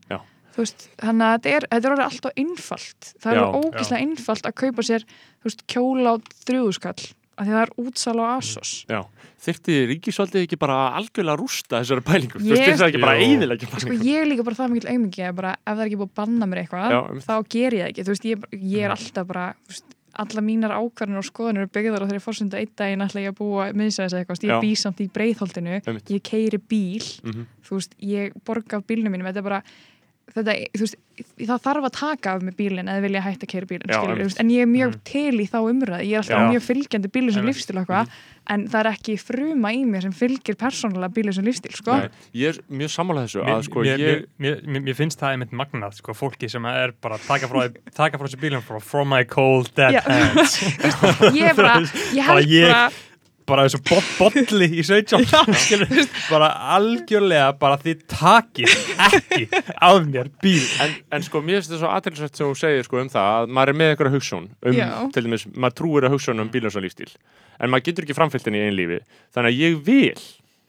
[0.57, 4.55] veist, þannig að þetta er, þetta er orðið alltaf einfalt það er ógeðslega einfalt að
[4.55, 5.03] kaupa sér
[5.43, 6.15] veist, kjóla á
[6.47, 8.71] þrjúðuskall af því það er útsal á Asos.
[8.89, 9.01] Já,
[9.45, 13.67] þyrfti ríkisvaldið ekki bara algjörlega rústa þessari pælingu, þú Ég- veist það ekki bara eiðilegja
[13.67, 14.05] sko pælingu?
[14.05, 16.61] ég er líka bara það að bara ef það er ekki búið að banna mér
[16.63, 19.85] eitthvað Já, þá ger ég það ekki, þú veist, ég, ég er alltaf bara veist,
[20.15, 23.37] alla mínar ákvarðanir og skoðanir eru byggðar á þeirri fórsönda einn daginn ætla ég að
[23.41, 26.07] búa miðsæðis eitthvað, ég bý samt í breiðholtinu Einmitt.
[26.07, 27.43] ég keiri bíl, Mhm.
[27.67, 29.61] þú veist, ég borga bílnum mínum, þetta er bara
[30.33, 30.95] þetta, þú veist,
[31.45, 34.49] það þarf að taka af mig bílinn eða vilja hætta að keira bílinn, skilur, en
[34.49, 35.03] ég er mjög Mhm.
[35.05, 36.49] til í þá umræði, ég er alltaf Já.
[36.51, 38.09] mjög fylgjandi bílinn sem lífstil og eitthvað,
[38.47, 41.91] en það er ekki fruma í mér sem fylgir persónulega bílinn sem lífstil, sko
[42.33, 45.31] Ég er mjög sammála þessu Mér, að sko mér, ég mér, mér, mér finnst það
[45.37, 49.09] einmitt magnað sko, fólki sem er bara að taka frá, taka frá þessu frá From
[49.09, 50.01] my cold dead Já.
[50.05, 50.59] hands
[51.37, 51.79] ég er bara,
[52.13, 52.91] ég Bara held ég-
[53.45, 55.25] bara þessu bot bolli í 17
[55.65, 55.91] skilur,
[56.31, 58.77] bara algjörlega bara þið takið
[59.07, 59.41] ekki
[59.75, 63.01] af mér bíl En, en sko, mér finnst þetta svo aðtilsvægt sem þú segir sko
[63.03, 64.89] um það að maður er með einhverja hugsun um, Já.
[65.13, 67.11] til dæmis, maður trúir að hugsun um bílans og lífstíl
[67.59, 68.99] en maður getur ekki framfyllt henni í einn lífi
[69.35, 70.25] þannig að ég vil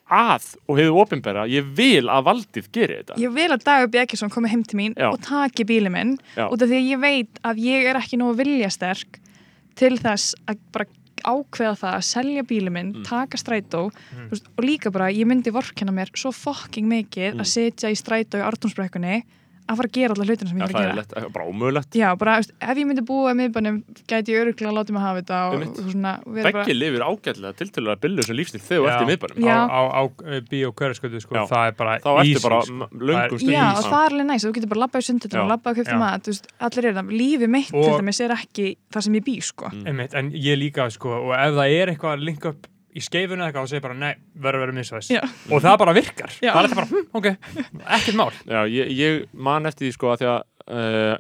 [0.06, 4.30] að og hefur opinbera, ég vil að valdið geri þetta ég vil að Dagur Bjarkisson
[4.30, 5.08] komi heim til mín Já.
[5.10, 6.44] og taki bílinn minn Já.
[6.46, 9.18] út af því að ég veit að ég er ekki nógu viljasterk
[9.76, 10.86] til þess að bara
[11.26, 13.04] ákveða það að selja bílinn minn, Mm.
[13.04, 17.40] taka strætó þú veist, og líka bara, ég myndi vorkenna mér svo fucking mikið Mm.
[17.40, 19.22] að sitja í strætó í Artúnsbrekkunni
[19.66, 21.46] að fara að gera alla hlutina sem ég er að það gera er lett, bara
[21.50, 24.94] ómögulegt Já, bara, veist, ef ég myndi búa í miðbænum gæti ég öruglega að láta
[24.96, 28.84] mig hafa þetta og, og svona, og Beggi lifir ágætlega tiltölulega billu sem lífstíl þegar
[28.84, 29.56] þú ert í miðbænum Já.
[29.66, 30.02] á, á, á
[30.50, 31.42] bíó hverjaskötu sko, Já.
[31.50, 32.76] það er bara þá ertu easy, bara sko.
[32.76, 35.02] m- löngum Það er- stund Já, og það er alveg næst, þú getur bara labbað
[35.02, 35.42] í sundutum Já.
[35.42, 36.02] og labbað að köpta Já.
[36.04, 36.30] mat,
[36.70, 39.70] allir er það, lífið mitt Og- til dæmis er ekki það sem ég bý, sko.
[39.72, 40.08] Mm.
[40.14, 43.50] En ég líka sko, og ef það er eitthvað að linka upp í skeifuna eða
[43.50, 44.12] eitthvað og segja bara nei,
[44.46, 45.22] verður að misvæðis Já.
[45.52, 46.34] og það bara virkar.
[46.40, 46.50] Já.
[46.50, 47.28] það er þetta bara, hm, ok,
[47.98, 48.28] ekkert mál.
[48.48, 50.38] Já, ég, ég man eftir því sko að því að
[50.80, 51.14] uh,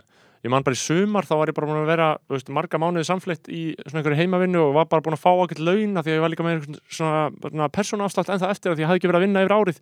[0.46, 3.08] ég man bara í sumar þá var ég bara búin að vera veist, marga mánuði
[3.08, 6.12] samfleitt í svona einhverju heimavinnu og var bara búin að fá ákveld laun af því
[6.12, 8.90] að ég var líka með einhvern svona, svona persónaafslátt en það eftir að því ég
[8.92, 9.80] hafði ekki verið að vinna yfir árið.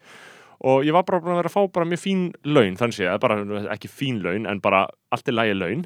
[0.64, 3.10] Og ég var bara búin að vera að fá bara mjög fín laun þannig séð,
[3.20, 3.38] bara
[3.74, 5.84] ekki fín laun en bara allt er lægi laun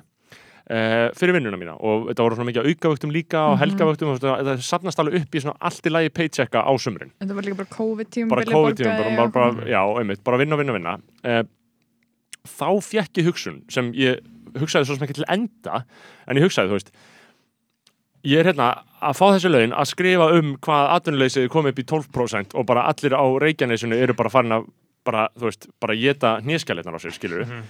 [0.68, 3.60] Uh, fyrir vinnuna mína og þetta voru svona mikið aukavöktum líka og Mhm.
[3.62, 7.10] helgavöktum og þetta, þetta sapnast alveg upp í svona allt í lægi paychecka á sumrin
[7.22, 8.28] Þetta var líka bara COVID-tíum.
[8.28, 10.92] bara COVID-tíum, bara, bara, bara, já, einmitt, bara vinna, vinna, vinna
[11.24, 11.42] uh,
[12.44, 14.20] þá fjekk ég hugsun sem ég
[14.60, 15.84] hugsaði svo sem ekki til enda
[16.28, 16.92] en ég hugsaði, þú veist
[18.28, 18.68] ég er hérna
[19.00, 22.84] að fá þessi laun að skrifa um hvað atvinnuleysið kom upp í 12% og bara
[22.92, 24.68] allir á Reykjanesinu eru bara farin að
[25.08, 27.64] bara, þú veist, bara geta hnéskalletnar á sér, skilur Mhm.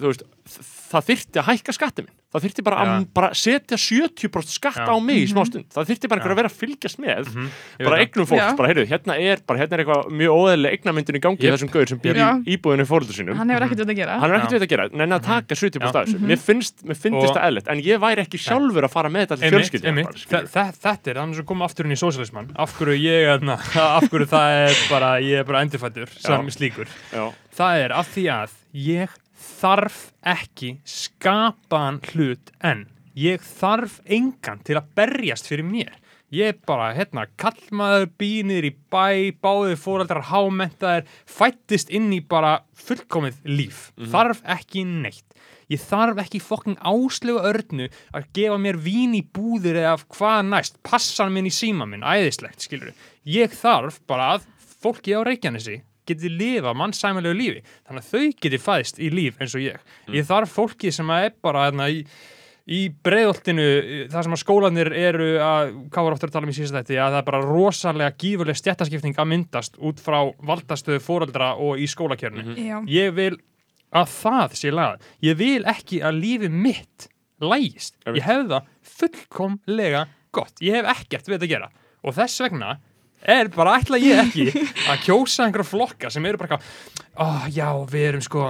[0.00, 4.48] þú veist, það þyrfti að hækka skatti minn það þyrfti bara að bara setja 70%
[4.48, 4.88] skatt Já.
[4.88, 5.50] á mig í smá Mhm.
[5.50, 7.26] stund það þyrfti bara að vera að fylgjast með.
[7.28, 8.56] Mhm, ég bara veit eignum fólks, Já.
[8.56, 11.52] bara heyrðu, hérna er bara hérna er eitthvað mjög óðæðileg eignamyndin í gangi Yep.
[11.54, 12.16] þessum gauður sem býr
[12.46, 13.36] íbúðinu fóröldur sínum.
[13.36, 14.18] Hann hefur ekkert við að gera.
[14.20, 16.00] hann er ekkert veit að gera, en að taka 70% Já.
[16.00, 16.18] af þessu.
[16.18, 16.26] Mhm.
[16.32, 19.36] mér finnst, mér finnst þetta eðlert en ég væri ekki sjálfur að fara með þetta
[19.40, 19.50] til
[20.48, 23.28] þa- þetta er þannig sem koma aftur inn í sósialismann af hverju ég
[29.42, 29.98] þarf
[30.34, 32.86] ekki skapaðan hlut en
[33.18, 35.92] ég þarf engan til að berjast fyrir mér.
[36.32, 42.62] Ég er bara, hérna, kallmaður býnir í bæ, báðið fóreldrar hámentaðir, fættist inn í bara
[42.72, 43.90] fullkomið líf.
[44.00, 45.26] Þarf ekki neitt.
[45.68, 50.80] Ég þarf ekki fokking áslegu örnu að gefa mér vín í búðir eða hvað næst,
[50.84, 52.92] passan minn í síma minn æðislegt, skilur
[53.28, 54.46] ég þarf bara að
[54.82, 57.64] fólki á Reykjanesi geti lifa mannsæmilegu lífi.
[57.88, 59.82] Þannig að þau geti fæðst í líf eins og ég.
[60.12, 62.02] Ég þarf fólki sem er bara hérna, í,
[62.66, 63.68] í breiðoltinu
[64.12, 66.98] það sem að skólanir eru að hvað var ofta að tala um í síðast þetta
[67.06, 71.88] að það er bara rosalega gífurleg stjættaskipting að myndast út frá valdastöðu fóreldra og í
[71.90, 72.76] skólakjörnu Já.
[72.90, 73.34] ég vil
[73.92, 75.08] að það sé lagað.
[75.24, 77.08] Ég vil ekki að lífi mitt
[77.42, 81.70] lægist, ég hef það fullkomlega gott, ég hef ekkert við þetta að gera.
[82.02, 82.76] Og þess vegna
[83.22, 84.48] er bara ætla ég ekki
[84.90, 86.58] að kjósa einhverja flokka sem eru bara
[87.20, 88.48] oh, já, við erum sko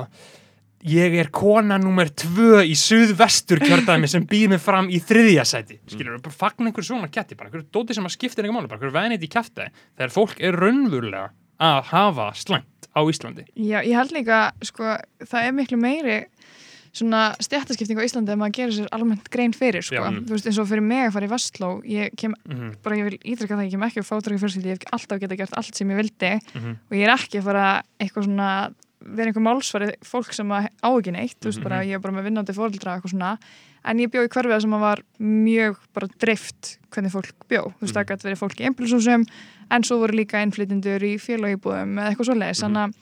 [0.83, 5.79] ég er kona nummer tvö í suðvestur kjördæmi sem býr mig fram í þriðja sæti.
[5.87, 8.81] Skilur, bara fagna einhver svona ketti bara einhver dóti sem að skiptir einhver máli, bara
[8.81, 11.29] einhver venið í kæfti þegar fólk er raunverulega
[11.63, 13.47] að hafa slæmt á Íslandi.
[13.55, 16.19] Já, ég held líka, sko, það er miklu meiri
[16.93, 20.03] svona stjættaskipting á Íslandi að maður gerir sér almennt grein fyrir, sko.
[20.03, 23.09] Þú veist, eins og fyrir mig að fara í Vestló, ég kem, mm bara ég
[23.09, 25.75] vil ítrykka það, ég kem ekki á fátraki fjölskyldi, ég hef alltaf geta gert allt
[25.77, 26.77] sem ég vildi -hmm.
[26.91, 31.13] og ég er ekki að fara eitthvað svona, vera einhver málsvari fólk sem á ekki
[31.13, 33.39] neitt, þú veist, bara ég er bara með vinnandi svona,
[33.85, 37.95] en ég bjó í hverfið sem var mjög bara dreift hvernig fólk bjó, þú veist,
[37.95, 39.25] það gæti verið fólk í einbjörnsúsum,
[39.71, 42.93] en svo voru líka innflytjendur í félagíbúðum eða eitthvað svoleiðis, þannig að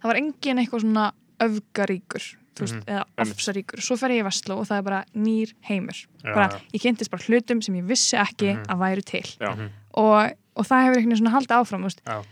[0.00, 1.12] það var engin eitthvað svona
[1.44, 2.24] öfgaríkur,
[2.60, 2.84] veist, Mhm.
[2.86, 6.48] eða ofsaríkur, svo fer ég í Vestló og það er bara nýr heimur, Já, bara,
[6.48, 6.60] já.
[6.74, 8.64] ég kynntist bara hlutum sem ég vissi ekki Mhm.
[8.66, 9.54] að væru til Já.
[9.56, 9.68] Mhm.
[9.94, 12.24] og, og það hefur einhvern veginn svona haldið áfram, Já.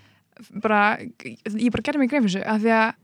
[0.62, 2.94] bara, ég bara gerði mig grein fyrir þessu af því að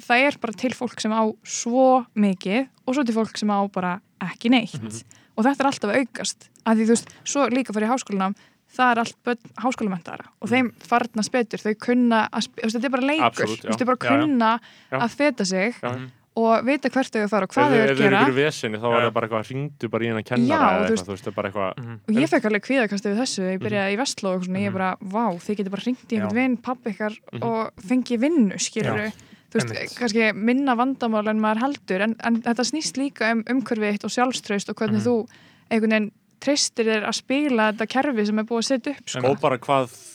[0.00, 3.70] það er bara til fólk sem á svo mikið og svo til fólk sem á
[3.72, 5.02] bara ekki neitt Mhm.
[5.36, 8.34] og þetta er alltaf að aukast af því þú veist, svo líka fyrir háskólanám
[8.72, 13.02] það er allt börn háskólamentaðara og þeim farnast betur, þau kunna að, þetta er bara
[13.02, 14.08] leikur, veist, þau Já, bara já.
[14.08, 14.60] kunna
[14.92, 14.98] Já.
[15.00, 16.10] að feta sig Já.
[16.34, 16.42] Mhm.
[16.42, 18.20] og vita hvert þau að fara og hvað þau þau að ef þau eru gera
[18.22, 20.82] ykkur vesinni þá er það bara eitthvað hringdu bara í hennar kennara Já, eða þú
[20.82, 21.98] eitthvað, veist- þú veist, það er bara eitthvað Mhm.
[22.08, 24.72] og ég fekk alveg kvíðakast við þessu ég byrjaði í Vestló og svona, ég Mhm.
[24.72, 27.42] bara, vá, þið getur bara ringt í einhvern vinn, pappi ykkar Mhm.
[27.42, 29.12] og fengið vinnu, skilur
[29.52, 33.98] þú veist, kannski minna vandamál en maður heldur, en, en þetta snýst líka um umhverfið
[33.98, 35.06] þitt og sjálfströst og hvernig Mhm.
[35.06, 35.28] þú
[35.70, 39.28] einhvern veginn treystir þér að spila þetta kerfi sem er búið að setja upp, sko.
[39.30, 40.11] og bara hvað,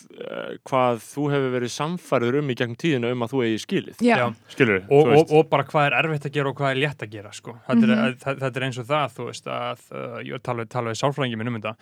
[0.67, 3.99] hvað þú hefur verið samfærður um í gegnum tíðinu um að þú eigi skilið.
[4.07, 7.03] Já, skilur og, og, og bara hvað er erfitt að gera og hvað er létt
[7.05, 7.57] að gera sko.
[7.67, 8.05] þetta, Mhm.
[8.07, 11.01] er, það, þetta er eins og það þú veist að uh, ég tala, tala við
[11.03, 11.75] sálfræðingi minn um þetta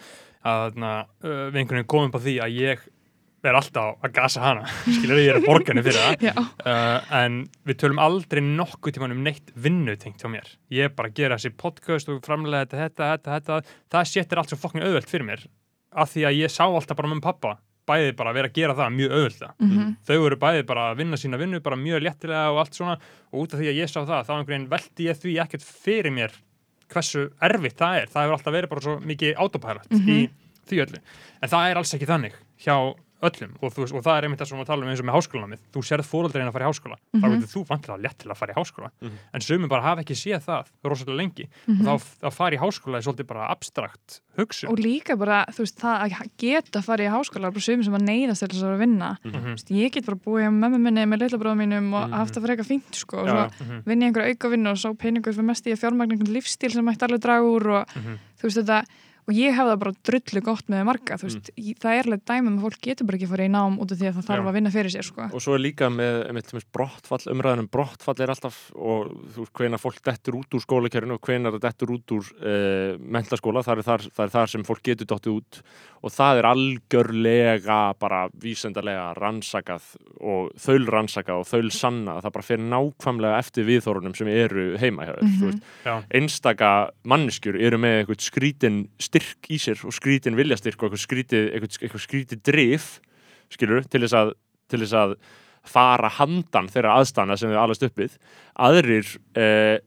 [0.45, 2.85] að uh, við einhvern veginn komum upp á því að ég
[3.45, 4.63] er alltaf að gasa hana.
[4.95, 6.39] Skilur ég er að borga henni fyrir það.
[6.65, 7.35] Uh, en
[7.69, 10.47] við tölum aldrei nokkuð tíman um neitt vinnu tengt hjá mér.
[10.73, 13.77] Ég er bara að gera þessi podcast og framlega þetta, þetta, þetta, þetta.
[13.93, 15.45] Það setur allt svo fokkin auðvelt fyrir mér
[15.95, 17.53] af því að ég sá alltaf bara með pappa
[17.89, 20.97] bæði bara að vera að gera það mjög auðvelda mhm, þau eru bæði bara að
[21.01, 22.97] vinna sína vinnu bara mjög léttilega og allt svona.
[23.31, 25.67] Og út af því að ég sá það, þá einhvern veginn veldi ég því ekkert
[25.67, 26.35] fyrir mér
[26.91, 30.19] hversu erfitt það er, það hefur alltaf verið bara svo mikið autopilot í
[30.69, 31.01] því öllu.
[31.41, 32.75] En það er alls ekki þannig hjá
[33.23, 33.51] öllum.
[33.61, 35.59] Og, þú, og það er einmitt það sem við talum um eins og með háskólanamið
[35.73, 36.97] þú sérð fóreldreina að fara í háskóla.
[37.15, 37.33] Þá Mhm.
[37.35, 38.89] getur þú vantilega létt til að fara í háskóla.
[39.01, 39.11] Mhm.
[39.33, 41.47] en sumum bara hafa ekki séð það rosalega lengi.
[41.67, 41.87] Mhm.
[41.87, 44.69] og þá, þá fara í háskóla er svolítið bara abstrakt hugsun.
[44.69, 47.93] Og líka bara, þú veist, það að geta að fara í háskóla, bara sumir sem
[47.93, 49.55] að neyðast til þess að vera að vinna, Mhm.
[49.55, 52.13] veist, ég get bara búið með mömmu minni með leilabróðum mínum og Mhm.
[52.13, 54.93] haft það fyrir eitthvað fínt, sko, og svo Mhm, vinni einhverja auka vinnu og svo
[54.93, 55.33] peningur
[59.25, 61.77] að og ég hef það bara drullu gott með marga veist, mm.
[61.81, 64.09] það er alveg dæmum að fólk getur bara ekki farið í nám út af því
[64.09, 64.49] að það þarf Já.
[64.49, 65.25] að vinna fyrir sér sko.
[65.25, 69.55] og svo er líka með, með með brottfall, umræðanum brottfall er alltaf og þú veist
[69.57, 73.81] hvenar fólk dettur út úr skólakerfinu og hvenar það dettur út úr uh, mentaskóla, það
[73.81, 75.61] er þar, það er þar sem fólk getur dottið út
[76.05, 79.87] og það er algjörlega bara vísendarlega rannsakað
[80.21, 85.07] og þaul rannsakað og þaul sanna það bara fyrir nákvæmlega eftir viðþórunum sem eru heima
[85.07, 86.71] hjá þér, þú veist já, einstaka
[87.09, 88.79] manneskjur eru með eitthvað skrítin
[89.15, 92.87] styrk í sér og skrítin viljastyrk og eitthvað skrítið, eitthvað, skrítið drif
[93.53, 94.35] skilur, til þess að
[94.71, 95.17] til þess að
[95.65, 98.17] fara handan þeirra aðstana sem þau alast uppið
[98.67, 99.07] aðrir
[99.37, 99.77] eh,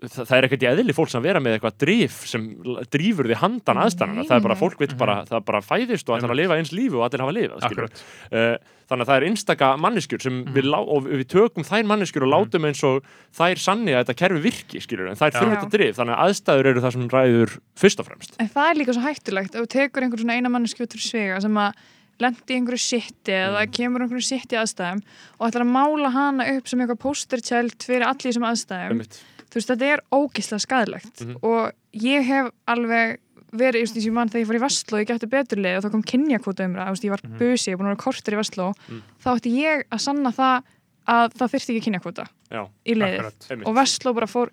[0.00, 2.44] það, það er ekkert í eðli fólk sem vera með eitthvað drif sem
[2.90, 6.16] drífur því handan Nei, aðstæðana það er bara fólk vill bara, það bara fæðist og
[6.18, 7.90] ætlar að lifa eins lífi og allir hafa lifað
[8.30, 8.56] Uh,
[8.90, 10.54] þannig að það er einstaka manneskjur sem Mhm.
[10.54, 12.34] við, lá, og við tökum þær manneskjur og Mhm.
[12.34, 15.96] látum eins og þær sanni að þetta kerfi virki skilur, en þær þurfum þetta drif
[15.96, 18.34] þannig að aðstæður eru það sem ræður fyrst og fremst.
[18.40, 21.06] En það er líka svo hættulegt ef þú tekur einhver svona eina manneski út fyrir
[21.10, 21.72] svega sem að
[22.20, 23.72] lendi í einhverju sitti eða Mm.
[23.72, 25.02] kemur einhverju sitti aðstæðum
[25.40, 29.06] og ætlar að mála hana upp sem eitthvað posterchild fyrir allir þessum aðstæðum.
[29.50, 31.36] Þú veist, þetta er ógislega skadilegt Mhm.
[31.42, 33.18] og ég hef alveg
[33.52, 36.64] verið, ég mann þegar ég fór í Vestló ég gætti beturlið og þá kom kynjakvota
[36.68, 37.38] umra veist, ég var Mhm.
[37.38, 39.02] busi, ég er búin að vera kortur í Vestló Mhm.
[39.24, 40.62] þá ætti ég að sanna það
[41.08, 42.26] að það þyrfti ekki kynjakvota
[42.86, 44.50] í leiðið akkurat og Vestló bara fór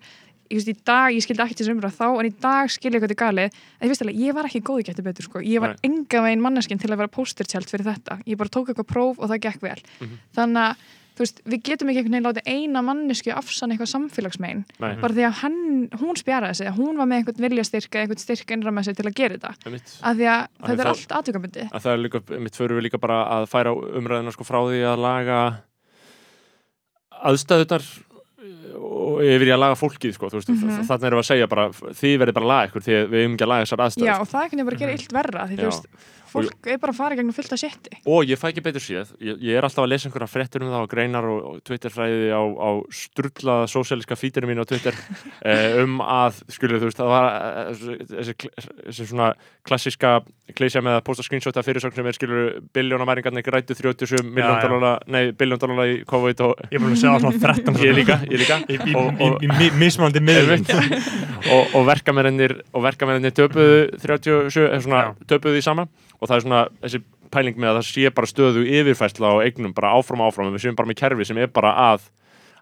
[0.50, 2.94] ég, veist, í dag, ég skildi ekki til þessu umræð þá en í dag skildi
[2.96, 5.22] ég hvað þetta galið en ég veist alveg, ég var ekki góð í gætti betur
[5.22, 5.38] sko.
[5.44, 8.86] ég var enga veginn manneskinn til að vera póstertjald fyrir þetta, ég bara tók eitthvað
[8.88, 10.18] próf og það gekk vel Mhm.
[10.34, 10.76] þannig að
[11.18, 15.16] þú veist, við getum ekki einhvern veginn látið eina mannesku afsann eitthvað samfélagsmein Nei, bara
[15.16, 15.60] því að hann,
[15.98, 19.16] hún spjaraði sig hún var með einhvern viljastyrka, einhvern styrk innra með sig til að
[19.18, 19.94] gera þetta, einmitt.
[19.98, 22.86] af því að þetta er það- allt aðtökabundi að það er líka, einmitt förum við
[22.88, 25.40] líka bara að færa umræðina sko frá því að laga
[27.18, 27.88] aðstæðunar
[28.78, 32.14] og yfir í að laga fólkið sko, mm þannig erum við að segja bara, þið
[32.22, 34.08] verður bara að laga ykkur því að við ekki að laga þessar aðstæður.
[34.08, 34.44] Já, og það
[36.32, 38.84] fólk er bara að fara í gegnum fullt að setti og ég fæ ekki betur
[38.84, 39.12] séð.
[39.24, 42.30] Ég, ég er alltaf að lesa einhverja fréttir um það og greinar og, og Twitterfræði
[42.32, 44.96] á, á strullaða sósialíska fítinu mínu á Twitter
[45.48, 48.36] eh, um að, skilur þú veist það var eh, þessi,
[48.88, 49.32] þessi svona
[49.68, 50.18] klassiska
[50.56, 52.46] klísja með að posta screenshot af fyrirsögn sem er skilur
[52.76, 54.64] biljónamæringarnir grættu 37 miljón já.
[54.64, 58.42] dólar nei, biljón dólar í COVID og Ég að segja svona 13 ég líka, ég
[58.42, 58.58] líka.
[58.68, 59.44] Í, og, og,
[59.78, 60.66] mismunandi miðlum.
[61.54, 65.12] Og, og verkamennir og verkamennir töpuðu 37, eða svona Já.
[65.32, 65.86] töpuðu því sama
[66.20, 69.74] og það er svona þessi pæling með að það sé bara stöðu yfirfærsla á eignum
[69.76, 72.08] bara áfram áfram, við séum bara með kerfi sem er bara að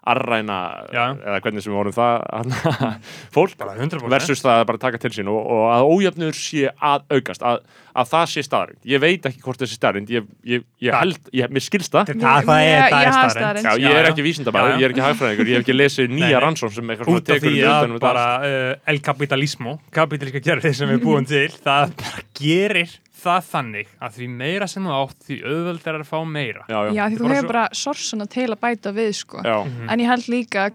[0.07, 0.57] arræna
[0.95, 1.01] Já.
[1.19, 2.51] eða hvernig sem við vorum það
[3.35, 4.05] fólk Bara 100%.
[4.11, 7.57] versus það að bara taka til sín og, og að ójöfnur sé að aukast að,
[7.91, 11.51] að það sé staðarind, ég veit ekki hvort þessi staðarind ég, ég, ég held, ég,
[11.51, 12.13] mér skilst það.
[12.23, 15.59] Það- það er- það er Ég- ég er ekki vísindabæður, ég er ekki hagfræðingur, ég
[15.59, 18.71] hef ekki lesið nýja rannsón sem eitthvað svona út af tekur því að bara uh,
[18.93, 24.27] el kapitalismo kapitalíska kerfi sem við búum til það bara gerir það þannig að því
[24.37, 27.23] meira sem þú átt því auðvöld er að fá meira Já, já, Já, því þú
[27.23, 29.41] bara hefur svo- bara sorsuna til að bæta við sko.
[29.43, 29.57] já.
[29.91, 30.73] en ég held líka að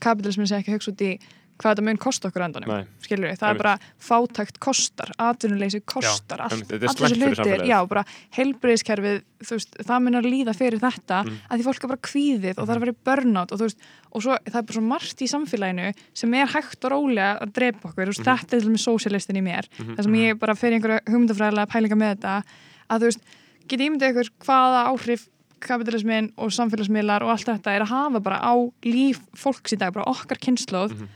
[0.00, 1.12] kapitalismin sé ekki að hugsa út í
[1.58, 2.86] hvað þetta mun kosta okkur endanum, Nei.
[3.04, 3.60] skilur við það Einmitt.
[3.60, 8.04] er bara fátækt kostar, atvinnuleysi kostar allt, fyrir hlutir, já, bara
[8.36, 11.36] heilbriðiskerfið, þú veist, það mun að líða fyrir þetta, Mm.
[11.50, 13.78] að því fólk er bara kvíðið og það er að vera í burnout og veist
[14.12, 17.52] og svo, það er bara svo margt í samfélaginu sem er hægt og rólega að
[17.52, 18.28] drepa okkur veist, Mhm.
[18.38, 21.68] þetta er til með sósialistin í mér það sem ég bara fer í einhverja hugmyndafræðilega
[21.70, 22.42] pælinga með þetta,
[22.90, 23.20] að þú veist
[23.68, 25.28] geti ímyndið ykkur hvaða áhrif
[25.62, 28.54] kapitalismin og samfélagsmiðlar og allt þetta er að hafa bara á
[28.84, 31.06] líf fólks í dag, bara okkar kynnslóð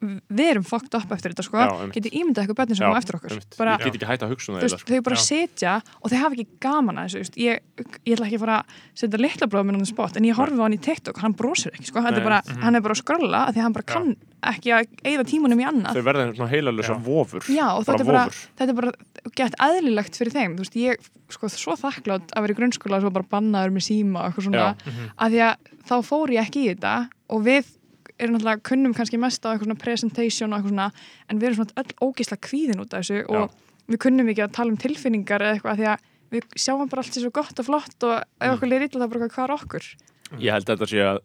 [0.00, 1.56] við erum fucked up eftir þetta sko.
[1.56, 1.94] Já, einmitt.
[1.96, 3.36] geti ímyndið ykkur börnum sem Já, koma eftir okkur.
[3.56, 4.90] bara, Ég get ekki hægt að hugsa um þú það sko.
[4.92, 5.24] þau bara Já.
[5.24, 7.60] sitja og þau hafa ekki gaman að þessu ég,
[8.04, 8.64] ég ætla ekki að fara að
[8.94, 11.32] setja litla bróðum minn á the spot en ég horfi á hann í TikTok hann
[11.34, 12.04] brosir ekki, sko.
[12.06, 14.16] Er bara, hann er bara að skrolla af því hann bara kann
[14.46, 15.96] ekki að eigða tímunum í annað.
[15.96, 17.02] Þau verða heilalösa Já.
[17.02, 17.42] vofur.
[17.50, 18.26] Já, og bara þetta er bara,
[18.60, 18.92] þetta er bara
[19.34, 23.02] gett eðlilegt fyrir þeim, þú veist, ég sko svo þakklátt að vera í grunnskóla og
[23.02, 24.68] svo bara bannaður með síma og eitthvað svona,
[28.16, 30.90] að því að erum náttúrulega kunnum kannski mest á eitthvað svona presentation og eitthvað svona,
[31.28, 33.50] en við erum svona öll ógisla kvíðin út af þessu og
[33.92, 36.06] við kunnum ekki að tala um tilfinningar eða eitthvað, því að
[36.36, 39.12] við sjáum bara allt sér svo gott og flott og ef okkur liður illa það
[39.12, 39.84] bara hvað er okkur?
[40.42, 41.20] Ég held að þetta sé að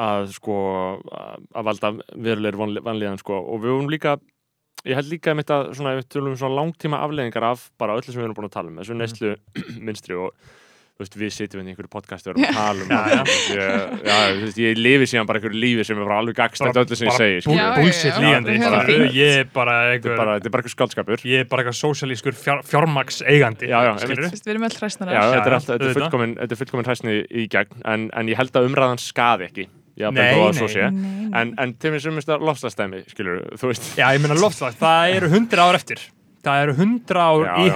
[0.00, 0.54] að sko
[1.12, 3.36] að- að valda verulegir vanli- vanlíðan sko.
[3.36, 4.18] Og við vorum líka
[4.86, 8.04] ég held líka að svona, ef við tölum um svona langtíma afleðingar af bara öllu
[8.12, 9.36] sem við erum búin að tala um þessu neyslu
[9.86, 10.32] minstri og
[11.00, 13.22] veist, við sitjum inn í einhverju podcast og erum að tala um já.
[13.56, 17.10] ég, veist, ég lifi síðan bara einhverju lífi sem er bara alveg gagstætt öllu sem
[17.10, 17.66] ég segi bú, já,
[18.20, 18.56] líðandi
[19.16, 21.80] ég er bara er einhver bara, þetta er bara einhver skaldskapur ég er bara eitthvað
[21.80, 27.46] sósialískur fjár, fjármaks eigandi við erum er, alltaf, er fullkomin, þetta er fullkomin hræsni í
[27.50, 29.66] gegn en, en ég held að umræðan skaði ekki.
[30.00, 30.72] Já, Nei, þó að svo nei.
[30.72, 30.86] sé.
[30.94, 31.28] Nei, nei.
[31.40, 33.90] En, en til mér sem minnst að lofstastæmi, skilur, þú veist.
[34.00, 36.06] Já, ég meina loftslag, það eru hundra ár eftir.
[36.40, 37.70] Það eru hundra ár Já, í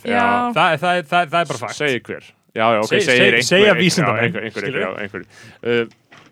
[0.00, 1.76] það, það, það, það, það er bara fakt.
[1.82, 4.32] segir hver Já, já, ok, Seg- segir seg- einhver segja einhver- vísindamenn,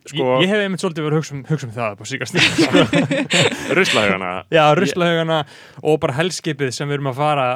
[0.06, 1.96] já, já, Sko, ég, ég hef einmitt svolítið verið að hugsa um, hugsa um það
[1.96, 2.38] upp á síkast
[3.76, 5.38] ruslahugana Já, ruslahaugana
[5.82, 7.46] og bara helskeipið sem við erum að fara,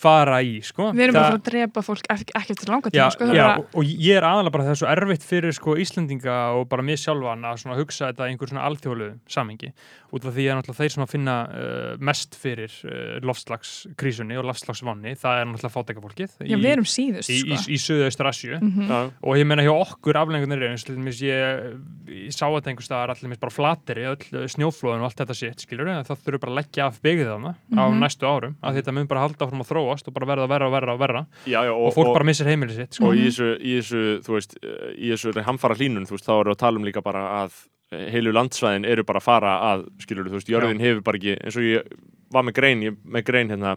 [0.00, 0.90] fara í sko.
[0.96, 3.28] Við erum bara að fara að drepa fólk ekki, ekki eftir langa Já, tíma sko,
[3.28, 5.56] það er já bara, og, og ég er aðalega bara það er svo erfitt fyrir
[5.56, 9.72] sko Íslendinga og bara mér sjálfan að hugsa þetta í einhver svona alþjóðlu samengi
[10.10, 14.48] út af því að náttúrulega þeir sem að finna uh, mest fyrir uh, loftslagskrísunni og
[14.48, 17.70] loftslagsvanni, það er náttúrulega fátæka fólkið já, við erum síðust í, í, sko.
[17.70, 18.88] í, í Suðaustur Asju Mhm.
[18.90, 21.76] Já, og ég meina hjá okkur aflengunir eins til dæmis ég,
[22.10, 25.90] ég sá þetta einhver staðar allir bara flateri, öll snjóflóðin og allt þetta sitt, skilur
[25.90, 28.00] það þurfi bara að leggja af byggðið þarna á Mhm.
[28.02, 30.72] næstu árum að þetta mun bara halda fram að þróast og bara verða verra og
[30.72, 33.06] verra og verra já, já, og, fólk bara missir heimilið sitt sko.
[33.06, 36.40] og í þessu, í þessu, þú veist, eh, í þessu hamfara hlínun, þú veist, þá
[36.40, 37.52] eru að tala um líka bara að
[37.92, 41.36] eh, heilu landsvæðin eru bara að fara að, skilur þú veist, jörðin hefur bara ekki,
[41.44, 41.82] eins og ég
[42.30, 43.76] var með grein, ég, með grein hérna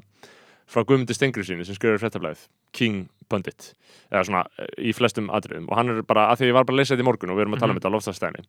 [0.70, 3.72] frá Guðmundi Stengri sínu sem skrifur fréttablaðið, King Pundit,
[4.14, 6.78] eða svona eh, í flestum atriðum og hann er bara, að því ég var bara
[6.78, 7.82] að lesa þetta í morgun og við erum að tala um Mhm.
[7.84, 8.46] þetta á loftastæðinni,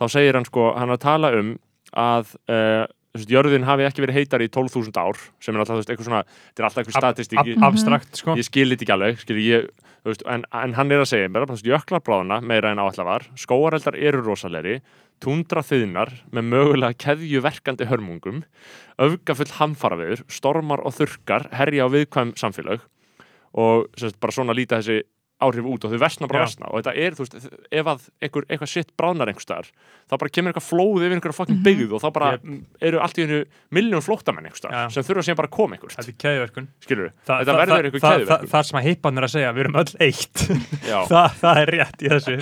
[0.00, 1.52] þá segir hann sko, hann er að tala um
[1.98, 2.86] að uh,
[3.26, 6.20] jörðin hafi ekki verið heitar í 12.000 ár sem er alltaf, eitthvað svona,
[6.52, 8.36] þetta er alltaf eitthvað Ab- statistík ab abstrakt sko.
[8.38, 9.64] ég skil þetta ekki alveg skil, ég,
[10.06, 13.08] veist, en, en hann er að segja bara, þú veist, jöklar bráðuna meira en áallar
[13.08, 14.76] var skóareldar eru rosalegri
[15.20, 18.44] tundra þiðnar með mögulega keðjuverkandi hörmungum
[19.02, 22.86] öfgafull hamfaraveður, stormar og þurkar herja á viðkvæm samfélag
[23.54, 25.02] og sérst, bara svona líta þessi
[25.40, 26.44] áhrif út og þau versna bara Já.
[26.44, 27.36] versna og þetta er, þú veist,
[27.72, 29.70] ef að einhver, eitthvað sitt bráðnar einhver staðar,
[30.04, 32.58] þá bara kemur eitthvað flóð yfir einhverja fokkin byggð og þá bara Yep.
[32.90, 33.38] eru allt í hennu
[33.72, 34.92] miljón flóttamenn einhver staðar Já.
[34.92, 38.04] sem þurfa síðan bara að koma einhvert, þetta er keðverkun skilur Þa, þetta verður einhver
[38.04, 40.44] það, keðjuverkun það sem að heipan er að segja, við erum öll eitt.
[41.10, 42.36] Þa, það er rétt í þessu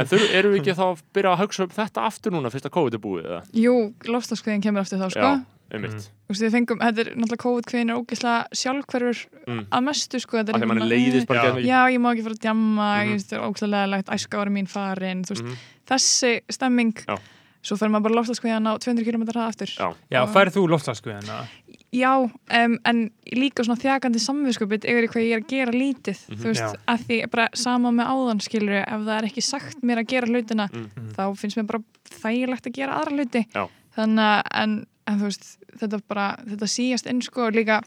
[0.00, 2.76] En erum við ekki þá að byrja að hugsa um þetta aftur núna fyrst að
[2.80, 3.42] COVID er búið eða?
[3.52, 3.76] Jú,
[4.08, 5.32] lofstafskviðin kemur eftir þá sko.
[5.70, 9.60] Veist, við fengum, þetta er náttúrulega COVID-kvíðin er ógeðslega sjálfhverfur mm.
[9.70, 11.66] að mestu sko, þetta að er því að mann svona- leiðist bara mikið.
[11.70, 13.06] Já, ég má ekki fara að djamma, Mhm.
[13.06, 15.56] ég veist, það er ógeðslega leðilegt, æska ára mín farin, þú veist, Mhm.
[15.90, 17.18] þessi stemming, Já.
[17.62, 19.66] svo fer maður bara lofslaskvíðan á 200 km hraða aftur.
[19.76, 19.94] Já.
[20.10, 21.46] Já, færið þú loftasku hérna?
[21.92, 26.36] Já, um, en líka svona þjakandi samviskupið yfir hvað ég er að gera lítið Mhm.
[26.38, 26.74] þú veist, Já.
[26.86, 30.26] að því bara sama með áðan skilur ef það er ekki sagt mér að gera
[30.26, 31.12] hlutina Mm.
[31.14, 33.68] þá finnst mér bara þægilegt að gera aðra hluti Já.
[33.96, 37.80] þannig að en, en þú veist, þetta bara þetta síjast inn sko og líka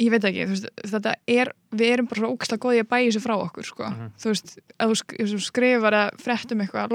[0.00, 3.08] ég veit ekki, þú veist, þetta er við erum bara svo ógæslega góði að bæja
[3.10, 4.06] þessu frá okkur sko, Mhm.
[4.18, 4.48] þú veist,
[4.80, 6.88] ef þú skrifar að frétt um eitthvað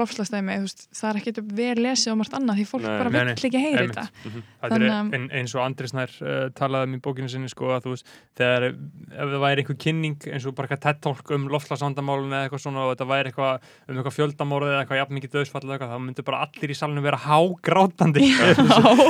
[0.66, 2.98] veist, það er ekki vel lesið og margt annað, því fólk Nei.
[2.98, 3.96] bara vill ekki heyra einmitt.
[3.96, 7.48] þetta er Þannig að- ein, eins og Andri Snær uh, talaði um í bókinu sinni
[7.48, 8.06] sko að þú veist,
[8.36, 12.64] þegar ef það væri einhver kynning eins og bara eitthvað TED-talk um lofslagsvandamálun eða eitthvað
[12.66, 15.92] svona og þetta væri eitthvað um eitthvað fjöldamórið eða eitthvað jafn mikið döðsfall eða eitthvað,
[15.94, 18.20] þá myndu bara allir í salinu vera hágrátandi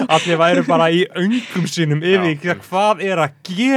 [0.08, 3.34] allir væri bara í öngum sínum yfir hvað er að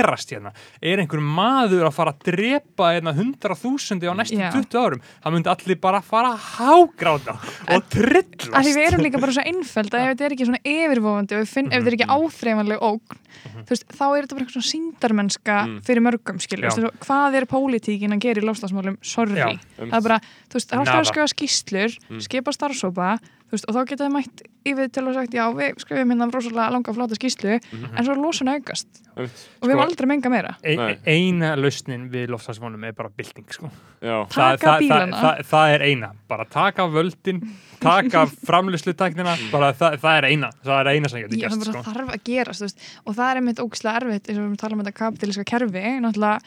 [0.10, 0.52] gerast hérna?
[0.82, 4.50] Er einhver maður að fara að drepa hérna 100.000 á næstum Já.
[4.58, 5.02] 20 árum?
[5.24, 7.38] Það myndi allir bara fara að hágráta
[7.76, 8.50] og trillast.
[8.50, 11.46] Því við erum líka bara svo einföld að ef þetta er ekki svona yfirvofandi og
[11.46, 15.58] ef þetta er ekki áþreifanleg ógn þú veist, þá er þetta bara eitthvað svona síndarmennska
[15.60, 15.82] Mm.
[15.86, 18.96] fyrir mörgum skilur, veist, hvað er pólitíkin að gera í lofslagsmálum.
[18.98, 20.18] Um, það er bara,
[20.50, 22.22] þú veist, það er alltaf að skrifa skýslur Mm.
[22.26, 23.20] skipa starfsópa
[23.52, 26.72] veist, og þá geta þið mætt yfir til og sagt, já, við skrifum hérna rosalega
[26.76, 27.98] langa flóta skýslu, Mhm.
[27.98, 29.48] en svo er losun að aukast einmitt.
[29.62, 30.98] og við Sko- erum aldrei menga meira Nei.
[31.06, 33.70] eina lausnin við lofslagsvánum er bara bylting sko.
[34.02, 34.28] Já.
[34.30, 35.16] Taka það, það, bílana.
[35.16, 37.42] það, það, það er eina bara taka völdin
[37.82, 41.84] taka framlýsluteknina bara það, það er eina það er eina sem getur Já, það sko.
[41.90, 44.56] þarf að gerast þú veist, og það er einmitt ógislega erfitt eins og við erum
[44.58, 46.40] að tala um þetta kapitalíska kerfi náttúrulega,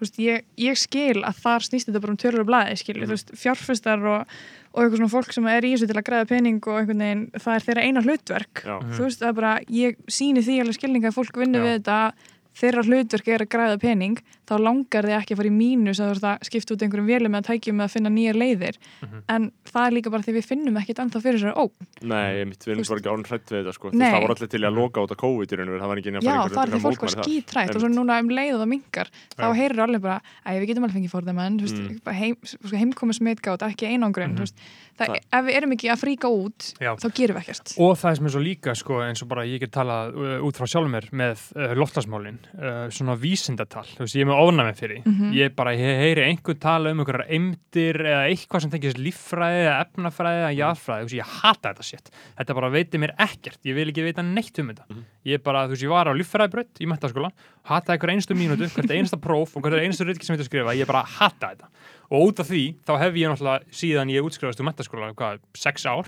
[0.00, 2.94] þú veist, ég, ég skil að þar snýst þetta bara um tölur og blæði skil,
[3.00, 4.26] þú veist, fjárfestar og,
[4.70, 7.22] og eitthvað svona fólk sem er í þessu til að græða pening og einhvern veginn,
[7.36, 8.76] það er þeirra eina hlutverk Já.
[8.94, 11.64] þú veist, það er bara, ég síni því alveg skilninga að fólk vinni Já.
[11.66, 11.98] við þetta
[12.56, 14.18] þeirra hlutverk er að græða pening
[14.50, 17.06] þá langar þið ekki að fara í mínus að þú veist að skipta út einhverjum
[17.06, 19.22] vélum eða tækjum með að finna nýjar leiðir Mhm.
[19.30, 21.64] en það er líka bara því við finnum ekkit ennþá fyrir sér ó,
[22.02, 23.90] Nei, einmitt, við erum bara ekki árun hrætt við þetta sko.
[23.94, 26.34] Það var allir til að loka út á COVID það var ekki inn að Já,
[26.34, 29.06] fara það er því fólk var skítrætt og svo núna um leið og það mingar
[29.38, 29.54] þá Já.
[29.60, 32.00] heyrir allir bara að við getum alveg fengið fórðamenn Mm.
[32.02, 32.12] mm.
[32.14, 34.52] heim, sko, heimkomi smitgátt, ekki einangrun mm Mhm.
[34.98, 36.96] það, Það- ef við erum ekki að fríka út Já.
[36.96, 39.42] þá gerum við ekkert og það er sem er svo líka sko, eins og bara
[39.46, 44.04] ég get talað uh, út frá sjálfum mér með uh, loftslagsmálin uh, svona vísindatal, þú
[44.04, 45.10] veist, ég er með ofnæmi fyrir því.
[45.10, 45.32] Mhm.
[45.36, 49.76] ég bara, ég heyri einhver tala um einhverjar eimdir eða eitthvað sem tengist líffræði eða
[49.84, 53.74] efnafræði eða jarðfræði, þú veist, ég hata þetta sétt þetta bara veitir mér ekkert, ég
[53.74, 55.04] vil ekki veita neitt um þetta, Mhm.
[55.26, 57.30] ég bara, þú veist, ég var á líffræðibraut í mentaskóla,
[57.66, 60.86] hataði einhver einstu mínútu, hvert einasta próf og hvert einstu rítki sem ég skrifa, ég
[60.86, 61.66] bara hata þetta.
[62.10, 65.86] Og út af því, þá hef ég náttúrulega síðan ég útskrifast úr mentaskóla, hvað, sex
[65.86, 66.06] ár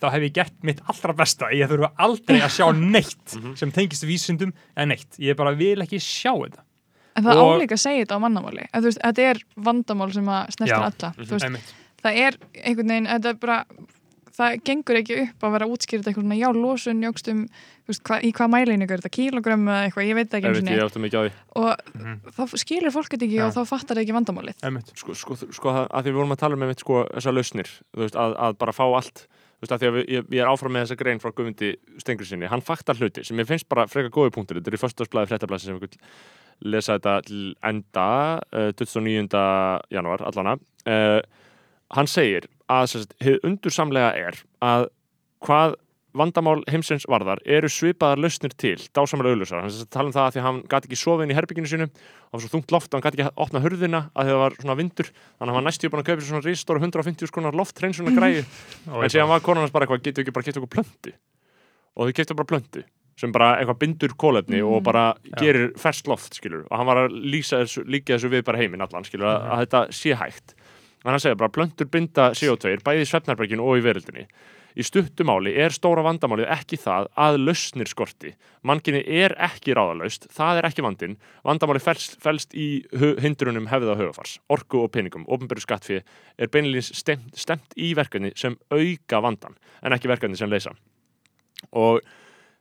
[0.00, 1.50] þá hef ég gert mitt allra besta.
[1.54, 5.18] Ég þurfa aldrei að sjá neitt sem tengist vísindum eða neitt.
[5.18, 6.64] Ég bara vil ekki sjá þetta.
[7.18, 8.66] En það Og- álíka að segja þetta á mannamáli.
[8.78, 11.72] Veist, þetta er vandamál sem að snertir alla þú veist, Einmitt.
[12.04, 13.56] það er einhvern veginn þetta er bara,
[14.38, 18.02] það gengur ekki upp að vera útskýrt eitthvað svona, já, losun jógst um, þú veist,
[18.06, 20.52] hva, í hvað mæleiningu er þetta kílogrömm eða eitthvað, ég veit ekki
[21.02, 21.32] mikið á því.
[21.58, 22.14] Og Mhm.
[22.38, 23.46] þá skilur fólk þetta ekki Já.
[23.48, 24.94] og þá fattar það ekki vandamálið.
[24.94, 28.04] Sko, sko, sko að því við vorum að tala um einmitt, sko, þessar lausnir þú
[28.06, 29.26] veist, að, að bara fá allt
[29.58, 32.28] þú veist, að því að ég, ég er áfram með þessa grein frá Guðmundi Stengri
[32.28, 35.32] sinni, hann faktar hluti sem ég finnst bara frekar góði punktur, þetta er í föstudagsblæði
[35.32, 35.98] fréttablaði sem við
[36.74, 37.18] lesa þetta
[37.70, 38.06] enda
[38.50, 39.42] uh, 29.
[39.94, 40.56] janúar allana
[40.86, 41.20] uh,
[41.94, 44.88] hann segir að hið undursamlega er að
[45.44, 45.78] hvað
[46.20, 50.42] vandamál heimsins varðar eru svipaðar lausnir til dásamlega auðlusar, hann tala um það að því
[50.42, 52.98] að hann gæti ekki sofið inn í herbygginu sinu og var svo þungt loft og
[52.98, 55.66] hann gæti ekki að opna hurðina að það var svona vindur þannig að hann var
[55.68, 58.44] næstu búin að kaupa svona ristóru 150 skonar lofthreinsunar græði
[58.92, 61.14] Og en síðan var konan hans bara eitthvað, getur ekki bara kipta okkur plöntu?
[61.98, 62.84] Og þau kipta bara plöntu
[63.18, 65.08] sem bara eitthvað bindur kólefni og bara
[65.40, 67.16] gerir ferskt loft, skilur og hann var að
[67.48, 70.54] þessu, líka þessu við bara heiminn allan, skilur, að, að þetta sé hægt.
[71.02, 74.28] En hann segir bara, plöntur binda CO2 bæði í svefnarberginu og í veröldinni
[74.76, 78.34] í stuttumáli er stóra vandamálið ekki það að lausnir skorti.
[78.66, 81.16] Mannkinni er ekki ráðalaust það er ekki vandin,
[81.46, 82.68] vandamálið felst, felst í
[83.22, 86.04] hindrunum hefða höfafars orku og peningum, ofnbæru skattfið
[86.38, 90.74] er beinilins stemt, stemt í verkefni sem auka vandan en ekki verkefni sem leysa.
[91.74, 92.02] Og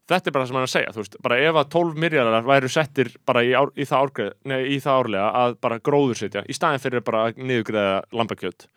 [0.08, 2.02] þetta er bara það sem hann er að segja þú veist, bara ef að 12
[2.04, 5.80] miljardar væru settir bara í, ár, í, það, árgreð, nei, í það árlega að bara
[5.84, 8.68] gróður setja, í staðin fyrir bara að niðurgreða lambakjöt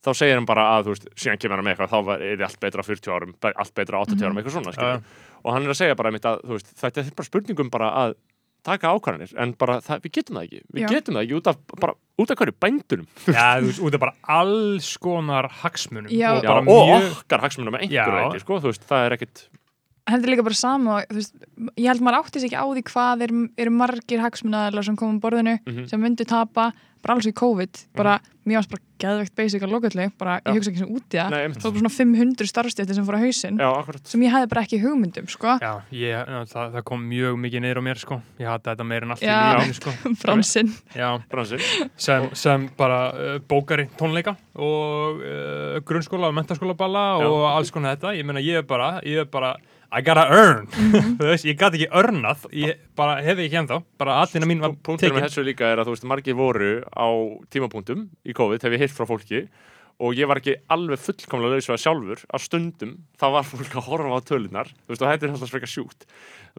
[0.00, 2.42] þá segir hann bara að, þú veist, síðan kemur hann með eitthvað þá var- er
[2.46, 5.02] allt betra á 40 árum, allt betra á 80 árum, eitthvað svona, skilur
[5.44, 7.90] og hann er að segja bara einmitt að, þú veist, þetta er bara spurningum bara
[8.04, 8.14] að
[8.62, 10.88] taka ákvarðanir, en bara það, við getum það ekki, við Já.
[10.92, 12.56] getum það ekki út af, bara, út af hverju?
[12.60, 13.06] Bændunum?
[13.24, 16.10] Já, þú veist, út af bara alls konar hagsmunum.
[16.12, 16.34] Já.
[16.36, 19.16] og Já, bara og mjög okkar hagsmunum með einhverju ekki, sko, þú veist, það er
[19.16, 19.48] ekkit
[20.10, 21.34] þetta er líka bara sama og, þú veist,
[21.78, 23.32] ég held maður átti sig ekki á því hvað er,
[23.64, 25.88] eru margir hagsmunnaðalar sem komum borðinu Mhm.
[25.88, 28.18] sem myndu tapa bara alls í COVID bara,
[28.50, 30.50] mér varst bara geðvegt basic að lokallið bara, Já.
[30.50, 33.16] ég hugsa ekki sem út í það það var bara svona 500 starfstjætti sem fór
[33.16, 33.70] að hausinn Já,
[34.10, 37.80] sem ég hefði bara ekki hugmyndum sko, Já, ég, það, það kom mjög mikið niður
[37.80, 38.20] á mér sko.
[38.42, 39.40] ég hata þetta meira en allt í Já.
[39.56, 39.96] lífinu sko.
[40.24, 41.66] fransinn Já, Bransin
[41.96, 47.96] sem, sem bara uh, bókari tónleika og uh, grunnskóla og mentaskóla balla og alls konar
[47.96, 49.54] þetta ég meina ég er bara, ég er bara
[49.92, 51.16] I gotta earn, Mhm.
[51.18, 53.82] þú veist, ég gat ekki earnað, ég bara hef ekki ennþá.
[53.98, 57.06] Bara allina mín var Punktur með þessu líka er að þú veist, margir voru á
[57.50, 59.48] tímapunktum í COVID, hef ég heyrt frá fólki
[60.00, 62.22] og ég var ekki alveg fullkomlega laus við það sjálfur.
[62.32, 65.50] Að stundum þá var fólk að horfa á tölunar þú veist, og þetta er alltaf
[65.50, 66.06] frekar sjúkt.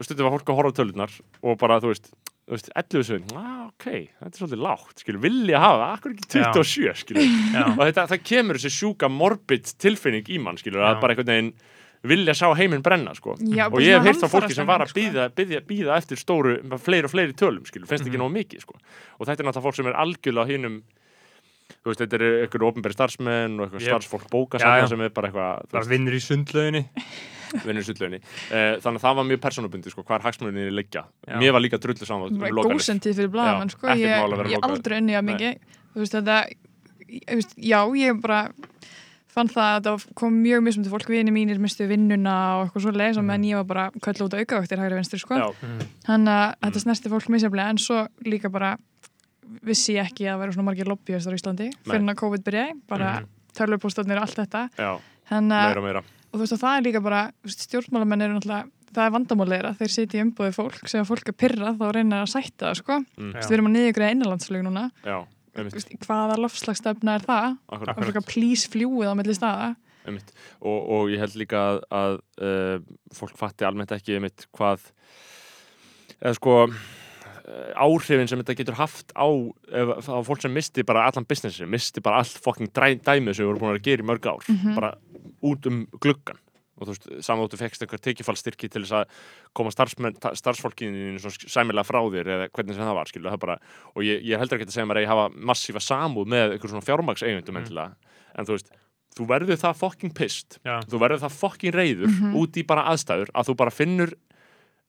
[0.00, 2.12] Stundum var fólk að horfa á tölunar og bara, þú veist,
[2.46, 3.88] þú veist 11 sögum, ah, ok,
[4.20, 7.26] þetta er svolítið lágt skilur, vilja hafa, akkur ekki 27 skilur,
[7.78, 10.92] og þetta, það kemur þessi sjúka morbid tilfinning í mann, skilur, Já.
[10.94, 11.52] að bara einhvern veginn
[12.02, 14.90] vilja sjá heiminn brenna, sko Já, og ég hef heyrt frá fólki sem var að
[14.90, 18.24] hamfarastemming, býða, býða, býða eftir stóru, fleiri og fleiri tölum skilur, finnst ekki Mhm.
[18.26, 18.74] nóg mikið sko.
[19.20, 20.82] og þetta er náttúrulega fólk sem er algjörlega á hinum
[21.82, 24.02] þú veist, þetta eru einhverju ofnbæri starfsmenn og eitthvað Yep.
[24.02, 24.88] starfsfólk já.
[24.88, 26.84] sem er bara eitthvað þú bara veist, vinnur í sundlauginni
[27.66, 31.36] vinnur sullunni uh, þannig að það var mjög persónubundi sko, hvað er hagsmunni liggja Já.
[31.38, 33.86] mér var líka drullu saman um sko.
[33.88, 35.58] ég, ég aldrei unni að mikið
[35.94, 36.38] þú veist þetta
[37.60, 38.52] já, ég bara
[39.32, 42.92] fann það að það kom mjög mismundi fólk vini mínir mistu vinnuna og eitthvað svo
[42.92, 43.30] leið Mhm.
[43.30, 45.34] en ég var bara köllu út aukavöktir hægri vinstri sko.
[46.04, 46.82] Þannig að þetta Mm.
[46.84, 48.76] snerti fólk misjaflega en svo líka bara
[49.62, 53.10] vissi ég ekki að vera svona margir lobbyistar í Íslandi fyrir að COVID byrjaði, bara
[53.20, 53.28] mm Mhm.
[53.52, 54.68] tölvupóstarnir og allt þetta
[55.28, 55.98] þannig að meira og meira
[56.32, 59.88] og þú veist að það er líka bara stjórnmálamenn eru náttúrulega það er vandamáleira, þeir
[59.92, 63.04] sitja í umbúði fólk sem fólk er pyrrað þá reyna að sætta það sko.
[63.18, 67.56] mm, við erum að niðurgræða innanlandslög núna já, hvaða lofslagsstefna er það?
[67.76, 69.72] Akkurat, að plís fljúið á milli staða.
[70.60, 72.78] Og, og ég held líka að, að uh,
[73.14, 74.88] fólk fatti almennt ekki einmitt hvað
[76.22, 81.04] eða sko eh, áhrifin sem þetta getur haft á, ef, á fólk sem misti bara
[81.08, 84.08] allan businessin, misti bara allt fucking dræ, dæmið sem við vorum búin að gera í
[84.10, 84.74] mörg ár Mhm.
[84.78, 84.92] bara
[85.42, 86.38] út um gluggan
[86.82, 87.08] og þú veist,
[87.54, 89.16] þú fekst einhver tekifallstyrki til þess að
[89.56, 93.56] koma starfsfólkinu sæmilega frá þér eða hvernig sem það var, skilur það bara
[93.94, 96.72] og ég, ég heldur ekki að segja mér að ég hafa massífa samúð með einhver
[96.72, 97.62] svona fjármagseigendum Mm.
[97.62, 97.94] endilega,
[98.38, 98.72] en þú veist
[99.12, 100.80] þú verður það fucking pissed Já.
[100.88, 102.34] þú verður það fucking reyður Mhm.
[102.40, 104.14] út í bara aðstæður að þú bara finnur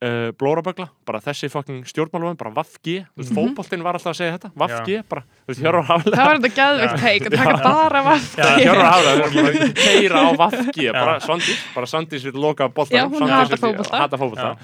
[0.03, 3.37] uh, blórabögla, bara þessi fucking stjórnmálum, bara Vafg þú veist, Mhm.
[3.39, 6.53] fótboltinn var alltaf að segja þetta Vafg, bara, þú veist, Hjörvar Haflega það var þetta
[6.59, 11.85] geðveikt teik að taka bara vaff Já, Hjörvar Haflega, keira á Vafg bara Svandís, bara
[11.93, 12.67] Svandís vil loka
[13.09, 13.97] hún hatar fótbolta.
[14.03, 14.57] hata fótbolta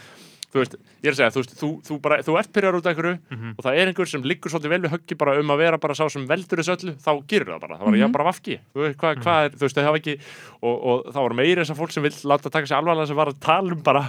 [0.50, 2.86] þú veist, ég er að segja, þú veist, þú, þú, bara, þú ert byrjar út
[2.88, 3.50] af einhverju Mhm.
[3.58, 5.94] og það er einhver sem liggur svolítið vel við höggi bara um að vera bara
[5.94, 8.02] sá sem veldur þessu öllu, þá gerur það bara það var Mhm.
[8.02, 10.16] ég bara vafki, þú veist, hvað, hvað er þú veist, það hafa ekki,
[10.64, 13.28] og, og það var meiri þessar fólk sem vill láta taka sig alvarlega sem var
[13.30, 14.04] að tala um bara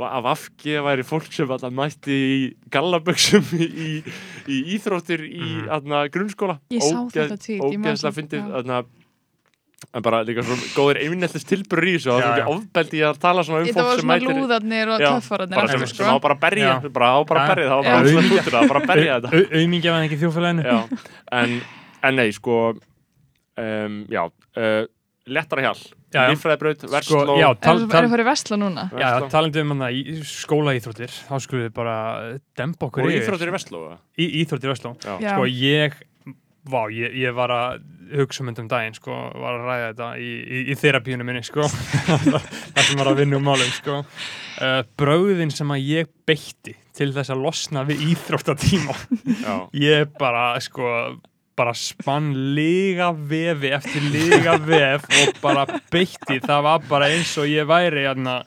[0.00, 4.02] að vafki væri fólk sem alltaf mætti í gallaböksum í, í,
[4.48, 5.84] í íþróttir í Mhm.
[5.84, 6.08] mm.
[6.10, 8.48] grunnskóla Ég sá þetta tweet, ég man ógeðslega það, fyndið já.
[8.56, 8.84] þarna
[9.90, 13.20] en bara líka svona góðir einminneltist tilbyrur í þessu og það er ekki ofbeldi að
[13.22, 15.74] tala svona um þetta fólk var sem svona mætir lúðarnir og Já, töffararnir bara allt,
[15.76, 16.00] sem, sko.
[16.02, 18.72] sem á bara að berja bara á bara að berja það var bara svona að
[18.72, 20.20] bara að berja þetta auðmingja var ekki
[20.68, 20.78] já.
[21.42, 21.56] en,
[22.08, 24.84] en nei sko um, já uh,
[25.26, 25.78] lettara hjál,
[26.12, 26.30] Já, já.
[26.34, 28.84] líffræðibraut, Sko, versló já, Er tal, það tal, að fara í Vesla núna?
[28.98, 29.74] já, talandi um
[30.28, 31.94] skólaíþróttir þá skulum við bara
[32.58, 33.22] dempa okkur og yfir.
[33.22, 33.82] íþróttir í versló
[34.18, 34.94] í íþróttir í.
[35.22, 35.30] Já.
[35.36, 35.96] sko ég
[36.68, 37.86] vá, ég, ég var að
[38.20, 41.42] hugsa um þetta um daginn sko, var að ræða þetta í, í, í þerapíunum minni
[41.46, 41.66] sko.
[42.74, 43.98] Það sem var að vinna um málum sko.
[44.62, 48.96] Uh, bröðin sem að ég beitti til þess að losna við íþróttatíma
[49.80, 50.88] ég bara sko
[51.56, 57.48] bara spann lega vefi eftir lega vef og bara beitti, það var bara eins og
[57.50, 58.40] ég væri hérna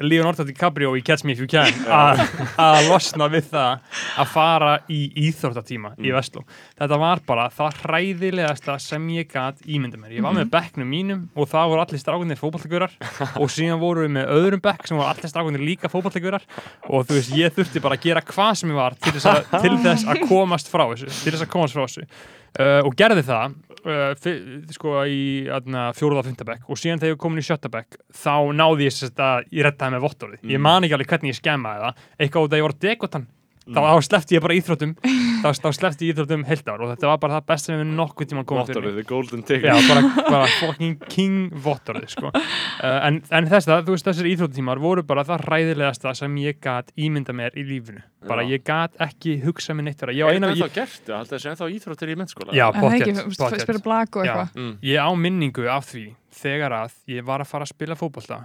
[0.00, 5.00] Leonardo DiCaprio í Catch Me If You Can að losna við það að fara í
[5.28, 6.16] íþróttatíma í Mm.
[6.16, 6.42] Vestló
[6.80, 10.14] þetta var bara það hræðilegasta sem ég gat ímynda mér.
[10.16, 12.96] Ég var með bekknum mínum og það voru allir strákunir fótballtigurar
[13.40, 16.44] og síðan voru við með öðrum bekk sem voru allir strákunir líka fótballtigurar
[16.88, 19.40] og þú veist, ég þurfti bara að gera hvað sem ég var til þess að,
[19.62, 22.06] til þess að komast frá þessu til þess að komast frá þessu
[22.58, 23.54] uh, og gerði það
[23.86, 25.20] uh, sko í
[25.96, 29.44] fjóruða fymtabekk og síðan þegar ég kom inn í sjöttabekk þá náði ég sérst að
[29.54, 30.64] ég rettaði með vottorði ég Mm.
[30.66, 32.02] man ekki alveg hvernig ég skemmaði það.
[32.20, 33.26] Eitthvað út að ég var dekotan
[33.74, 34.94] þá, þá slefti ég bara íþróttum
[35.42, 37.92] þá, þá slefti ég íþróttum heilt ár og þetta var bara það best sem við
[37.98, 42.30] nokkuð tíma komum fyrir the golden ticket Já, bara, bara fucking king vottorði sko.
[42.32, 46.60] uh, en, en þess að, þú veist, þessir íþróttímar voru bara það ræðilegasta sem ég
[46.62, 48.52] gat ímynda mér í lífinu bara Já.
[48.52, 51.12] ég gat ekki hugsa mér neitt vera ég á er eina, þetta ég, ennþá gert?
[51.14, 52.56] Haldið þessi ennþá íþróttir í mennskóla?
[52.56, 52.88] já, það
[54.26, 54.72] eitthvað mm.
[54.90, 56.06] ég á minningu af því
[56.40, 58.42] þegar að ég var að fara að spila fótbolta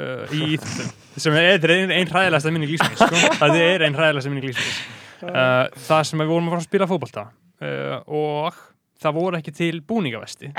[0.00, 3.20] uh, í íþróttum sem er, þetta er ein, ein hræðilegasta minni lífsins sko.
[3.40, 4.78] það er ein hræðilegasta minni lífsins.
[5.24, 8.62] Uh, það sem við vorum að fara að spila fótbolta uh, og
[9.00, 10.52] það voru ekki til búningavesti.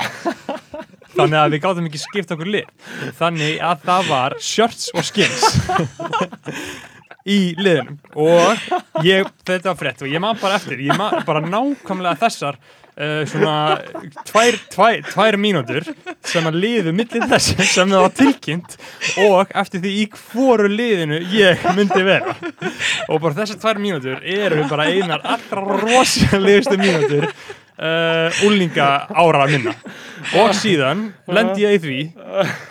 [1.18, 2.68] Þannig að við gáðum ekki skipt okkur lið.
[3.18, 5.46] Þannig að það var shirts og skins
[7.28, 11.42] í liðunum og ég, þetta var frett og ég man bara eftir, ég man bara
[11.44, 12.58] nákvæmlega þessar
[12.98, 13.54] uh, svona
[14.28, 15.86] tvær, tvær, tvær mínútur
[16.26, 18.76] sem að liðu millir þess sem það var tilkynnt
[19.24, 22.34] og eftir því í hvoru liðinu ég myndi vera.
[23.08, 27.28] Og bara þessar tvær mínútur eru bara einar allra rosalegustu mínútur
[27.78, 29.74] uh, úlinga ára minna.
[30.38, 32.00] Og síðan lendi ég í því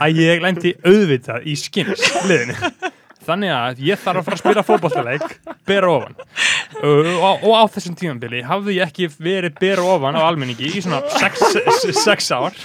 [0.04, 2.58] að ég lendi auðvitað í skins liðinu.
[3.28, 5.24] Þannig að ég þarf að fara að spila fótbollaleik
[5.68, 6.14] bera ofan.
[6.16, 10.84] uh, og, og á þessum tímambili hafði ég ekki verið bera ofan á almenningi í
[10.84, 12.56] svona 6 ár.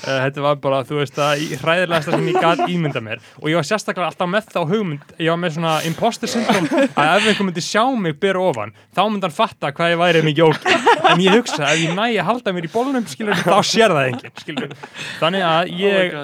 [0.00, 3.20] Uh, þetta var bara, þú veist að í hræðilegasta sem ég gæt ímynda mér.
[3.42, 7.10] Og ég var sérstaklega alltaf með þá hugmynd ég var með svona imposter syndrom að
[7.18, 10.46] ef einhver myndi sjá mig bera ofan þá myndi hann fatta hvað ég væri mikið
[10.46, 10.56] óg
[11.10, 14.08] en ég hugsa, ef ég næ að halda mér í bólunum skilur, þá sér það
[14.14, 14.72] enginn skilur.
[15.20, 16.16] þannig að ég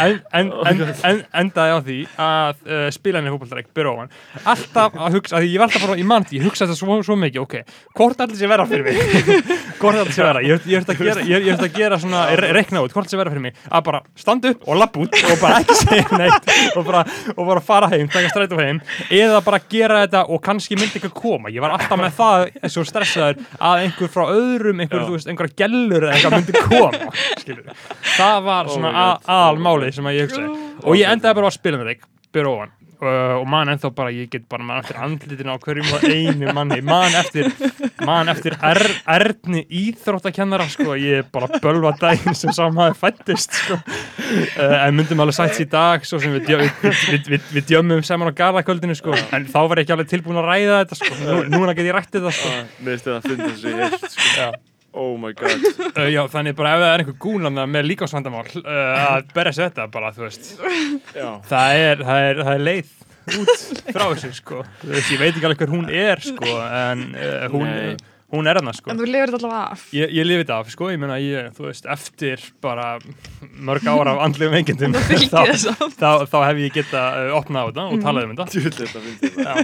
[0.38, 1.98] en, en, endaði á því
[2.28, 4.14] að uh, spila henni fókbaltareik byrja ofan.
[4.44, 7.16] Alltaf að hugsa, að ég var alltaf bara í mann ég hugsa þetta svo, svo
[7.20, 7.54] mikið, ok.
[7.96, 8.98] Hvort allir sé vera fyrir mig?
[9.80, 12.24] Hvort allir sé vera, ég ég ætti að gera, ég, ég ætti að gera svona,
[12.36, 13.60] re- reikna út, hvort allir sé vera fyrir mig?
[13.70, 17.04] Að bara standa upp og lappa út og bara ekki segja neitt og bara,
[17.36, 18.82] og bara fara heim, taka strætó heim.
[19.08, 21.52] Eða bara gera þetta og kannski myndi ekki koma.
[21.54, 25.56] Ég var alltaf með það, svo stressaður að einhver frá öðrum, einhver, þú veist, einhverja
[25.62, 27.72] gellur eða eitthvað myndi koma skilur.
[28.16, 30.60] það var svona oh aðalmálið sem að ég hugsaði.
[30.84, 32.76] Og ég endaði bara að spila með þig byrja ofan
[33.06, 36.80] og man ennþá bara, ég get bara man eftir andlitin á hverjum og einu manni
[36.84, 37.48] man eftir,
[38.06, 43.78] man eftir er, erni íþróttakennara sko, ég er bara bölva daginn sem saman fættist sko.
[43.80, 48.32] uh, en myndum alveg sætt í dag svo sem við, við, við, við, djömmum saman
[48.32, 49.16] á galakvöldinu sko.
[49.16, 51.20] en þá var ég ekki alveg tilbúin að ræða þetta sko.
[51.24, 52.56] Nú, núna get ég rætt þetta sko.
[52.80, 54.28] Mér finnst þetta að finna þessu heilt sko.
[54.36, 54.50] Já.
[54.92, 55.60] Oh my god.
[56.00, 58.70] Uh, já, þannig bara ef það er einhver gúlan með líkásvandamál uh,
[59.16, 60.50] að berja sér þetta bara, þú veist.
[61.50, 62.92] Það er, það er, það er leið
[63.40, 63.52] út
[63.90, 64.62] frá þessu sko.
[64.94, 67.96] Ég veit ekki alveg hver hún er sko en uh, hún, Nei.
[68.32, 68.90] Hún er hana sko.
[68.92, 69.84] En þú lifir þetta allavega af.
[69.96, 72.86] ég, ég lifi þetta af sko, ég meina ég, þú veist, eftir bara
[73.58, 74.54] mörg ára af andlegum
[75.10, 75.40] fylgir þá,
[75.98, 79.54] þá, þá hef ég geta uh, opnað á þetta og talað um þetta.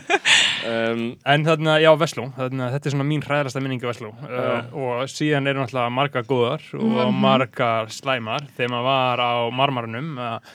[0.67, 5.05] Um, En þarna, já, Vesló, þarna, þetta er svona mín hræðasta minningu Vesló uh, og
[5.11, 7.21] síðan eru náttúrulega margar góðar og Mhm.
[7.23, 8.47] margar slæmar.
[8.57, 10.51] Þegar maður var á marmarunum að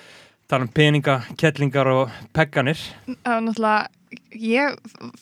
[0.51, 2.75] tala um peninga, kettlingar og pegganir
[3.07, 3.87] Það var náttúrulega,
[4.35, 4.75] ég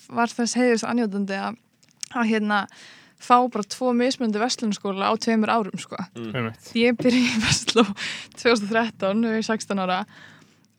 [0.10, 1.60] var þess heiðist anjóðandi að,
[2.16, 2.68] að hérna
[3.20, 5.98] fá bara tvo mismunandi vestlunarskóla á tveimur árum sko.
[6.16, 6.54] Mm.
[6.80, 7.84] Ég byrja í Vestló
[8.40, 10.04] 2013, við erum 16 ára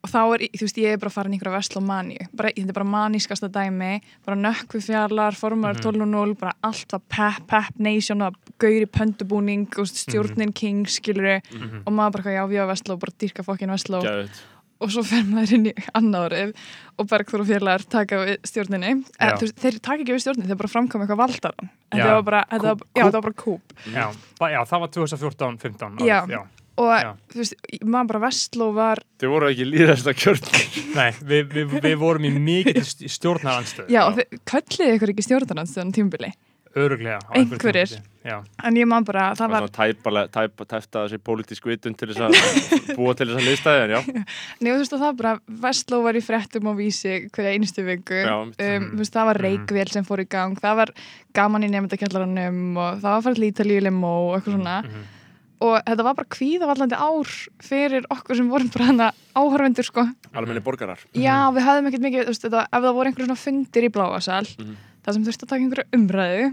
[0.00, 2.72] og þá er, þú veist, ég er bara farin í einhverja Vestló maníu, bara, þetta
[2.72, 3.90] er bara manískasta dæmi,
[4.24, 5.82] bara nökkvi fjallar, formar Mhm.
[5.84, 11.82] 12.0, bara allt var pep, pep, nation, að gauri pöndubúning, og stjórnin king, skilur Mhm.
[11.86, 14.40] og maður bara, já, við á Vestló, bara dýrka fokkin Vestló Gæðut
[14.80, 16.52] og svo fer maður inn í annað árið
[17.00, 18.94] og Bergþór og félagar taka við stjórninni.
[19.16, 21.98] Þú veist, þeir taka ekki við stjórninni, þeir bara framkoma eitthvað valdaran Já.
[21.98, 23.76] þetta var bara, þetta var, já, þetta var bara kúp.
[23.90, 24.04] Já,
[24.40, 26.18] það, já, það var 2014-15 Já.
[26.30, 26.40] já.
[26.80, 26.92] og
[27.32, 30.52] þú veist, maður bara Vestló var Þið voru ekki líðast að kjörn
[30.96, 35.92] Nei, við, við, við vorum í mikið stjórnaranstöð já, og þeir kölliði ykkur ekki stjórnarandstöðan
[35.96, 36.32] tímubili
[36.78, 37.96] Öruglega Einhverjir.
[38.62, 42.34] en ég man bara, það var, Tæpa, tæpa, tæfta þessi pólitísk vitun til þess að
[42.98, 44.00] búa til þess að liðstæði en já
[44.62, 45.32] nei, þú veist, og það bara
[45.64, 49.40] Vestló var í frettum á vísi hverja einustu viku Já, um, þú veist, það var
[49.46, 50.92] reikvél sem fór í gang það var
[51.40, 55.08] gaman í nefndakjallaranum og það var farið lítalíu limó og eitthvað svona mhm.
[55.66, 57.32] og þetta var bara kvíðavallandi ár
[57.66, 60.06] fyrir okkur sem vorum bara hana áhörvendur sko.
[60.34, 63.42] Almenni borgarar Já, við höfðum ekkert mikið, þú veist, þetta, ef það voru einhverjum svona
[63.48, 64.78] fundir í bláasal, Mhm.
[65.04, 66.50] Það sem þurfti að taka einhverju umræðu,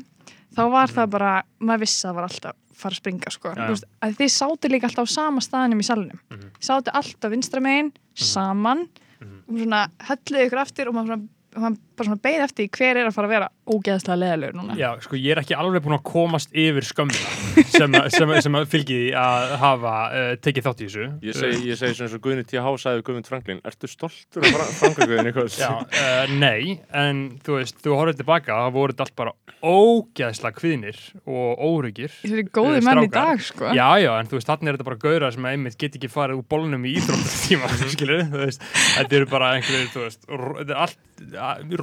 [0.58, 3.50] þá var það bara, maður vissi að það var alltaf fara að springa sko.
[3.50, 3.58] Mhm.
[3.58, 6.20] Þú veist, að þið sátu líka alltaf á sama staðinum í salnum.
[6.30, 6.50] Mhm.
[6.62, 8.88] Sátu alltaf vinstra megin, saman,
[9.20, 9.38] Mhm.
[9.50, 13.16] og svona hölluðu ykkur aftur og maður, svona, bara svona beið eftir hver er að
[13.18, 14.78] fara að vera ógeðslega leðilegur núna.
[14.80, 18.42] Já, sko, ég er ekki alveg búin að komast yfir skömmina sem, að- sem, að-
[18.46, 22.22] sem að fylgi að hafa uh, tekið þátt í þessu Ég segi, ég segi svo
[22.24, 22.66] Guðni T.H.
[22.84, 25.32] sagði við Guðmund Franklin Ertu stoltur af Franklin?
[25.58, 29.36] Já, uh, nei, en þú veist, þú horfður tilbaka, það voru þetta allt bara
[29.68, 30.98] ógeðslega kviðnir
[31.28, 33.72] og óryggir Þeir eru góði Eh, menn í dag sko.
[33.74, 36.40] Já, já, en þú veist, þarna er þetta bara gauðra sem einmitt get ekki farið
[36.44, 38.62] úr bólnum í íþróttartíma, skilur, þú veist,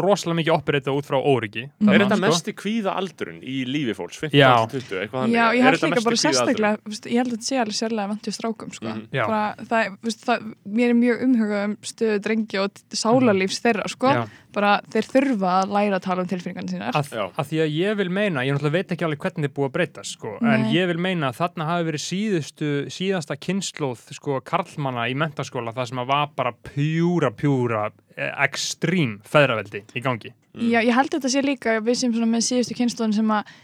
[0.05, 4.21] rosalega mikið operita út frá óryggi Er þetta mesti kvíða aldurinn í lífi fólks?
[4.23, 4.53] 15 Já.
[4.71, 5.37] til 20, eitthvað þannig?
[5.39, 8.37] Já, ég held líka bara sérstaklega, ég held að þetta sé alveg sérlega vant við
[8.39, 8.87] strákum, sko.
[8.93, 9.05] Mhm.
[9.15, 10.49] Bara, það, þú veist, það,
[10.79, 14.15] mér er mjög umhugað um stöðu drengi og sálarlífs þeirra, sko.
[14.55, 16.95] Bara þeir þurfa að læra að tala um tilfinningarna sínar.
[16.95, 19.75] að, að því að ég vil meina, ég veit ekki alveg hvernig þið búið að
[19.75, 25.09] breyta sko, en ég vil meina að þarna hafi verið síðustu, síðasta kynnslóð sko, karlmanna
[25.11, 30.33] í mentaskóla það sem að var bara pjúra, pjúra ekstrím feðraveldi í gangi.
[30.55, 33.55] Já, ég held að þetta sé líka við sem með síðustu kynnslóðin sem að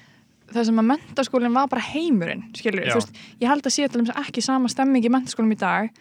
[0.51, 4.11] það sem að mentaskólinn var bara heimurinn skilur, þú veist, ég held að sé dæmis
[4.19, 5.93] ekki sama stemming í mentaskólum í dag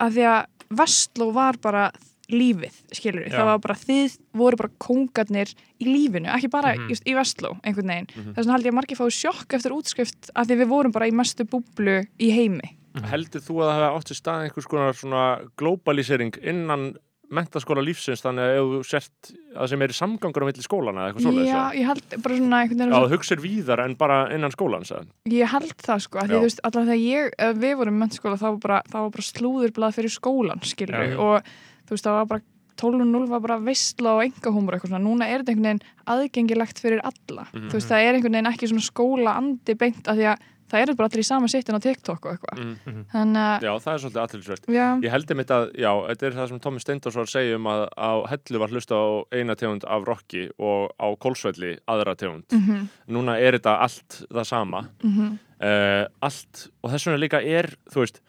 [0.00, 0.46] að því að
[0.78, 1.90] Vestló var bara
[2.28, 3.38] lífið, skilur, Já.
[3.38, 6.88] það var bara þið voru bara kóngarnir í lífinu ekki bara Mhm.
[6.92, 8.06] just í Vestló, einhvern veginn.
[8.34, 11.08] Þess vegna held ég að margir fái sjokk eftir útskrift að því við vorum bara
[11.08, 12.76] í mestu búblu í heimi.
[13.00, 16.96] Heldur þú að það hefði átt sér stað einhvers konar svona globalisering innan
[17.34, 21.26] mentaskóla lífsins þannig að þú sért að sem er samgangur á milli skólana eða eitthvað
[21.26, 25.06] svoleiðis Já, ég held bara svona Já, það hugsir víðar en bara innan skólans eða?
[25.28, 26.38] Ég held það sko, því Já.
[26.38, 28.78] þú veist, allavega þegar ég, við vorum í mennskóla, þá var bara,
[29.12, 31.18] bara slúðurblað fyrir skólan, skilur Já.
[31.18, 31.52] og
[31.88, 32.46] þú veist, það var bara
[32.78, 35.80] 12.0 var bara veistla og engahúmur eitthvað svona, núna er þetta einhvern veginn
[36.14, 37.68] aðgengilegt fyrir alla, Mhm.
[37.68, 40.38] þú veist, það er einhvern veginn ekki svona skóla andi beint af því að
[40.68, 43.04] það eru bara allir í sama sittin á TikTok og eitthvað, Mm.
[43.12, 44.66] þannig að, Já, það er svolítið aðtilsvert.
[44.68, 47.56] já, Ég held einmitt að, já, þetta er það sem Tommi Steindors var að segja
[47.56, 52.14] um að á hellu var hlusta á eina tegund af rocki og á kólsvelli aðra
[52.16, 52.44] tegund.
[52.52, 54.88] mhm, Núna er þetta allt það sama.
[55.02, 58.20] mhm, Uh, allt, og þess vegna líka er, þú veist,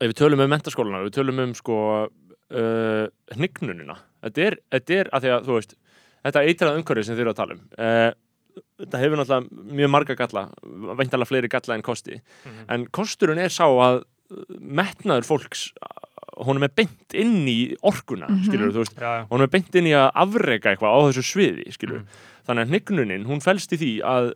[0.00, 1.76] ef við tölum um mentaskólana, við tölum um sko
[2.10, 3.06] uh,
[3.36, 3.94] hnignunina.
[4.26, 5.76] Þetta er, þetta er að því að, þú veist,
[6.26, 7.62] þetta eitrað umhverfið sem þið eru að tala um.
[8.80, 10.42] Þetta hefur náttúrulega mjög marga galla,
[10.98, 12.20] veintalega fleiri galla en kosti.
[12.72, 18.26] En kosturinn er sá að uh, metnaður fólks, uh, honum er beint inn í orkuna,
[18.28, 18.42] Mhm.
[18.48, 21.66] skilur þú veist, Já, honum er beint inn í að afreka eitthvað á þessu sviði,
[21.72, 22.06] skilur Mm.
[22.48, 24.32] þannig að hnignunin, hún felst í því að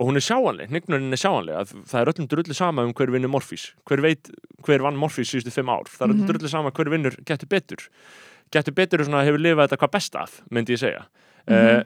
[0.00, 3.10] og hún er sjáanleg, hnignunin er sjáanleg að það er öllum drullu sama um hver
[3.12, 4.30] vinnur Morfís hver veit
[4.64, 5.84] hver vann Morfís síðustu fimm ár?
[5.84, 6.28] Það er öllum Mhm.
[6.30, 7.88] drullu sama hver vinnur getur betur.
[8.50, 11.04] Getur betur er svona hefur lifað þetta hvað best af, myndi ég segja.
[11.46, 11.84] Uh,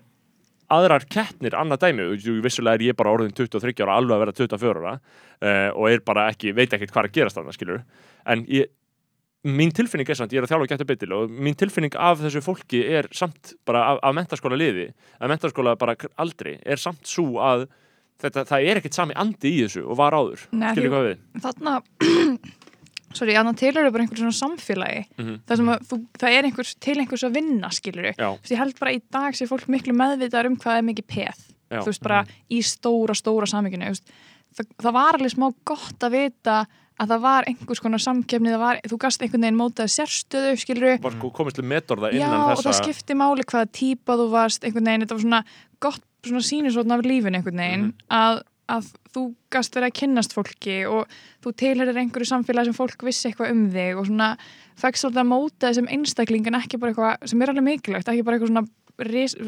[0.73, 2.07] aðrar kettnir, annað dæmi.
[2.45, 6.05] Vissulega er ég bara orðin 23 ára alveg að vera 24 ára uh, og er
[6.07, 7.85] bara ekki, veit ekkert hvað er að gerast þarna, skilur
[8.31, 8.73] en ég
[9.45, 12.41] mín tilfinning er samt, ég er að þjálfa getur betur og mín tilfinning af þessu
[12.45, 14.89] fólki er samt bara af, af mentaskóla liði
[15.21, 17.67] af mentaskóla bara aldrei er samt svo að
[18.25, 20.47] þetta, það er ekkert sami andi í þessu og var áður.
[20.49, 21.77] Skilur hvað við þarna
[23.15, 25.41] sorry, þannig til eru bara einhver svona samfélagi Mhm.
[25.47, 28.59] það sem að þú, það er einhvers, til einhvers að vinna, skilur Já, Þú ég
[28.59, 31.39] held bara í dag sé fólk miklu meðvitaðar um hvað er mikið peð
[31.71, 31.81] Já.
[31.81, 33.91] þú veist bara í stóra, stóra samíkinu
[34.55, 36.67] það, það var alveg smá gott að vita
[37.01, 41.01] að það var einhvers konar samkefni það var, þú gast einhvern veginn mótað sérstöðu skilur
[41.03, 44.29] var sko komist til metorða já innan og það þessa skipti máli hvaða típa þú
[44.31, 45.45] varst einhvern veginn, þetta var svona
[45.81, 47.95] gott svona sýnisvotn af lífin einhvern veginn Mhm.
[48.11, 49.23] að, að þú
[49.53, 51.11] gast verið að kynnast fólki og
[51.45, 54.31] þú tilherir einhverju samfélagi sem fólk vissi eitthvað um þig og svona
[54.81, 58.25] fækst svolítið að móta þessum einstakling en ekki bara eitthvað sem er alveg mikilvægt, ekki
[58.25, 58.67] bara eitthvað svona,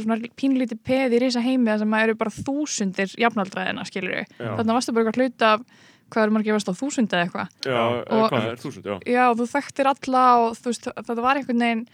[0.05, 4.27] svona pínlítið peð í risa heimi það sem að eru bara þúsundir jafnaldræðina skilur Já.
[4.39, 5.67] þannig að varstu bara eitthvað hluta af
[6.13, 7.81] hvað er margir varst á þúsund eða eitthvað já,
[8.15, 11.65] Og- hvað er þúsund, já já, þú þekktir alla og þú veist, þetta var einhvern
[11.65, 11.87] veginn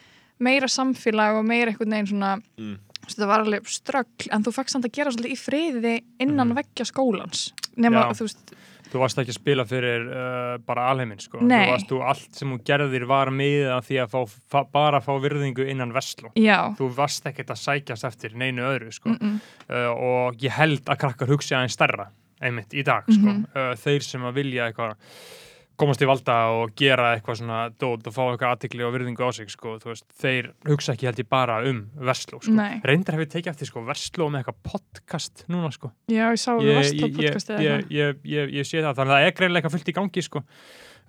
[0.43, 2.77] meira samfélag og meira einhvern veginn svona Mm.
[3.07, 6.57] Þetta var alveg ströggl en þú fekkst samt að gera svolítið í friði innan Mhm.
[6.57, 8.13] veggja skólans nema, Já.
[8.21, 8.53] þú veist,
[8.93, 11.39] Þú varst ekki að spila fyrir uh, bara alheiminn sko.
[11.41, 11.65] Nei.
[11.65, 14.21] Þú varst, þú, allt sem þú gerðir var miðað að því að fá,
[14.53, 16.29] fa, bara fá virðingu innan vestló.
[16.37, 19.09] já Þú varst ekkert að sækjast eftir neinu öðru sko.
[19.09, 19.41] mm -mm.
[19.71, 22.11] uh, og ég held að krakkar hugsi aðeins stærra
[22.43, 23.33] einmitt í dag sko.
[23.33, 23.47] Mhm.
[23.57, 24.95] uh, þeir sem að vilja eitthvað
[25.83, 29.31] komast í valda og gera eitthvað svona dót og fá eitthvað aðtikli og virðingu á
[29.35, 32.55] sig sko, þú veist, þeir hugsa ekki held ég bara um Vestló, sko.
[32.87, 35.93] Reyndar hef ég tekið eftir sko, Vestló með eitthvað podcast núna sko.
[36.13, 39.27] Já, ég sá varst á ég, ég, ég, ég, ég sé það, þannig að það
[39.27, 40.45] er greinlega eitthvað fullt í gangi sko.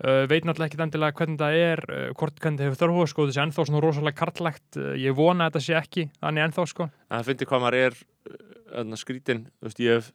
[0.02, 3.26] Uh, veit náttúrulega ekki endilega hvernig það er uh, hvort hvernig það hefur þörfu sko,
[3.30, 6.88] þessi ennþá svona rosalega karlægt uh, ég vona að þetta sé ekki þannig ennþá sko.
[6.90, 8.00] En það finnir hvað maður er
[8.34, 10.10] uh, skrítin, þú veist, ég hef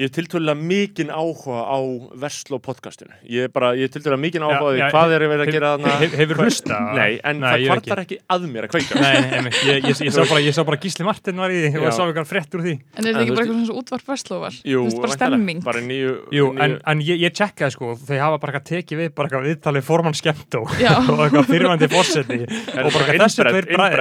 [0.00, 1.76] ég hef tiltölulega mikinn áhuga á
[2.22, 3.12] Vestló podcastinu.
[3.28, 5.92] Ég er bara, ég hef tiltölulega mikinn áhuga á hvað er verið að gera þarna.
[6.00, 8.16] hef- hefur Hvað- hlusta Nei, en Nei, það ég kvartar ekki.
[8.32, 9.58] að mér að kveika Nei, einmitt.
[9.60, 12.02] ég, ég, ég, sá bara, ég sá bara Gísli Martin var í því og sá
[12.08, 12.74] eitthvað frétt úr því.
[12.96, 15.60] En er þetta ekki bara eitthvað svona útvarp verslóvar Jú, þú veist, bara stemming.
[15.64, 17.92] Bara nýju, Jú, nýju en, en ég, ég tjekkaði sko.
[18.08, 20.96] Þeir hafa bara eitthvað tekið við bara eitthvað viðtalið formann skemmtó Já.
[20.96, 24.00] og eitthvað fyrirvændi fórseti Er og bara innbredd- tveir bræður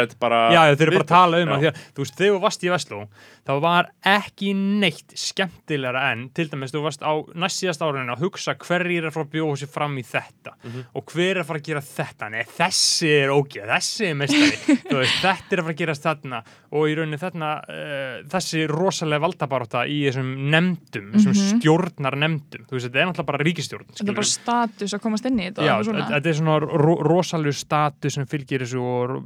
[5.89, 9.13] skemmtilegra en til dæmis þú varst á næst síðast árinu að hugsa hverjir er að
[9.15, 10.83] fara að bjóða sér fram í þetta Mhm.
[10.95, 12.29] og hver er að fara að gera þetta.
[12.29, 14.51] Nei, þessi er ógeð, þessi er mestari
[15.23, 19.85] þetta er að fara að gerast þarna og í rauninni þarna uh, þessi rosalega valdabaróta
[19.89, 21.59] í þessum nefndum, þessum Mhm.
[21.61, 25.25] stjórnar nefndum þú veist, þetta er náttúrulega bara ríkistjórn Þetta er bara status að komast
[25.25, 29.23] inn í þetta Já, þetta er svona ro rosalega status sem fylgir þessu og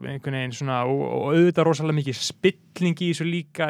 [0.53, 3.68] svona og, og auðvitað rosalega mikið spilling í þessu líka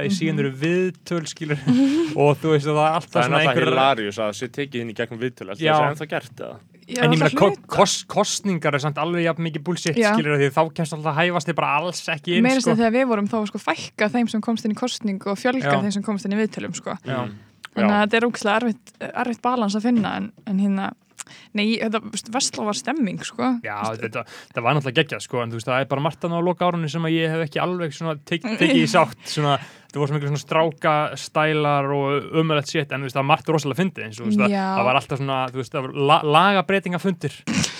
[0.63, 1.57] viðtöl skilur
[2.21, 4.37] og þú veist að það er alltaf Það er svona náttúrulega einhver hilarious að það
[4.39, 6.59] sé tekið inn í gegnum viðtölu Það er ennþá gert eða?
[6.83, 7.69] Já, en ég meina það ko hluta.
[7.71, 10.09] kos kostningar er samt alveg jafn mikið bullshit Já.
[10.11, 12.63] skilur því þá kemst alltaf hæfast þið bara alls ekki inn sko.
[12.65, 12.75] sko.
[12.81, 15.79] þegar við vorum þá sko fækka þeim sem komst inn í kostningu og fjölga Já.
[15.79, 16.97] þeim sem komst inn í viðtölum sko.
[17.07, 17.21] Já.
[17.23, 17.37] Mm.
[17.73, 18.73] Þannig að þetta er ógæslega
[19.23, 20.89] erfitt, balans að finna en, en hérna,
[21.57, 22.01] nei, þetta,
[22.35, 23.47] Vestló var stemming sko.
[23.65, 26.43] Já, þetta, þetta var náttúrulega geggjað sko, en þú veist, það er bara margt annað
[26.43, 29.55] á loka árunni sem að ég hef ekki alveg svona tek, tekið í sátt, svona,
[29.93, 30.91] þetta voru svo miklu svona stráka
[31.21, 34.55] stælar og umöðlegt shit, en veist, það var margt rosalega fyndið, eins og veist, það,
[34.57, 37.35] það var alltaf svona, þú veist, það la, lagabreitingafundir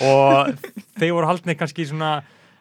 [0.06, 0.52] og
[1.00, 2.12] þeir voru haldnið kannski svona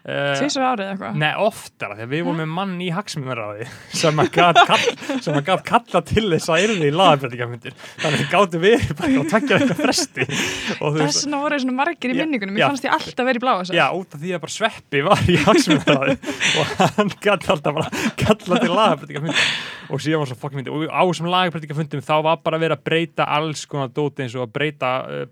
[0.03, 1.19] Tvísar árið eitthvað?
[1.21, 3.67] Nei, oftara, þegar við vorum með mann í hagsmunaráði
[4.01, 9.21] sem að að gat kalla til þess að yrði í lagabreitingafundir þannig gátu við bara
[9.21, 10.27] að takja eitthvað fresti.
[10.99, 12.57] Þess vegna voru svona margir í minningunum.
[12.57, 15.23] Mér fannst ég alltaf verið í bláa Já, út af því að bara Sveppi var
[15.23, 16.17] í hagsmunaraði
[16.59, 17.87] og hann gæti alltaf bara
[18.19, 19.47] kalla til lagabreitingafundi
[19.93, 22.85] og síðan var svo fokkin myndi og á þessum lagabreitingafundum þá var bara verið að
[22.87, 25.27] breyta alls konar dóti eins og að breyta uh,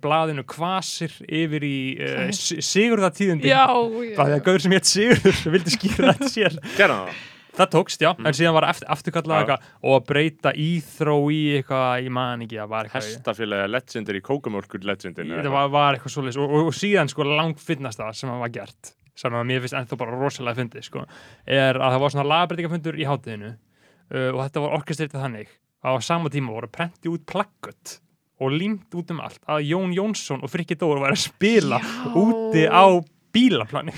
[4.61, 6.57] uh, Það er gauður sem hétt Sigurður sem vildi skýra þetta sér.
[6.77, 7.21] Gerða það?
[7.51, 12.05] Það tókst, já, en síðan var eftir, afturkallað eitthvað og að breyta íþró í eitthvað,
[12.05, 16.13] ég man ekki, það var eitthvað Hestafélagi legendir í kókamölkur legendin það var, var eitthvað
[16.15, 16.39] svoleiðis.
[16.39, 19.77] Og, og, og síðan sko langt finnasta sem það var gert sem að mér finnst
[19.81, 21.03] ennþá bara rosalega fyndið sko,
[21.43, 25.51] er að það var svona lagabreitingafundur í hátíðinu uh, og þetta var orkestritið þannig.
[25.81, 27.97] Að á sama tíma voru prenti út plakkut
[28.41, 32.13] og límt út um allt að Jón Jónsson og Frikki Dór væri að spila Já.
[32.17, 32.85] úti á
[33.33, 33.93] bílaplani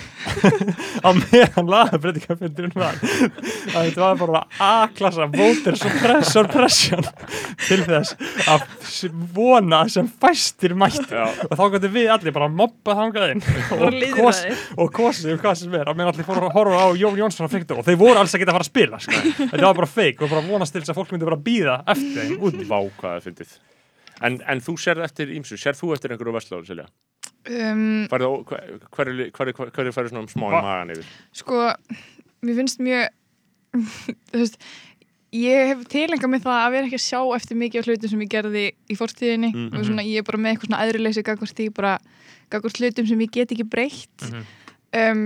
[1.06, 2.98] á meðan lagabreitingafundurinn var.
[3.74, 7.08] Að þetta var bara A-klassa voter suppression
[7.66, 8.16] til þess
[8.50, 8.66] að
[9.36, 11.06] vona sem fæstir mættu.
[11.10, 11.26] Já.
[11.50, 13.44] og þá gætu við allir bara mobba þangað inn.
[13.74, 14.32] Bara
[14.78, 15.90] og, kosið um hvað sem er.
[15.90, 18.22] Að meðan allir fóru að horfa á Jón Jónsson og Frikki Dór og þeir voru
[18.22, 19.22] alls ekki að fara að spila sko.
[19.40, 22.20] þetta var bara feik og bara vonast til þess að fólk myndi bara býða eftir
[22.20, 22.68] þeim úti.
[22.70, 23.56] Vá hvað það fyndið.
[24.24, 26.88] En, en þú sérð eftir ímsu, sérð þú eftir einhverju vestlóður, Silja?
[27.50, 31.06] Um, Hverju hver, hver, hver, hver færðu svona smá í Va- magan yfir?
[31.36, 31.60] Sko,
[32.44, 33.08] mér finnst mjög
[34.32, 34.58] Þú veist
[35.34, 38.20] Ég hef tilenga með það að vera ekki að sjá eftir mikið af hlutum sem
[38.22, 39.72] ég gerði í fórstíðinni Mhm.
[39.80, 41.94] og svona, ég er bara með eitthvað svona aðrileysi gagvart því bara
[42.54, 44.44] gagvart hlutum sem ég get ekki breytt Mhm.
[44.94, 45.24] um,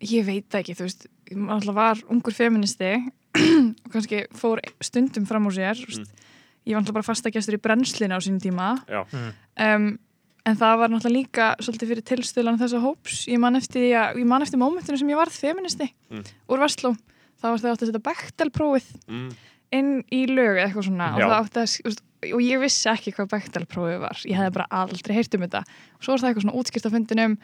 [0.00, 2.94] ég veit ekki, þú veist ég alltaf var ungur feministi
[3.84, 6.08] og kannski fór stundum fram úr sér mm.
[6.64, 9.04] ég var alltaf bara fastagestur í brennslinu á sínum tíma Já,
[9.76, 9.98] um,
[10.48, 13.20] en það var náttúrulega líka svolítið fyrir tilstölan þessa hóps.
[13.28, 13.84] Ég man eftir,
[14.46, 16.24] eftir mómentinu sem ég varð feministi Mm.
[16.48, 16.94] úr Vestló
[17.38, 19.30] það var þegar átti að setja Bechtel-prófið mm,
[19.78, 21.08] inn í lög eða eitthvað svona.
[21.14, 21.20] Og,
[21.52, 21.98] það að,
[22.32, 24.22] og ég vissi ekki hvað Bechtel-prófið var.
[24.24, 25.62] Ég hefði bara aldrei heyrt um þetta.
[25.98, 27.36] Og svo var það eitthvað svona útskýrt á fundinum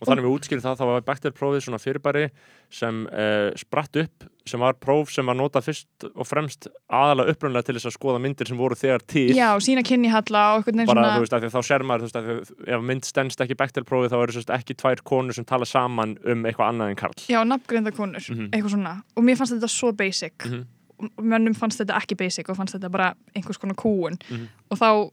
[0.00, 2.24] og þannig við útskýrum það, þá var Bechtel-prófið svona fyrirbæri
[2.70, 7.66] sem uh, spratt upp, sem var próf sem var notað fyrst og fremst aðalega upprunlega
[7.68, 10.88] til þess að skoða myndir sem voru þegar til já, sína kynni-halla og eitthvað neins
[10.92, 12.78] bara, svona þú veist, af því að þá ser maður, þú veist, af því að
[12.78, 16.44] ef mynd stendst ekki Bechtel-prófið, þá eru sérst ekki tvær konur sem tala saman um
[16.48, 18.48] eitthvað annað en Karl já, nafngreinda konur, Mhm.
[18.52, 20.64] eitthvað svona og mér fannst þetta svo basic Mhm.
[20.98, 24.48] og mönnum fannst þetta ekki basic og fannst þetta bara einhvers konar kúun Mhm.
[24.70, 25.10] og þá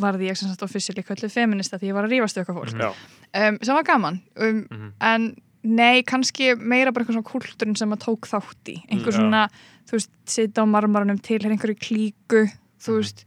[0.00, 2.80] varði ég sem sagt officially kölluð feminista því ég var að rífast við eitthvað fólk
[2.80, 4.92] Já, um, sem var gaman um, Mhm.
[5.00, 9.12] en nei, kannski meira bara eitthvað svona kúltúrin sem að tók þátt í einhver Mm,
[9.12, 9.18] já.
[9.18, 9.48] svona,
[9.88, 12.46] þú veist, sita á marmarunum til einhverju klíku,
[12.80, 12.96] þú Mhm.
[13.02, 13.24] veist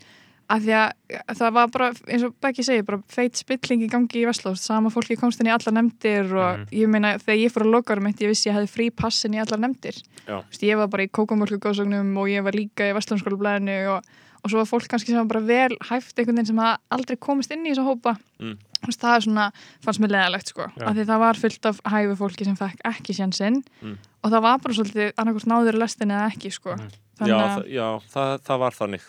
[0.51, 4.19] að því að það var bara eins og Beggi segir, bara feit spilling í gangi
[4.19, 6.67] í Vestló, sama fólki komst inn í allar nefndir og Mhm.
[6.71, 9.39] ég meina þegar ég fór að lokarum mitt, ég vissi ég hefði frí passin í
[9.39, 13.95] allar nefndir veist, ég var bara í kókumörku góðsögnum og ég var líka í Vestlónskólablaðinu
[13.97, 14.03] og,
[14.43, 16.59] og svo var fólk kannski sem var bara vel hæft einhvern veginn sem
[16.91, 18.57] aldrei komist inn í þessa hópa Mm.
[18.81, 19.43] Þú veist, það er svona,
[19.85, 20.85] fannst mér leðalegt sko, Já.
[20.89, 23.97] af því það var fullt af hæfu fólki sem fekk ekki sjansinn Mm.
[24.23, 26.89] og það var bara svolítið annarkvæmt náður lestin eða ekki sko Mhm.
[27.21, 29.01] já, að, það, já það, það var þannig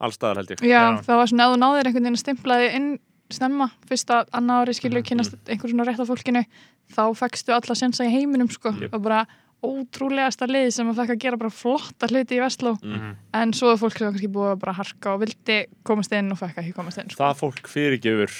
[0.00, 1.02] allstaðar held ég já, Já.
[1.06, 2.88] það var svona, ef þú náður einhvern veginn að stimplaði inn
[3.30, 5.06] snemma, fyrsta, annar ári skilur Mhm.
[5.08, 6.44] kynast einhver svona rétt á fólkinu
[6.92, 8.92] þá fekkstu alla sjansa í heiminum sko Jep.
[8.94, 9.26] og bara
[9.64, 13.14] ótrúlegasta lið sem að fekk að gera bara flotta hluti í Vestló Mm.
[13.40, 16.38] en svo er fólk sem kannski búið að bara harka og vildi komast inn og
[16.38, 17.22] fekk ekki komast inn sko.
[17.22, 18.34] það fólk fyrirgefur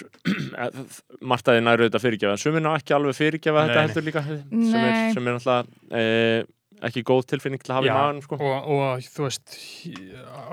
[1.25, 3.89] Martaði næru þetta fyrirgefa en sumir ná ekki alveg fyrirgefa Nei, þetta nei.
[3.89, 6.45] heldur líka sem er, sem er náttúrulega e,
[6.89, 8.39] ekki góð tilfinning til að hafa í Já, maðan sko.
[8.39, 9.55] og, og þú veist
[9.89, 9.93] í,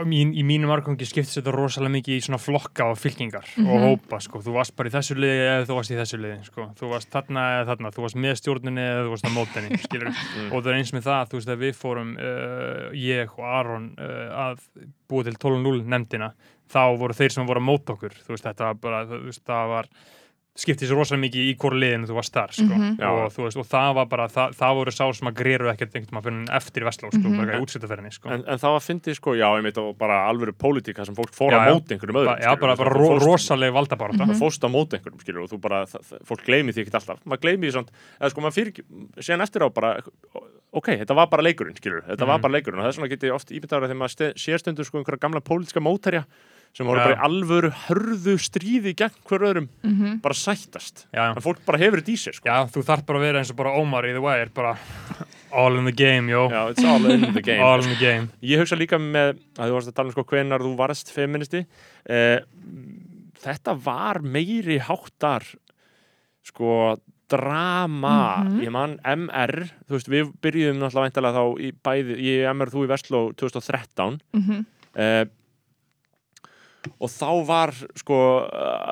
[0.08, 4.22] mín, í mínum argangi skiptist þetta rosalega mikið í svona flokka og fylkingar og hópa,
[4.24, 6.94] sko, þú varst bara í þessu liði eða þú varst í þessu liði, sko, þú
[6.94, 10.56] varst þarna eða þarna, þú varst með stjórninni eða þú varst á mótinni skilur, og
[10.56, 14.48] það er eins með það þú veist að við fórum, uh, ég og Aron uh,
[14.48, 14.66] að
[15.12, 16.32] búa til 12.0 nefndina,
[16.72, 19.44] þá voru þeir sem voru að móta okkur, þú veist, þetta var bara þú veist,
[19.48, 19.92] það var
[20.52, 22.66] skiptið sér rosalega mikið í hvora liðinu þú varst þar sko.
[22.76, 22.98] Mhm.
[23.00, 23.08] Já.
[23.08, 25.94] og, þú veist, og það var bara, það, það voru sá sem að greru ekkert
[25.96, 27.38] einhvern veginn eftir í Vestló sko, Mhm.
[27.40, 28.30] bara í útsettarferðinni sko.
[28.30, 31.52] en, en það var fyndið sko, já, ég og bara alvöru pólitíka sem fólk fór
[31.56, 31.72] Já, já.
[31.72, 34.94] móti einhverjum öðrum já, bara, Það- bara ro fórst- rosalega valdabarata það fóst á móti
[35.00, 37.72] einhverjum skilur, og þú bara, það, það, fólk gleymi því ekki alltaf maður gleymi því
[37.72, 38.74] samt, eða sko maður fyrir
[39.24, 40.02] síðan eftir á bara,
[40.74, 42.42] ok, þetta var bara leikurinn skilur, þetta var Mhm.
[42.42, 44.98] bara leikurinn og þess vegna get ég oft ímyndaður þegar maður ste- sér stundur sko
[45.00, 46.26] einhverja gamla pólitíska mótærja
[46.74, 47.04] sem voru Já.
[47.04, 50.22] bara í alvöru hörðu stríði gegn hver öðrum, Mhm.
[50.22, 52.46] bara sættast já, en fólk bara hefur þetta í sér sko.
[52.48, 54.78] já, þú þarf bara að vera eins og bara Ómar í The Wire bara
[55.54, 58.30] all in the game, jó Já, it's all in the game all in the game
[58.42, 61.66] Ég hugsa líka með að þú varst að tala um sko hvenar þú varst feministi
[62.08, 62.40] eh,
[63.44, 65.44] þetta var meiri háttar
[66.44, 68.62] sko drama Mhm.
[68.64, 72.86] ég man MR þú veist við byrjuðum náttúrulega væntalega þá í bæði, ég MR þú
[72.86, 74.66] í Vestló 2013 Mhm.
[74.96, 75.26] eh,
[77.00, 78.18] og þá var sko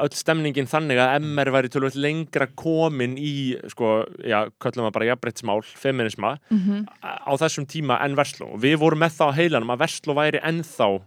[0.04, 5.08] öll stemningin þannig að MR væri tölvöld lengra komin í sko, já, köllum við bara
[5.10, 6.86] jafnbrettsmál, feminisma Mhm.
[7.04, 10.42] á þessum tíma en Vestló og við vorum með það á heilanum að Vestló væri
[10.42, 11.02] ennþá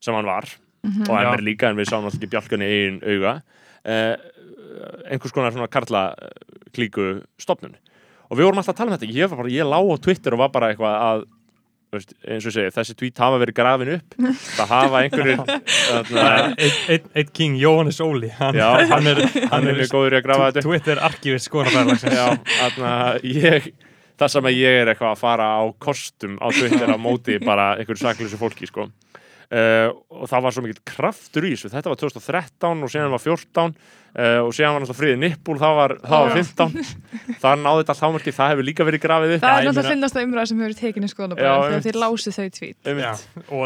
[0.00, 0.44] sem hann var
[0.84, 1.02] Mhm.
[1.08, 1.30] og Já.
[1.32, 3.42] MR líka en við sáum alltaf ekki bjálkunni í einn auga
[3.84, 4.16] eh,
[5.10, 6.28] einhvers konar svona karla eh,
[6.72, 7.74] klíku stopnun
[8.30, 10.32] og við vorum alltaf að tala um þetta ég, var bara, ég lá á Twitter
[10.32, 11.24] og var bara eitthvað að
[12.00, 14.18] eins og segi, þessi tweet hafa verið grafin upp.
[14.58, 15.40] Það hafa einhverjir
[15.88, 16.26] þarna,
[16.58, 18.30] Einn ein king, Jóhannes Óli.
[18.38, 19.22] Hann, Já, hann er,
[19.52, 20.66] hann er mjög góður í að grafa þetta.
[20.68, 21.02] Twitter
[22.58, 23.72] þarna, ég
[24.20, 27.72] það sem að ég er eitthvað að fara á kostum á Twitter á móti bara
[27.78, 28.86] einhverju saklusu fólki sko.
[29.50, 31.72] uh, og það var svo mikill kraftur í þessu.
[31.74, 33.74] Þetta var 2013 og síðan var 14
[34.14, 36.74] uh, og síðan var náttúrulega friðið nippul það var, það var 15
[37.44, 39.44] það náði þetta allt hámarki, það hefur líka verið grafið upp.
[39.44, 42.48] Það er náttúrulega meina- finnast það umræða sem hefur tekinni skoðan þegar þið lásið þau
[42.58, 42.92] tvít.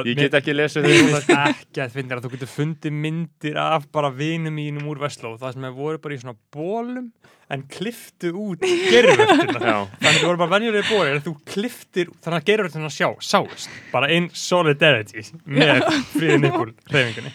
[0.08, 1.38] Ég get ekki lesið þau.
[1.38, 5.56] ekki að finna að þú getur fundið myndir af bara vinum mínum úr Vestló það
[5.58, 7.10] sem hefur voru bara í svona bólum
[7.48, 9.76] en kliftu út gerurvölduna Já.
[9.88, 13.70] þannig að þú voru bara venjulega bólir en þú kliftir þannig að gerurvölduna sjá, sáist
[13.92, 15.80] bara einn solidarity með
[16.12, 17.32] fríðin ykkur hreyfingunni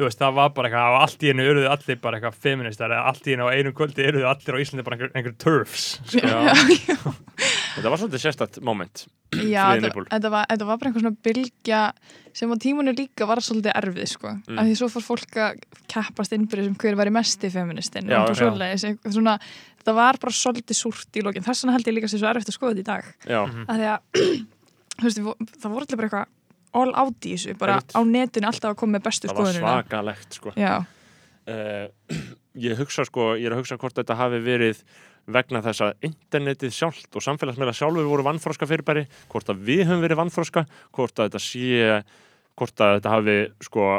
[0.00, 3.10] þú veist, það var bara eitthvað, allt í einu eruðu allir bara eitthvað feministar, eða
[3.10, 7.14] allt í einu á einu kvöldi eruðu allir á Íslandi bara einhver, einhver turfs sko.
[7.70, 11.82] Þetta var svolítið sérstætt moment Já, þetta, var, þetta var bara einhver svona bylgja
[12.34, 14.32] sem á tímunni líka var svolítið erfið sko.
[14.48, 14.58] Mm.
[14.58, 15.60] af því svo fór fólk að
[15.90, 19.36] keppast innbyrði sem hver var í mesti feministinn Já, og eitthvað svona,
[19.84, 22.50] það var bara svolítið súrt í lokin, þess vegna held ég líka sér svo erfitt
[22.50, 23.14] að skoða þetta í dag.
[23.30, 24.20] Já, af því að
[25.00, 25.22] þú veist,
[25.62, 26.28] það voru allir bara eitthvað
[26.76, 27.94] all out í þessu, bara Einmitt.
[27.96, 30.54] á netinu alltaf að koma með bestu það var svakalegt sko.
[30.56, 31.86] Uh,
[32.68, 34.82] ég hugsa sko, ég er að hugsa hvort þetta hafi verið
[35.30, 40.02] vegna þess að internetið sjálft og samfélagsmeila sjálfur voru vannfroska fyrirbæri, hvort að við höfum
[40.02, 40.64] verið vannfroska,
[40.96, 42.00] hvort að þetta sé
[42.60, 43.90] hvort að þetta hafi sko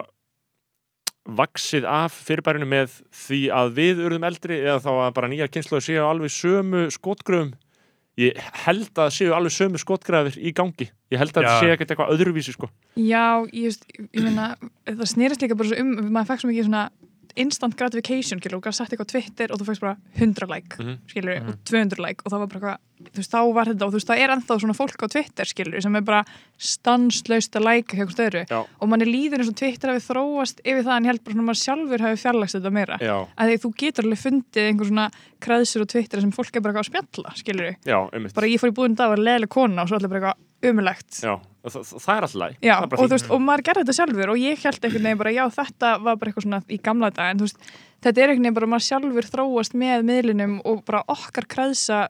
[1.38, 5.85] vaksið af fyrirbærinu með því að við urðum eldri eða þá að bara nýja kynsluðu
[5.85, 7.53] séu alveg sömu skotgröfum
[8.22, 11.49] ég held að það séu alveg sömu skotgrafir í gangi, ég held að Já.
[11.49, 14.52] þetta sé ekkert eitthvað öðruvísi sko já ég, veist, ég meina,
[14.88, 16.84] það snerist líka bara svo um maður fekk svo mikið svona
[17.36, 20.78] instant gratification skilur, og gæti sett eitthvað á Twitter og þú fækst bara 100 like,
[20.78, 20.98] Mhm.
[21.08, 21.49] skilur, Mhm.
[21.49, 22.78] og 200 like og það var bara eitthvað,
[23.12, 25.45] þú veist, þá var þetta og þú veist, það er ennþá svona fólk á Twitter,
[25.45, 26.26] skilur sem er bara
[26.58, 28.44] stanslaust að like hjá hvort öðru.
[28.49, 28.66] Já.
[28.82, 31.62] og manni líður eins og Twitter hafi þróast yfir það en held bara svona maður
[31.66, 32.98] sjálfur hafi fjarlægst þetta meira.
[33.02, 36.62] Já, að því þú getur alveg fundið einhver svona kreðsur á Twitter sem fólk er
[36.62, 37.76] bara eitthvað að spjalla, skilur.
[37.86, 37.98] Já,
[38.34, 40.70] bara ég fór í búin dag og var leðileg kona og svo allir bara eitthvað
[40.72, 44.34] umulegt Já, það, það, er alltaf læg Já, og, veist, og maður gerði þetta sjálfur
[44.34, 47.36] og ég held einhvern veginn bara, já, þetta var bara eitthvað svona í gamla dag,
[47.36, 47.70] en veist,
[48.02, 52.08] þetta er einhvern veginn bara maður sjálfur þróast með miðlinum og bara okkar kreðsa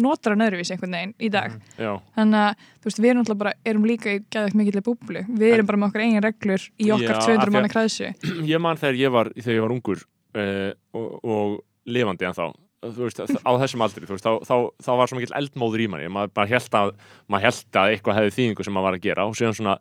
[0.00, 1.58] notar hann öðruvísi einhvern veginn í dag.
[1.76, 5.24] Já, þannig að, veist, við erum alltaf bara erum líka í gæðvægt mikilvæg búblu.
[5.28, 7.72] Við erum bara með okkar eigin reglur í okkar Já, af 200 því að- manna
[7.74, 8.08] kreðsu
[8.54, 10.00] ég man þegar ég var þegar ég var ungur
[10.40, 12.46] uh, og, og lifandi en þá
[12.82, 16.34] veist, á þessum aldri, veist, þá, þá, þá var svo mikill eldmóður í manni, maður
[16.38, 16.92] bara held að
[17.26, 19.78] maður held að eitthvað hefði þýðingu sem maður var að gera og síðan svona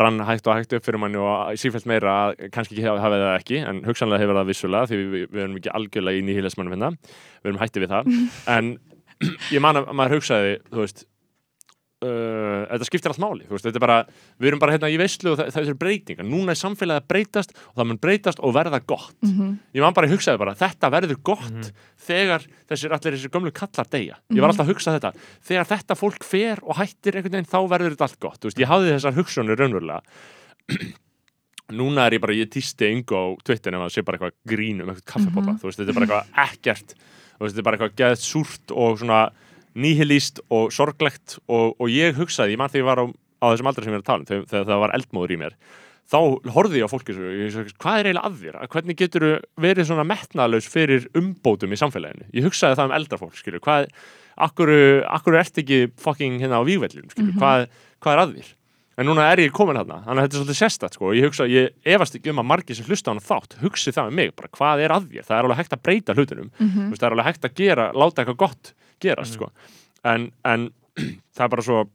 [0.00, 3.26] rann hægt og hægt upp fyrir manni og sífælt meira að kannski ekki hafa það
[3.32, 6.90] ekki, en hugsanlega hefur það vissulega því við, við erum ekki algjörlega í nýhilismannum hérna,
[7.42, 8.12] við erum hætti við það.
[8.56, 8.70] En
[9.50, 11.04] ég man að maður hugsaði, þú veist
[12.02, 13.96] uh, þetta skiptir allt máli, þú veist, þetta er bara
[14.40, 16.26] við erum bara hérna í veislu og það, það er breytingar.
[16.28, 19.50] Núna er samfélagið að breytast og það mun breytast og verða gott, Mhm.
[19.74, 21.70] ég man bara að hugsaði bara, þetta verður gott Mhm.
[22.06, 24.16] þegar þessir allir þessir gömlu kallar deyja.
[24.32, 25.12] Ég var alltaf að hugsa þetta,
[25.44, 28.40] þegar þetta fólk fer og hættir einhvern veginn, þá verður þetta allt gott.
[28.40, 30.00] Þú veist, ég hafði þessar hugsunir raunverulega.
[31.70, 34.80] Núna er ég bara, ég týsti yngu á Twitter ef það sé bara eitthvað grín
[34.82, 36.94] um eitthvað kaffepopa, þú veist, þetta er bara eitthvað ekkert.
[37.38, 37.94] Þú veist, þetta er bara eitthvað
[39.74, 43.06] súrt og og sorglegt og, og ég hugsaði, ég man þegar ég var á,
[43.40, 45.38] á þessum aldrei sem ég er að tala um, þegar, þegar það var eldmóður í
[45.40, 45.54] mér
[46.10, 46.18] þá
[46.50, 48.56] horfði ég á fólki svo, ég, sagði, hvað er eiginlega að þér?
[48.72, 49.24] Hvernig getur
[49.62, 52.26] verið svona metnaðlaus fyrir umbótum í samfélaginu?
[52.34, 53.86] Ég hugsaði það um eldra fólk, skilju, hvað,
[54.48, 54.72] akkur,
[55.06, 57.68] akkur ert ekki fucking hérna á vígvellinu, skilju, hvað,
[58.02, 58.50] hvað er að þér?
[59.00, 61.28] En núna er ég komin hérna, þannig að þetta er svolítið sérstætt sko, og ég
[61.30, 64.18] hugsa, ég efast ekki um að margir sem hlusta á hana þátt, hugsi það með
[64.18, 65.24] mig, bara hvað er að þér?
[65.30, 66.74] Það er alveg hægt að breyta hlutunum, Mhm.
[66.74, 69.50] Þú veist, það er alveg hægt að gera, láta eitthvað gott gerast, sko,
[70.04, 70.70] en, en
[71.36, 71.86] það er bara svo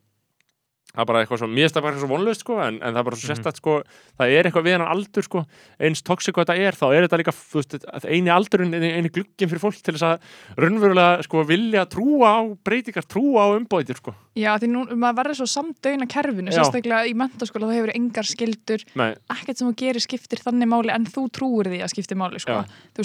[0.96, 2.94] það er bara eitthvað svo, mér finnst það bara eitthvað svo vonlaust sko, en, en
[2.96, 3.32] það er bara svo Mhm.
[3.36, 3.72] sérstætt sko.
[4.16, 5.42] Það er eitthvað við hann aldur sko.
[5.84, 9.10] Eins toxic og þetta er, þá er þetta líka þú veist, að eini aldurinn, eini,
[9.12, 10.24] glugginn fyrir fólk til þess að
[10.56, 14.16] raunverulega sko vilja trúa á breytingar, trúa á umbóðir sko.
[14.40, 16.64] Já, því nú, maður verður svo samdöina kerfinu, Já.
[16.64, 20.96] sérstaklega í mentaskóla þá hefur engar skildur, Nei, ekkert sem þú gerir skiptir þannig máli
[20.96, 22.64] en þú trúir því að skiptir máli, sko.
[22.96, 23.04] Þú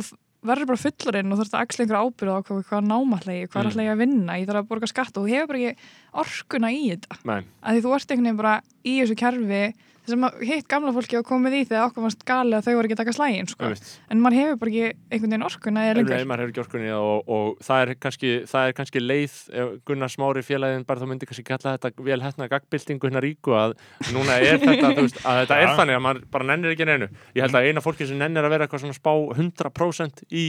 [0.00, 3.54] veist, verður bara fullorinn og þarf að axla einhver ábyrð á hvað, hvað námallegi, hvað
[3.54, 3.62] Mm.
[3.62, 5.76] er alltaf ég að vinna, ég þarf að borga skatt og þú hefur bara ekki
[6.24, 7.18] orkuna í þetta.
[7.24, 8.54] nei, Að því þú ert einhvern veginn bara
[8.84, 9.74] í þessu kerfi
[10.08, 12.96] sem hitt gamla fólki að komið í þegar okkur fannst gali að þau voru ekki
[12.96, 13.70] að taka slægin, sko.
[14.10, 16.16] En maður hefur bara ekki einhvern veginn orkuna eða lengur.
[16.16, 19.36] Nei, maður hefur ekki orkunni og, og það, er kannski, það er kannski leið
[19.88, 23.76] Gunnar Smári félagin bara þá myndi kannski kalla þetta vel hætna gagbyltingu hérna ríku að
[24.10, 27.10] núna er þetta, veist, að þetta er þannig að maður bara nennir ekki neinu.
[27.36, 30.46] Ég held að eina fólki sem nennir að vera eitthvað svona spá 100% í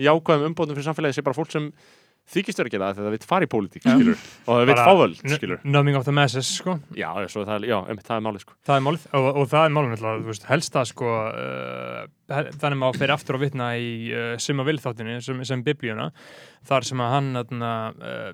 [0.00, 1.70] jákvæðum umbóðum fyrir samfélagi sé bara fólk sem
[2.30, 4.84] þykist vera ekki það þegar það vill fara í pólitík, skilur og það vill Bara
[4.86, 6.76] fá völd, n- skilur numbing of the masses sko.
[6.96, 8.54] Já, svo það, já, einmitt, það er málið, sko.
[8.70, 9.06] Það er málið.
[9.20, 13.38] Og, og það er málið náttúrulega, þú veist, helsta sko uh, þannig maður fyrir aftur
[13.40, 16.10] að vitna í uh, Summa Vilþáttinu sem, sem biblíuna
[16.70, 18.30] þar sem að hann uh, uh,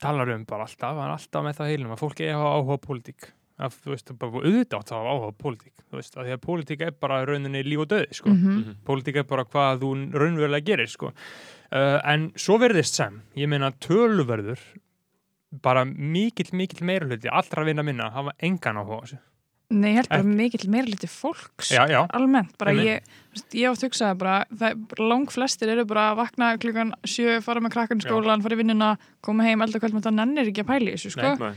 [0.00, 2.56] talar um bara alltaf, hann er alltaf með það heilum að fólki er að hafa
[2.62, 3.30] áhuga á pólitík.
[3.60, 6.32] Að þú veist, bara auðvitað átt að hafa áhuga á pólitík þú veist, að því
[6.36, 8.30] að pólitík er bara í rauninni líf og döði, sko.
[8.32, 8.76] Mhm.
[8.86, 11.10] pólitík er bara hvað þú raunverulega gerir sko.
[11.72, 14.62] Uh, en svo verðist sem ég meina töluverður
[15.64, 19.20] bara mikill, mikill meira hluti allra vinna minna hafa engan áhuga á þessu.
[19.70, 23.04] Nei, ég held bara mikill meirliti fólks já, já, almennt, bara ég
[23.54, 27.76] ég átt hugsaði bara, það lang flestir eru bara að vakna klukkan sjö, fara með
[27.76, 28.08] krakkan í Já.
[28.08, 28.88] skólan, fara í vinnuna
[29.22, 31.34] koma heim, elda kvöld, menn það nennir ekki að pæli þessu, sko.
[31.38, 31.52] Nei,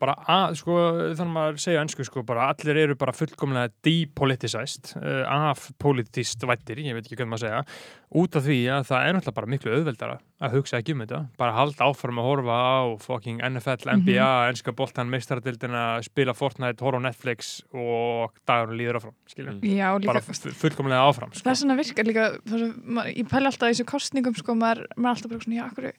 [0.00, 0.78] bara að, sko,
[1.18, 6.82] þannig maður segja önsku, sko, bara allir eru bara fullkomlega depoliticized, uh, af politist vættir,
[6.84, 7.62] ég veit ekki hvernig maður segja
[8.22, 11.18] út af því að það er náttúrulega bara miklu auðveldara að hugsa ekki um þetta,
[11.40, 17.00] bara halda áfram að horfa á fucking NFL, NBA enska boltan, meistaradildina, spila Fortnite, horfa
[17.02, 21.42] á Netflix og dagur líður áfram, skilja, Já, líka, bara fu- fullkomlega áfram, sko.
[21.42, 25.16] það er svona virkar líka maður, ég pæli alltaf þessu kostningum sko, maður, maður er
[25.16, 25.90] alltaf bara svona, já, akkur,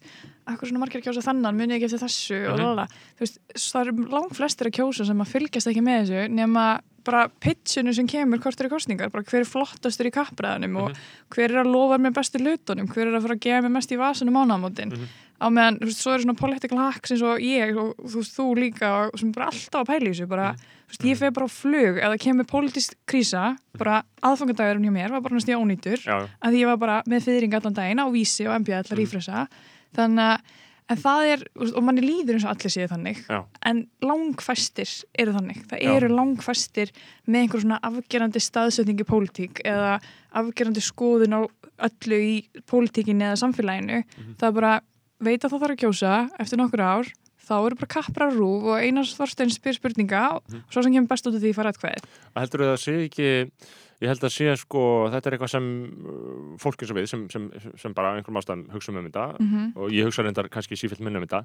[0.56, 2.40] akkur svona margir kjósa þannan, muni ekki eftir þessu?
[2.48, 2.64] Og Mhm.
[2.64, 2.88] lala,
[3.20, 6.80] þú veist, það eru lang flestir að kjósa sem að fylgjast ekki með þessu nema
[7.03, 10.99] bara pitchinu sem kemur hvort eru kostningar, bara hver er flottastur í kappræðanum og
[11.35, 13.91] hver er að lofa með bestu lutunum, hver er að fara að gefa með mest
[13.95, 15.07] í vasunum ánamótin Mhm.
[15.39, 18.35] á meðan, þú veist, svo eru svona political hacks eins og ég og þú veist,
[18.35, 21.45] þú líka sem bara alltaf að pæla í þessu, bara þú veist, ég fer bara
[21.47, 25.99] á flug, það kemur politísk krísa, bara aðfangadagurinn hjá mér var bara næst ég ónýtur,
[26.03, 29.47] Já, að ég var bara með fyrring allan daginn á vísi og MBA allar rífresa
[29.95, 30.41] þannig að
[30.90, 33.40] en það er, þú og manni líður eins og allir séu þannig Já.
[33.70, 34.90] en langfæstir
[35.22, 35.91] eru þannig það Já.
[35.95, 36.91] eru langfæstir
[37.28, 39.99] með einhver svona afgerandi staðsetningi pólitík eða
[40.34, 41.41] afgerandi skoðun á
[41.90, 42.36] öllu í
[42.68, 44.36] pólitíkinni eða samfélaginu Mhm.
[44.40, 44.74] það er bara,
[45.22, 47.06] veit að það þarf að kjósa eftir nokkur ár,
[47.49, 50.64] þá eru bara kapprar rúf og Einars Þorstein spyr spurninga og Mhm.
[50.70, 52.03] svo sem kemur best út af því fara atkvæðið
[52.36, 53.52] heldur það sé ekki
[54.01, 54.81] ég held að sé sko,
[55.11, 58.65] þetta er eitthvað sem uh, fólk eins og við sem, sem, sem bara einhverjum ástæðum
[58.73, 61.43] hugsa um þetta mm og ég hugsa reyndar kannski sífilt minna um þetta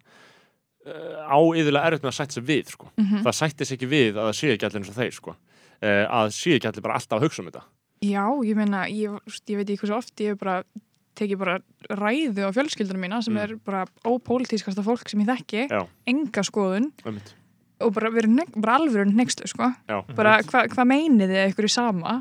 [0.87, 2.91] uh, á yðurlega erfitt með að sætta sig við sko.
[2.97, 3.23] -hmm.
[3.27, 5.31] það sætti sig ekki við að það sé ekki allir eins og þeir sko.
[5.35, 7.65] uh, að sé ekki allir bara alltaf að hugsa um þetta
[8.05, 9.11] Já, ég meina, ég,
[9.49, 10.63] ég veit ekki hversu oft ég bara
[11.17, 11.55] tekið bara
[11.95, 13.39] ræðu á fjölskyldunum mína sem Mm.
[13.41, 15.87] er bara ópólitískasta fólk sem ég þekki, Já.
[16.07, 17.35] enga skoðun Einmitt.
[17.81, 18.11] Og bara,
[18.79, 19.73] alveg nexlu, sko.
[19.91, 22.21] Já, Bara hva, hvað meinið þið ykkur í sama?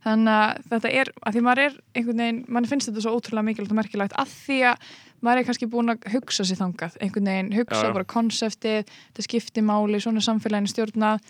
[0.00, 3.44] Þannig að þetta er, að því maður er einhvern veginn, mann finnst þetta svo ótrúlega
[3.44, 4.86] mikilvægt og merkilegt að því að
[5.20, 7.96] maður er kannski búin að hugsa sér þangað, einhvern veginn, hugsa Já, já.
[7.98, 11.20] bara konseptið, þetta skiptir máli, svona samfélaginu stjórnað,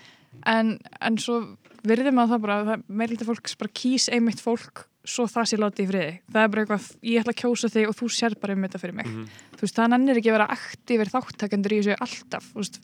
[0.47, 0.71] en,
[1.03, 1.41] en svo
[1.83, 5.83] virðir maður það bara, það meirlítið fólk bara kýs einmitt fólk svo það sé látið
[5.83, 8.53] í friði það er bara eitthvað, ég ætla að kjósa þig og þú sér bara
[8.55, 9.23] um þetta fyrir mig Mhm.
[9.57, 12.77] þú veist, það nennir ekki að vera aktífir þáttakendur í þessu alltaf þú veist,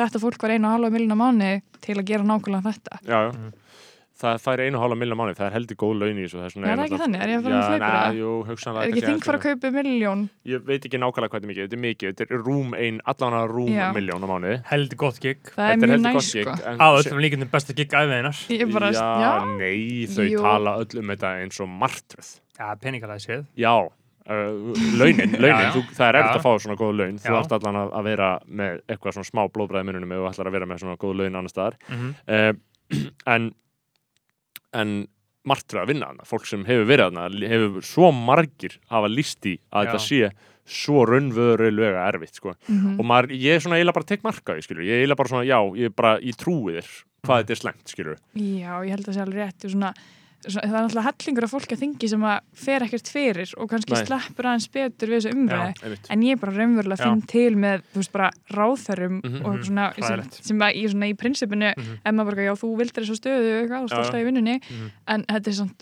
[0.00, 1.52] þetta fólk var einu og halva miljonar mánu
[1.84, 3.30] til að gera nákvæmlega þetta já, já.
[3.36, 3.54] Mhm.
[4.16, 6.46] það fær einu og hálfa miljonar mánu, það er heldur góð laun í þessu það
[6.46, 7.20] er, svona Er það ekki þannig?
[7.20, 7.66] Er ég að fara með
[8.48, 11.52] hugsanlega er ekki þing fara að kaupa miljón ég veit ekki nákvæmlega hvað þetta er
[11.52, 13.86] mikið, þetta er mikið þetta er rúm ein, allan rúm Já.
[13.96, 17.22] miljón á mánu heldur gott gig það er mjög heldur næst gott sko á öllum
[17.26, 20.40] líkundum besta gig er bara, já, já, nei, þau Jú.
[20.48, 23.74] tala öll um þetta eins og martröð já, peningalega séð já,
[24.26, 25.72] uh, launin, launin Já, já.
[25.76, 28.30] Þú, það er erfitt að fá svona góð laun þú ert allan að, að vera
[28.62, 31.38] með eitthvað svona smá blóðbræði mununum ef þú ætlar að vera með svona góð laun
[31.42, 32.52] annar staðar mm uh,
[33.34, 33.50] en
[34.76, 34.90] en
[35.46, 39.56] martröð að vinna þarna fólk sem hefur verið þarna hefur svo margir hafa líst í
[39.70, 39.90] að Já.
[39.90, 40.30] þetta sé
[40.66, 42.56] svo raunvörulega erfitt sko.
[42.66, 42.96] mhm.
[42.98, 44.82] og maður, ég er svona eiginlega bara tek marka skilur.
[44.82, 46.88] ég er bara svona, já, ég, bara, ég trúi þér
[47.26, 47.42] hvað Mhm.
[47.46, 49.94] þetta er slengt, skilur já, ég held að það sé alveg rétt og svona, svona,
[50.44, 53.94] það er náttúrulega hellingur af fólki að þingi sem að fer ekkert fyrir og kannski
[53.96, 54.04] Nei.
[54.04, 57.08] sleppur aðeins betur við þessu umræði en ég bara raunverulega Já.
[57.08, 60.84] finn til með þú veist bara ráðherrum Mhm, og mhm, svona sem, sem að í,
[60.92, 61.98] svona, í prinsipinu Mhm.
[62.04, 63.68] ef maður bara, já þú vildir þessu stöðu
[64.06, 64.12] já.
[64.12, 64.90] það í vinnunni Mhm.
[65.08, 65.74] en þetta er svona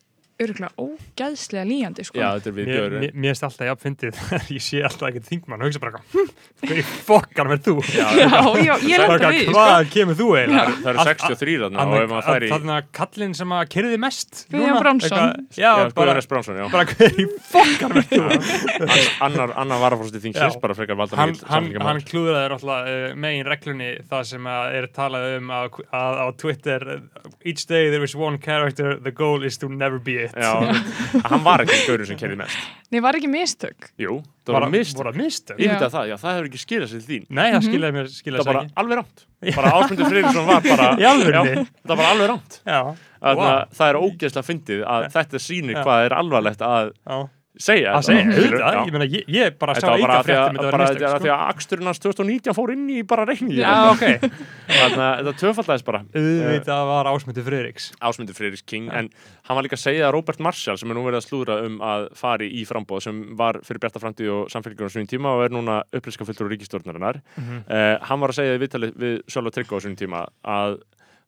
[0.43, 2.19] örgulega ógæðslega líjandi sko.
[2.19, 5.29] já, þetta er við björn mér, erst alltaf jafn fyndið þegar ég sé alltaf ekkert
[5.29, 6.33] þingmann og hugsa bara hm,
[6.65, 7.75] hvað í fokkan er þú?
[7.95, 9.55] já, já, ég Bara, lenda við því, sko.
[9.55, 10.75] Hvað kemur þú eiginlega?
[10.81, 14.01] það eru 63 þarna og ef maður fær í Þannig að kallinn sem að kerði
[14.03, 18.23] mest Guðjón eitthvað- Já, bara, Guðjónas Bránsson, já bara hver í fokkan er þú?
[18.85, 24.27] Ann- annar, annar varafórsti þingsins, bara frekar valda hann, klúðraði alltaf uh, megin reglunni það
[24.35, 26.87] sem að er talað um að, að á Twitter
[27.45, 30.51] each day there is one character the goal is to never be it já,
[31.31, 32.57] hann var ekki gaurinn sem kerði mest.
[32.95, 33.91] Nei, var ekki mistök?
[34.01, 35.59] Jú, það var var mist voru að mistök?
[35.61, 37.27] Ég myndi að það, já, það hefur ekki skilað sér til þín.
[37.31, 37.69] Nei það Mhm.
[37.69, 38.75] skilaði mér það bara sér ekki.
[38.83, 39.25] alveg rámt
[39.57, 41.11] bara Ásmundur Friðriksson var bara já,
[41.85, 42.81] það var alveg rámt já,
[43.25, 43.69] Þannig að Vá.
[43.73, 47.19] það er ógeðslega fyndið að þetta sýnir hvað er alvarlegt að já.
[47.61, 50.35] Segja að segja, auðvitað, ég meina ég, ég bara sá var bara enga að því
[50.35, 51.21] að, fréttum þetta var að, sko.
[51.25, 54.05] því að aksturinn hans 2019 fór inn í bara reikningi já, ok,
[54.75, 56.01] Þannig að þetta töfaldæðist bara.
[56.19, 57.87] Auðvitað var ásmyndu Friðriks.
[58.01, 59.11] Ásmundur Friðriks King en
[59.47, 61.77] hann var líka að segja að Robert Marshall sem er nú verið að slúðra um
[61.85, 65.45] að fari í frambóð sem var fyrir Bjarta framtíð og samfélgjum á svojum tíma og
[65.47, 67.63] er núna upplýska fullur ríkistjórnarinnar Mhm.
[67.69, 70.79] uh, hann var að segja í viðtalið við Sölva Tryggva á svojum tíma að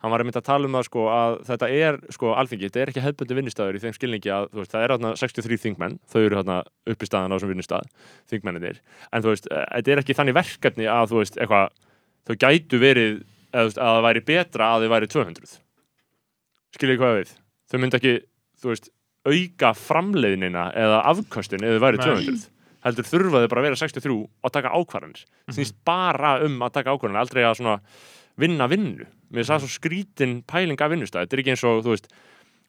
[0.02, 2.92] hann var einmitt að tala um það sko að þetta er sko alþingi, þetta er
[2.92, 6.40] ekki hefðbundi vinnustæður í þeim skilningi að veist, það er þarna 63 þingmenn, þau eru
[6.40, 6.58] þarna
[6.92, 7.88] upp í staðan á þessum vinnustæð,
[8.32, 11.78] þingmenninir en þú veist, eh, þetta er ekki þannig verkefni að þú veist, eitthvað,
[12.28, 13.22] þau gætu verið
[13.56, 15.56] að það væri betra að þau væri 200
[16.76, 17.32] skiljið hvað við
[17.72, 18.14] þau myndi ekki,
[18.60, 18.92] þú veist,
[19.26, 22.06] auka framleiðnina eða afköstin eða þau væri Nei.
[22.12, 22.52] 200
[22.86, 25.24] heldur þurfa þau bara að vera 63 og taka ákvarðanir.
[25.50, 26.36] Snýst bara
[29.26, 31.82] að að mér er það svo skrítin pæling af vinnustæð þetta er ekki eins og,
[31.84, 32.08] þú veist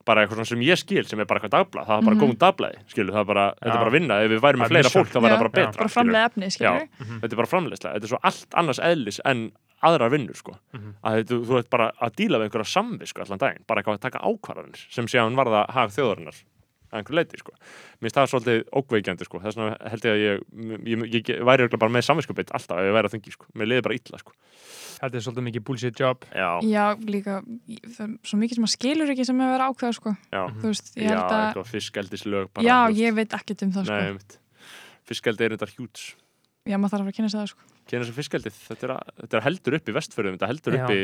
[0.07, 1.85] bara eitthvað sem ég skil sem er bara eitthvað dagblað.
[1.88, 2.21] Það er bara Mhm.
[2.21, 4.89] komum dagblaði, skilu, það er bara þetta er bara vinna, ef við værum með fleira
[4.89, 6.88] fólk þá væri það bara betra bara framlega efni, skilur Já.
[7.19, 9.51] þetta er bara framleiðsla, þetta er svo allt annars eðlis en
[9.84, 10.55] aðrar vinnur sko.
[10.73, 10.93] Mhm.
[11.03, 14.05] að þetta, þú ert bara að díla við einhverja samvisku allan daginn, bara eitthvað að
[14.07, 16.39] taka ákvarðanir sem sé að hann varða hag þjóðarinnar
[16.88, 17.53] að einhver leiti sko.
[17.99, 19.41] Mér finnst það svolítið ókveikjandi sko.
[19.43, 20.43] þess vegna held ég að ég,
[20.88, 23.49] ég, ég, ég væri bara með samviskupið alltaf ef ég væri að þingi sko.
[23.53, 24.35] mér liði bara illa sko.
[24.97, 27.39] þetta er svolítið mikið bullshit job Já, já, líka
[27.97, 30.15] það er svo mikið sem að skilur ekki sem hefur verið ákveða sko.
[30.31, 33.01] já, þú veist, ég já held að eitthvað fiskeldislög bara, já, veist.
[33.03, 33.99] ég veit ekkert um það sko.
[34.01, 34.68] Nei,
[35.07, 36.07] fiskeldi er þetta hjúts
[36.68, 37.77] já, maður þarf að fara að kynna sig það sko.
[37.91, 40.91] Kynna sem fiskeldið, þetta er, að, þetta er heldur upp í vestförðum, þetta heldur upp
[40.91, 40.99] í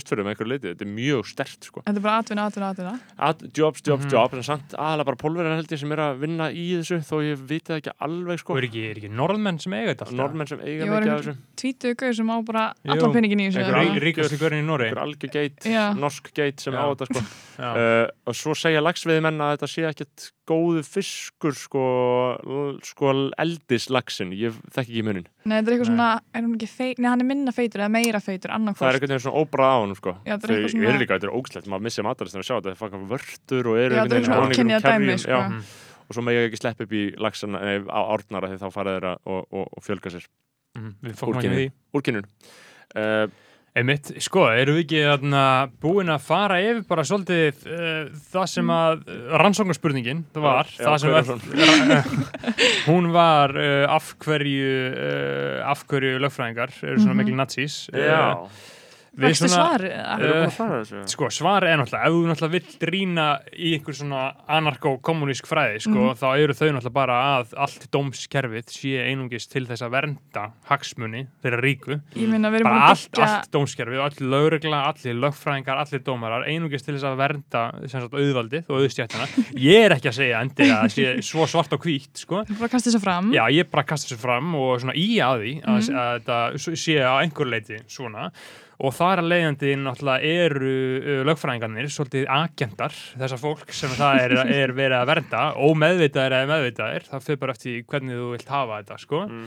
[0.00, 1.82] östförðum einhverju leiti, þetta er mjög stert sko.
[1.86, 2.94] þetta er bara atvinna, atvinna, atvinna.
[3.28, 4.10] At, jobs, jobs, Mhm.
[4.16, 7.16] jobs, en samt aðalega bara pólverjar held ég sem er að vinna í þessu þó
[7.22, 8.52] ég viti það ekki alveg sko.
[8.52, 10.16] Og er ekki, er ekki norðmenn sem eiga þetta alltaf?
[10.16, 11.36] normenn sem eiga mikið af þessu.
[11.56, 14.00] tvítuðu gauð sem á bara allan peningin í þessu.
[14.06, 15.64] Ríkastu görinn í einhver algjör geit,
[15.96, 16.82] norsk geit sem Já.
[16.82, 17.22] á þetta sko.
[17.56, 24.52] Uh, og svo segja lagsveiðmenn að þetta sé ekkert góðu fiskur sko, sko eldislagsin, ég
[24.74, 27.28] þekki ekki munin Nei, þetta er eitthvað svona, er hún ekki feit, nei, hann er
[27.28, 30.12] minna feitur eða meira feitur, það er einhvern veginn svona óbrað á honum sko.
[30.26, 32.46] Já, þetta er þau eitthvað svona- eru líka, þetta er ógslegt, maður missir matarist að
[32.46, 35.06] sjá þetta, það er fakkan vörtur og eru er einhvern svona veginn ókynjað einhverjum dæmi,
[35.06, 35.30] kerjum, sko.
[35.30, 35.62] já, Mm.
[36.06, 39.12] og svo megið ekki slepp upp í lagsana nei, á árnara því þá fara þeirra
[39.26, 40.26] og, og, og fjölga sér.
[40.76, 41.68] Mhm, við fókum ekki með því.
[41.96, 42.26] úrkynnun
[42.96, 43.26] uh,
[43.76, 45.40] Einmitt, sko, eru við ekki þarna,
[45.82, 50.78] búin að fara yfir bara svolítið uh, það sem að uh, rannsóknarspurningin, það var Já,
[50.86, 52.06] það sem hver er var,
[52.88, 57.20] hún var uh, af hverju uh, af hverju lögfræðingar eru svona Mhm.
[57.20, 58.48] mikil nazís já,
[59.16, 61.02] Að fara þessu?
[61.08, 63.26] Sko, svar er náttúrulega, ef þú náttúrulega vill rýna
[63.56, 66.18] í einhver svona anarko-kommunísk fræði, sko, Mhm.
[66.20, 71.26] þá eru þau náttúrulega bara að allt dómskerfið sé einungis til þess að vernda hagsmuni
[71.42, 72.00] þeirra ríku.
[72.14, 76.00] Ég meina, við erum búin að allt, byggja allt dómskerfið, allir lögregla, allir lögfræðingar, allir
[76.04, 79.26] dómarar, einungis til þess að vernda sagt auðvaldið og auðstjættina.
[79.56, 82.42] Ég er ekki að segja endilega að sé svo svart og hvítt, sko.
[82.44, 85.16] Erum bara að kasta þessu fram Já, ég bara kasta þessu fram og svona í
[85.18, 85.96] að því að, Mhm.
[85.96, 86.96] að þetta sé
[88.76, 90.72] og þar að leiðandi náttúrulega eru
[91.30, 96.50] lögfræðingarnir svolítið agendar þessar fólk sem það er, er verið að vernda og meðvitaðir eða
[96.52, 99.46] meðvitaðir það fyrir bara eftir hvernig þú vilt hafa þetta sko Mm.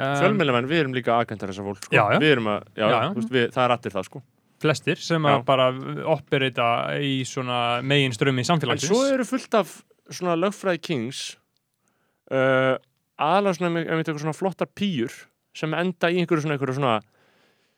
[0.00, 1.94] um, Fjölmiðlamenn, við erum líka agentar þessar fólk, sko.
[1.94, 2.18] Já, já.
[2.22, 2.86] Við erum að, já.
[3.14, 4.22] Veist, við, það er allir það, sko.
[4.64, 5.68] flestir sem að bara
[6.14, 6.68] operita
[7.04, 9.76] í svona megin strömmi En samfélagsins svo eru fullt af
[10.08, 11.20] svona lögfræði kings
[12.32, 12.74] uh,
[13.20, 15.12] svona, ef við tekur svona flottar pýjur
[15.54, 16.96] sem enda í einhverju svona, einhverju svona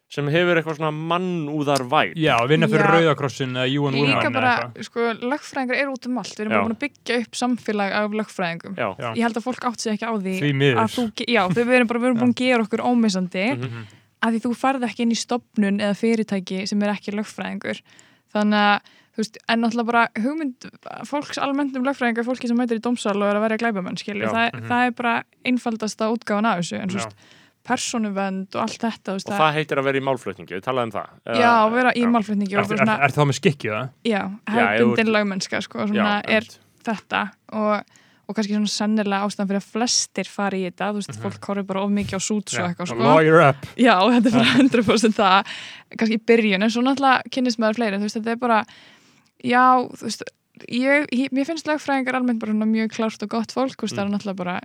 [0.08, 2.86] sem hefur eitthvað svona mannúðar væp Já, vinna fyrir.
[2.94, 6.42] Rauðakrossin eða UN Líka Women bara, eða eitthvað sko, lögfræðingar eru út um allt Við
[6.44, 6.56] erum Já.
[6.56, 9.08] bara búin að byggja upp samfélag af lögfræðingum Já, Já.
[9.18, 10.78] Ég held að fólk átt sig ekki á því Því miður.
[10.84, 13.82] að þú, Já, við erum bara við erum búin að gera okkur ómissandi Mhm.
[14.22, 17.82] að því þú farð ekki inn í stopnun eða fyrirtæki sem er ekki lögfræðingur
[18.32, 18.80] þannig að
[19.16, 20.66] þú veist, en náttúrulega bara hugmynd
[21.08, 24.22] fólks almennt um lögfræðingar fólki sem mætir í dómsal og er að vera glæpamenn skilju,
[24.28, 24.68] Já, það, mhm.
[27.66, 30.92] Það er persónuvend og allt þetta og það heitir að vera í málflutningi, við talaðum
[30.94, 31.10] það.
[31.26, 32.10] Eða- já, vera í já.
[32.14, 33.88] málflutningi og Er, er, svona, er það með skikkið það?
[34.06, 36.48] já, þú- lögmennska sko, svona Já, er
[36.86, 37.22] þetta.
[37.52, 37.82] Og,
[38.28, 41.66] og kannski svona sennilega ástæðan fyrir að flestir fari í þetta, þú veist, fólk horfir
[41.66, 43.02] bara of mikið á súts og eitthvað, sko.
[43.02, 43.66] Lawyer up.
[43.76, 45.52] Já, þetta er bara 100% það
[45.98, 48.64] kannski í byrjun, en svo náttúrulega kynnist maður fleiri, þú veist, þetta er bara
[49.44, 49.64] já,
[49.94, 50.22] þú veist,
[50.72, 53.96] ég, ég mér finnst lögfræðingar almennt bara svona mjög klárt og gott fólk, þú veist,
[53.98, 54.60] það er náttúrulega bara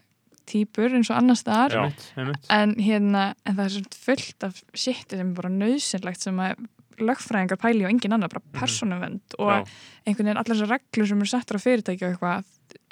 [0.46, 2.46] típur eins og annars einmitt.
[2.50, 6.56] en hérna, en það er svona fullt af shiti sem er bara nöðsynlegt sem að
[7.02, 9.66] lögfræðingar pæli og engin annar bara persónuvend og Já.
[10.06, 12.44] einhvern veginn allar þessar reglur sem eru settar á fyrirtæki og eitthvað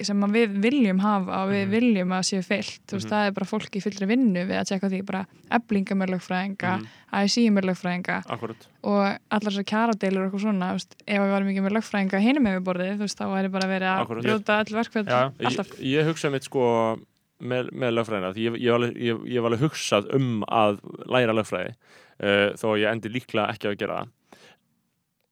[0.01, 1.71] sem að við viljum hafa og við Mhm.
[1.75, 3.11] viljum að séu fyllt þú veist, Mhm.
[3.13, 6.71] það er bara fólk í fyllri vinnu við að tjekka því bara eblinga með lögfræðinga
[6.79, 6.87] Mhm.
[7.13, 11.31] ASI með lögfræðinga Akkurat og allar þessar kjaradeilur og eitthvað svona þú veist, ef við
[11.31, 14.23] varum ekki með lögfræðinga hinum með við borðið þú veist, þá væri bara verið að
[14.23, 16.99] brjóta all verkvæð Já, alltaf Ég, ég hugsa mitt sko
[17.39, 21.73] með, með lögfræðina, því ég, ég, ég, ég hef alveg hugsað um að læra lögfræði
[21.73, 23.99] uh, þó ég endi líklega ekki að gera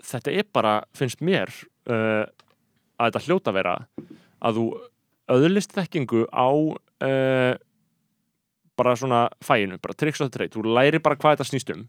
[0.03, 1.51] þetta er bara, finnst mér
[1.89, 2.25] uh,
[2.97, 3.77] að þetta hljóta vera
[4.45, 4.65] að þú
[5.37, 7.53] öðlist þekkingu á uh,
[8.77, 10.53] bara svona fæinu, bara tricks of the trade.
[10.53, 11.87] Þú læri bara hvað þetta snýst um.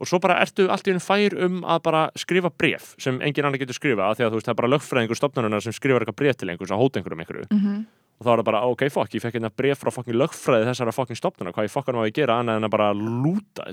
[0.00, 3.46] Og svo bara ertu allt í einu fær um að bara skrifa bref sem engin
[3.46, 6.18] annar getur skrifa því að þú veist það er bara lögfræðingur stofnanunar sem skrifar eitthvað
[6.22, 7.46] bref til einhvers að hóta einhverjum einhverju.
[7.52, 7.84] Mm
[8.18, 10.94] og þá er það bara, ok, fokk, ég fekk hérna bref frá fokkin lögfræði þessara
[10.94, 13.66] fokkin stofnuna, hvað ég fokkan var að gera annað en að bara lúta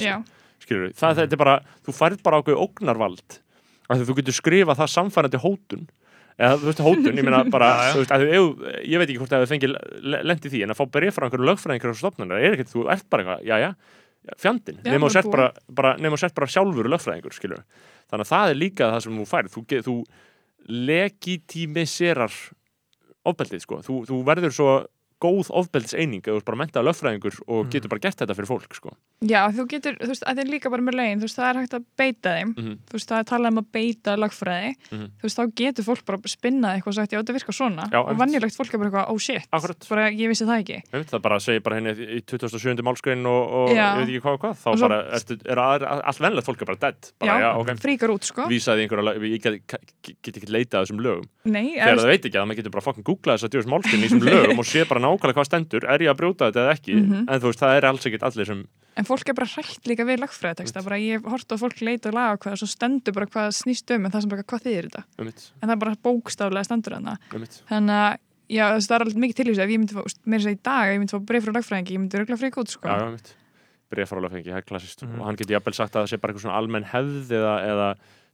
[0.62, 1.56] skilur við, það, þetta er bara,
[1.86, 3.40] þú færð bara ákveð ógnarvald,
[3.88, 5.88] af því að þú getur skrifa það samfærandi hótun.
[6.42, 7.92] Eða þú veist hótun, ég meina bara Já, já.
[7.94, 9.74] þú veist, að ef, ég veit ekki hvort að þið fengið
[10.26, 13.10] lendi því, en að fá bref frá einhverju lögfræðingur á stofnuna, er ekkert, þú ert
[13.12, 13.72] bara eitthvað, já, já
[14.38, 15.48] fjandinn, Já, nema þú bara
[16.22, 17.64] sért bara, sjálfur lögfræðingur, skilur
[18.12, 19.56] þannig að það er líka það sem þú færð.
[19.56, 19.96] Þú, þú
[20.92, 22.34] legitimiserar
[23.26, 24.72] ofbeldið sko, þú, þú verður svo
[25.22, 27.72] góð ofbeldiseining eða þú ert bara mentaða lögfræðingur og Mhm.
[27.72, 28.96] getur bara gert þetta fyrir fólk sko.
[29.22, 31.58] Já, þú getur, þú veist, þið er líka bara með lögin, þú veist, það er
[31.62, 32.74] hægt að beita þeim Mhm.
[32.90, 35.06] þú veist, það er talað um að beita lögfræði Mhm.
[35.22, 38.00] þú veist, þá getur fólk bara spinnað eitthvað og sagt, já, þetta virkar svona Já,
[38.02, 39.88] og vannjulegt fólk er bara eitthvað, oh shit Akkurat.
[39.90, 42.82] bara, ég vissi það ekki Einmitt, það bara segir bara henni í 27.
[42.82, 43.94] málskrein og, og Já.
[43.94, 46.62] ég veit ekki hvað og hvað þá Og svo- bara er að, allt venlegt fólk
[46.62, 49.62] er bara dead bara, já, ok, fríkar út, sko vísaði einhverja ég get,
[50.22, 52.86] get, ekki leitað að þessum lögum Nei, þegar það veit ekki að maður getur bara
[52.90, 55.84] fokkin googlað þess að djóðs málskrein í þessum lögum og sé bara nákvæmlega hvað stendur
[55.86, 57.30] er ég að brjóta þetta eða ekki Mhm.
[57.30, 60.04] en þú veist, það er alls ekkert allir sem en fólk er bara hrætt líka
[60.08, 63.14] við lögfræðiteksta bara ég hef hort á fólk leita og laga hvað og svo stendur
[63.16, 65.04] bara hvað snýst um en það sem bara hvað þýðir þetta?
[65.20, 68.18] Um mitt, en það er bara bókstaflega stendur hana um mitt þannig að
[68.52, 70.44] já, þess, það er alveg mikið til í þessu ef ég myndi fá, mér er
[70.44, 72.74] þess að í dag ég myndi fá breyf frá lögfræðingi, ég myndi örgulega frík út
[72.76, 72.88] sko.
[72.88, 73.36] já, já, mitt
[73.92, 75.20] breyfaralega það er klassist Mhm.
[75.20, 77.88] og hann getur jafnvel sagt að það sé bara eitthvað svona almenn hefð eða, eða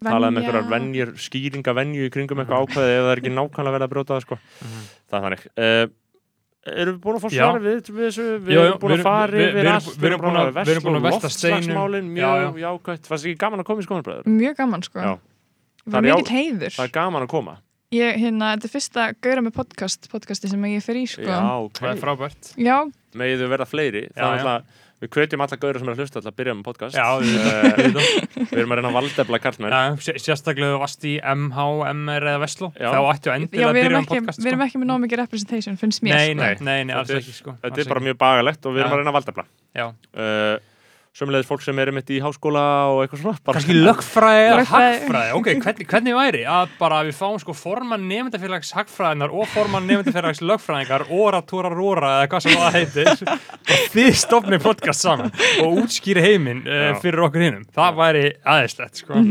[0.05, 3.73] talað um einhverjar venjur, skýringa venju í kringum eitthvað ákveði ef það er ekki nákvæmlega
[3.77, 4.38] verið að brjóta það sko.
[5.09, 5.45] það er þannig.
[5.57, 5.88] Uh,
[6.73, 8.26] erum við búin að fá svar við, við þessu?
[8.48, 10.22] Við Já, já, erum búin að fara við- erum- við erum
[10.88, 14.84] búin að- loftslagsmálin, Já, mjög jákvæmt fannst ekki gaman að koma í skoðanbræður mjög gaman
[14.84, 14.99] sko.
[14.99, 15.14] Já.
[15.88, 17.57] það er er gaman að koma.
[17.95, 21.23] Ég, hérna, þetta er fyrsta gauðra með podcast podcasti sem ég fer í sko.
[21.23, 22.49] Já, ok, Það er frábært.
[22.60, 22.77] Já,
[23.15, 24.02] megið þau verða fleiri.
[24.11, 24.64] Það er alltaf
[24.98, 27.36] við hvetjum alla gauður sem er að hlusta alltaf að byrja með podcast Já, við
[27.38, 31.65] Eh, veitum við erum að reyna að valdefla karlmenn Já, sé- sérstaklega varst í MH,
[31.94, 32.90] MR eða Vestló Já.
[32.95, 34.68] þá ættu já endilega að byrja ekki, podcast við erum sko.
[34.72, 36.40] ekki með nóg mikið representation finnst mér Nei, sko.
[36.41, 38.74] nei, nei, nei, alls Þetta er- ekki sko þetta alls er bara mjög bagalegt og
[38.74, 38.95] við erum Já.
[38.95, 39.45] að reyna að valdefla
[39.78, 39.88] Já,
[40.18, 40.57] uh,
[41.18, 42.64] sömulegis fólk sem er einmitt í háskóla
[42.94, 44.98] og eitthvað svona kannski lögfræði eða Lögfræði.
[45.02, 49.88] hagfræði ok, hvernig, hvernig væri að bara við fáum sko formann nefndafélags hagfræðinar og formann
[49.89, 55.34] nefndafélags lögfræðingar óra, tóra, róra eða hvað sem það heitir þið stofnir podcast saman
[55.65, 59.23] og útskýri heiminn uh, fyrir okkur hinnum það væri aðeinslegt sko.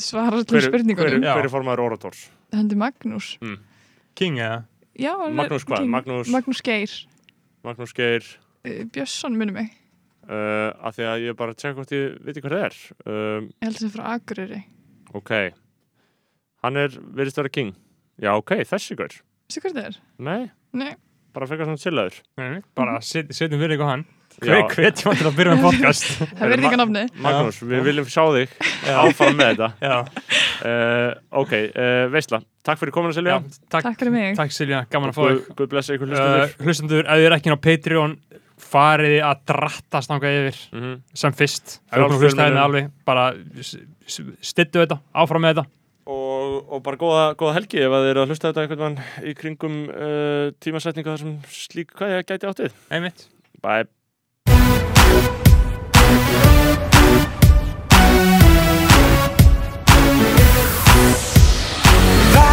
[0.00, 1.26] svara hver, allir hver, spurningunum.
[1.26, 1.34] Já.
[1.34, 2.22] hver er formaður Orators?
[2.54, 3.34] Hendi Magnús.
[4.18, 4.62] King eða?
[5.34, 5.90] Magnús hvað?
[5.90, 6.94] Magnús- Magnús Geir.
[7.66, 8.24] Magnús Geir.
[8.62, 9.74] Uh, Björnsson minnum mig
[10.30, 13.66] uh, af því að ég bara tjekka hvort ég viti hvað það er um, Ég
[13.66, 14.62] held að það er frá Akureyri
[15.20, 15.34] ok
[16.64, 17.74] hann er, verðist vera king
[18.20, 20.00] já ok, þessi gaur Veistu hvað það er?
[20.22, 20.40] nei,
[20.76, 20.92] Nei,
[21.34, 24.08] bara frekar svona chillaður Nei, bara set, setjum við eitthvað hann
[24.40, 24.54] Já.
[24.54, 26.04] hver, hvetjum hann til að byrja með podcast
[26.38, 28.52] það verður ekki nafni Magnús, við viljum sjá þig
[28.94, 29.96] áfram með þetta já,
[30.70, 31.08] uh,
[31.42, 35.10] ok, uh, veistla takk fyrir komuna já, Silja takk, Takk fyrir mig takk Silja, gaman
[35.10, 38.16] að fá þig Guð blessa ykkur uh, hlustendur hlustendur, ef þið er ekki á Patreon
[38.60, 40.96] farið þið að drattast náttúrulega yfir mm -hmm.
[41.22, 41.76] sem fyrst.
[41.90, 43.28] Alveg bara
[44.06, 45.66] stittu þetta, áfram með þetta.
[46.10, 48.98] Og, og bara góða, góða helgi ef að þið eru að hlusta þetta einhvern mann
[49.22, 53.28] í kringum uh, tímasetninga þar sem slík hvað ég gæti áttið einmitt.
[53.62, 53.86] Bye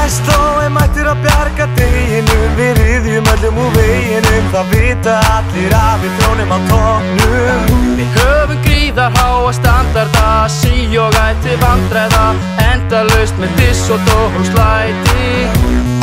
[0.07, 6.05] Vestló er mættir að bjarga deginu Við riðjum öllum úr veginu Það vita allir að
[6.05, 12.23] við trónum á tóknum Við höfum gríðar háa standarda Sí og ætti vandræða
[12.69, 15.27] Endalaust með diss og dór og slæti.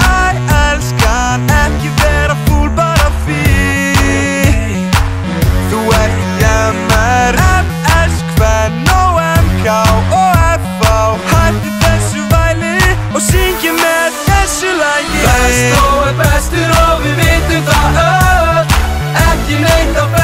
[0.05, 4.85] Æ, elskan, ekki vera fúl bara fyrir
[5.73, 10.24] Þú ert jammer MS, Kvenn og
[15.45, 18.77] lagi Vestló er bestur og við vitum það öll.
[19.25, 20.24] Ekki neitt af bellingum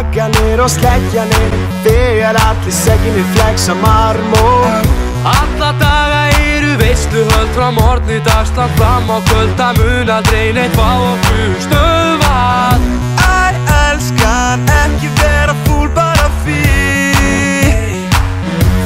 [0.00, 4.86] Pegganir og sleggjanir Þegar allir seginir flexa marmór.
[5.28, 10.88] Alla daga eru veisluhöld frá morgni dagslang fram á kvöld Það mun aldrei neitt fá
[11.10, 12.86] okkur stöðvað.
[13.26, 18.00] Æ, elskan, ekki vera fúl bara fyrir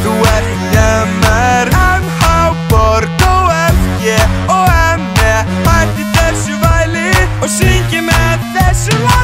[0.02, 1.70] Þú ert jammer
[2.02, 2.24] MH,
[2.72, 4.18] Borg og FG
[4.56, 4.66] og
[4.98, 5.36] ME
[5.68, 7.06] Hætti þessu væli
[7.38, 9.23] og syngi með þessu lagi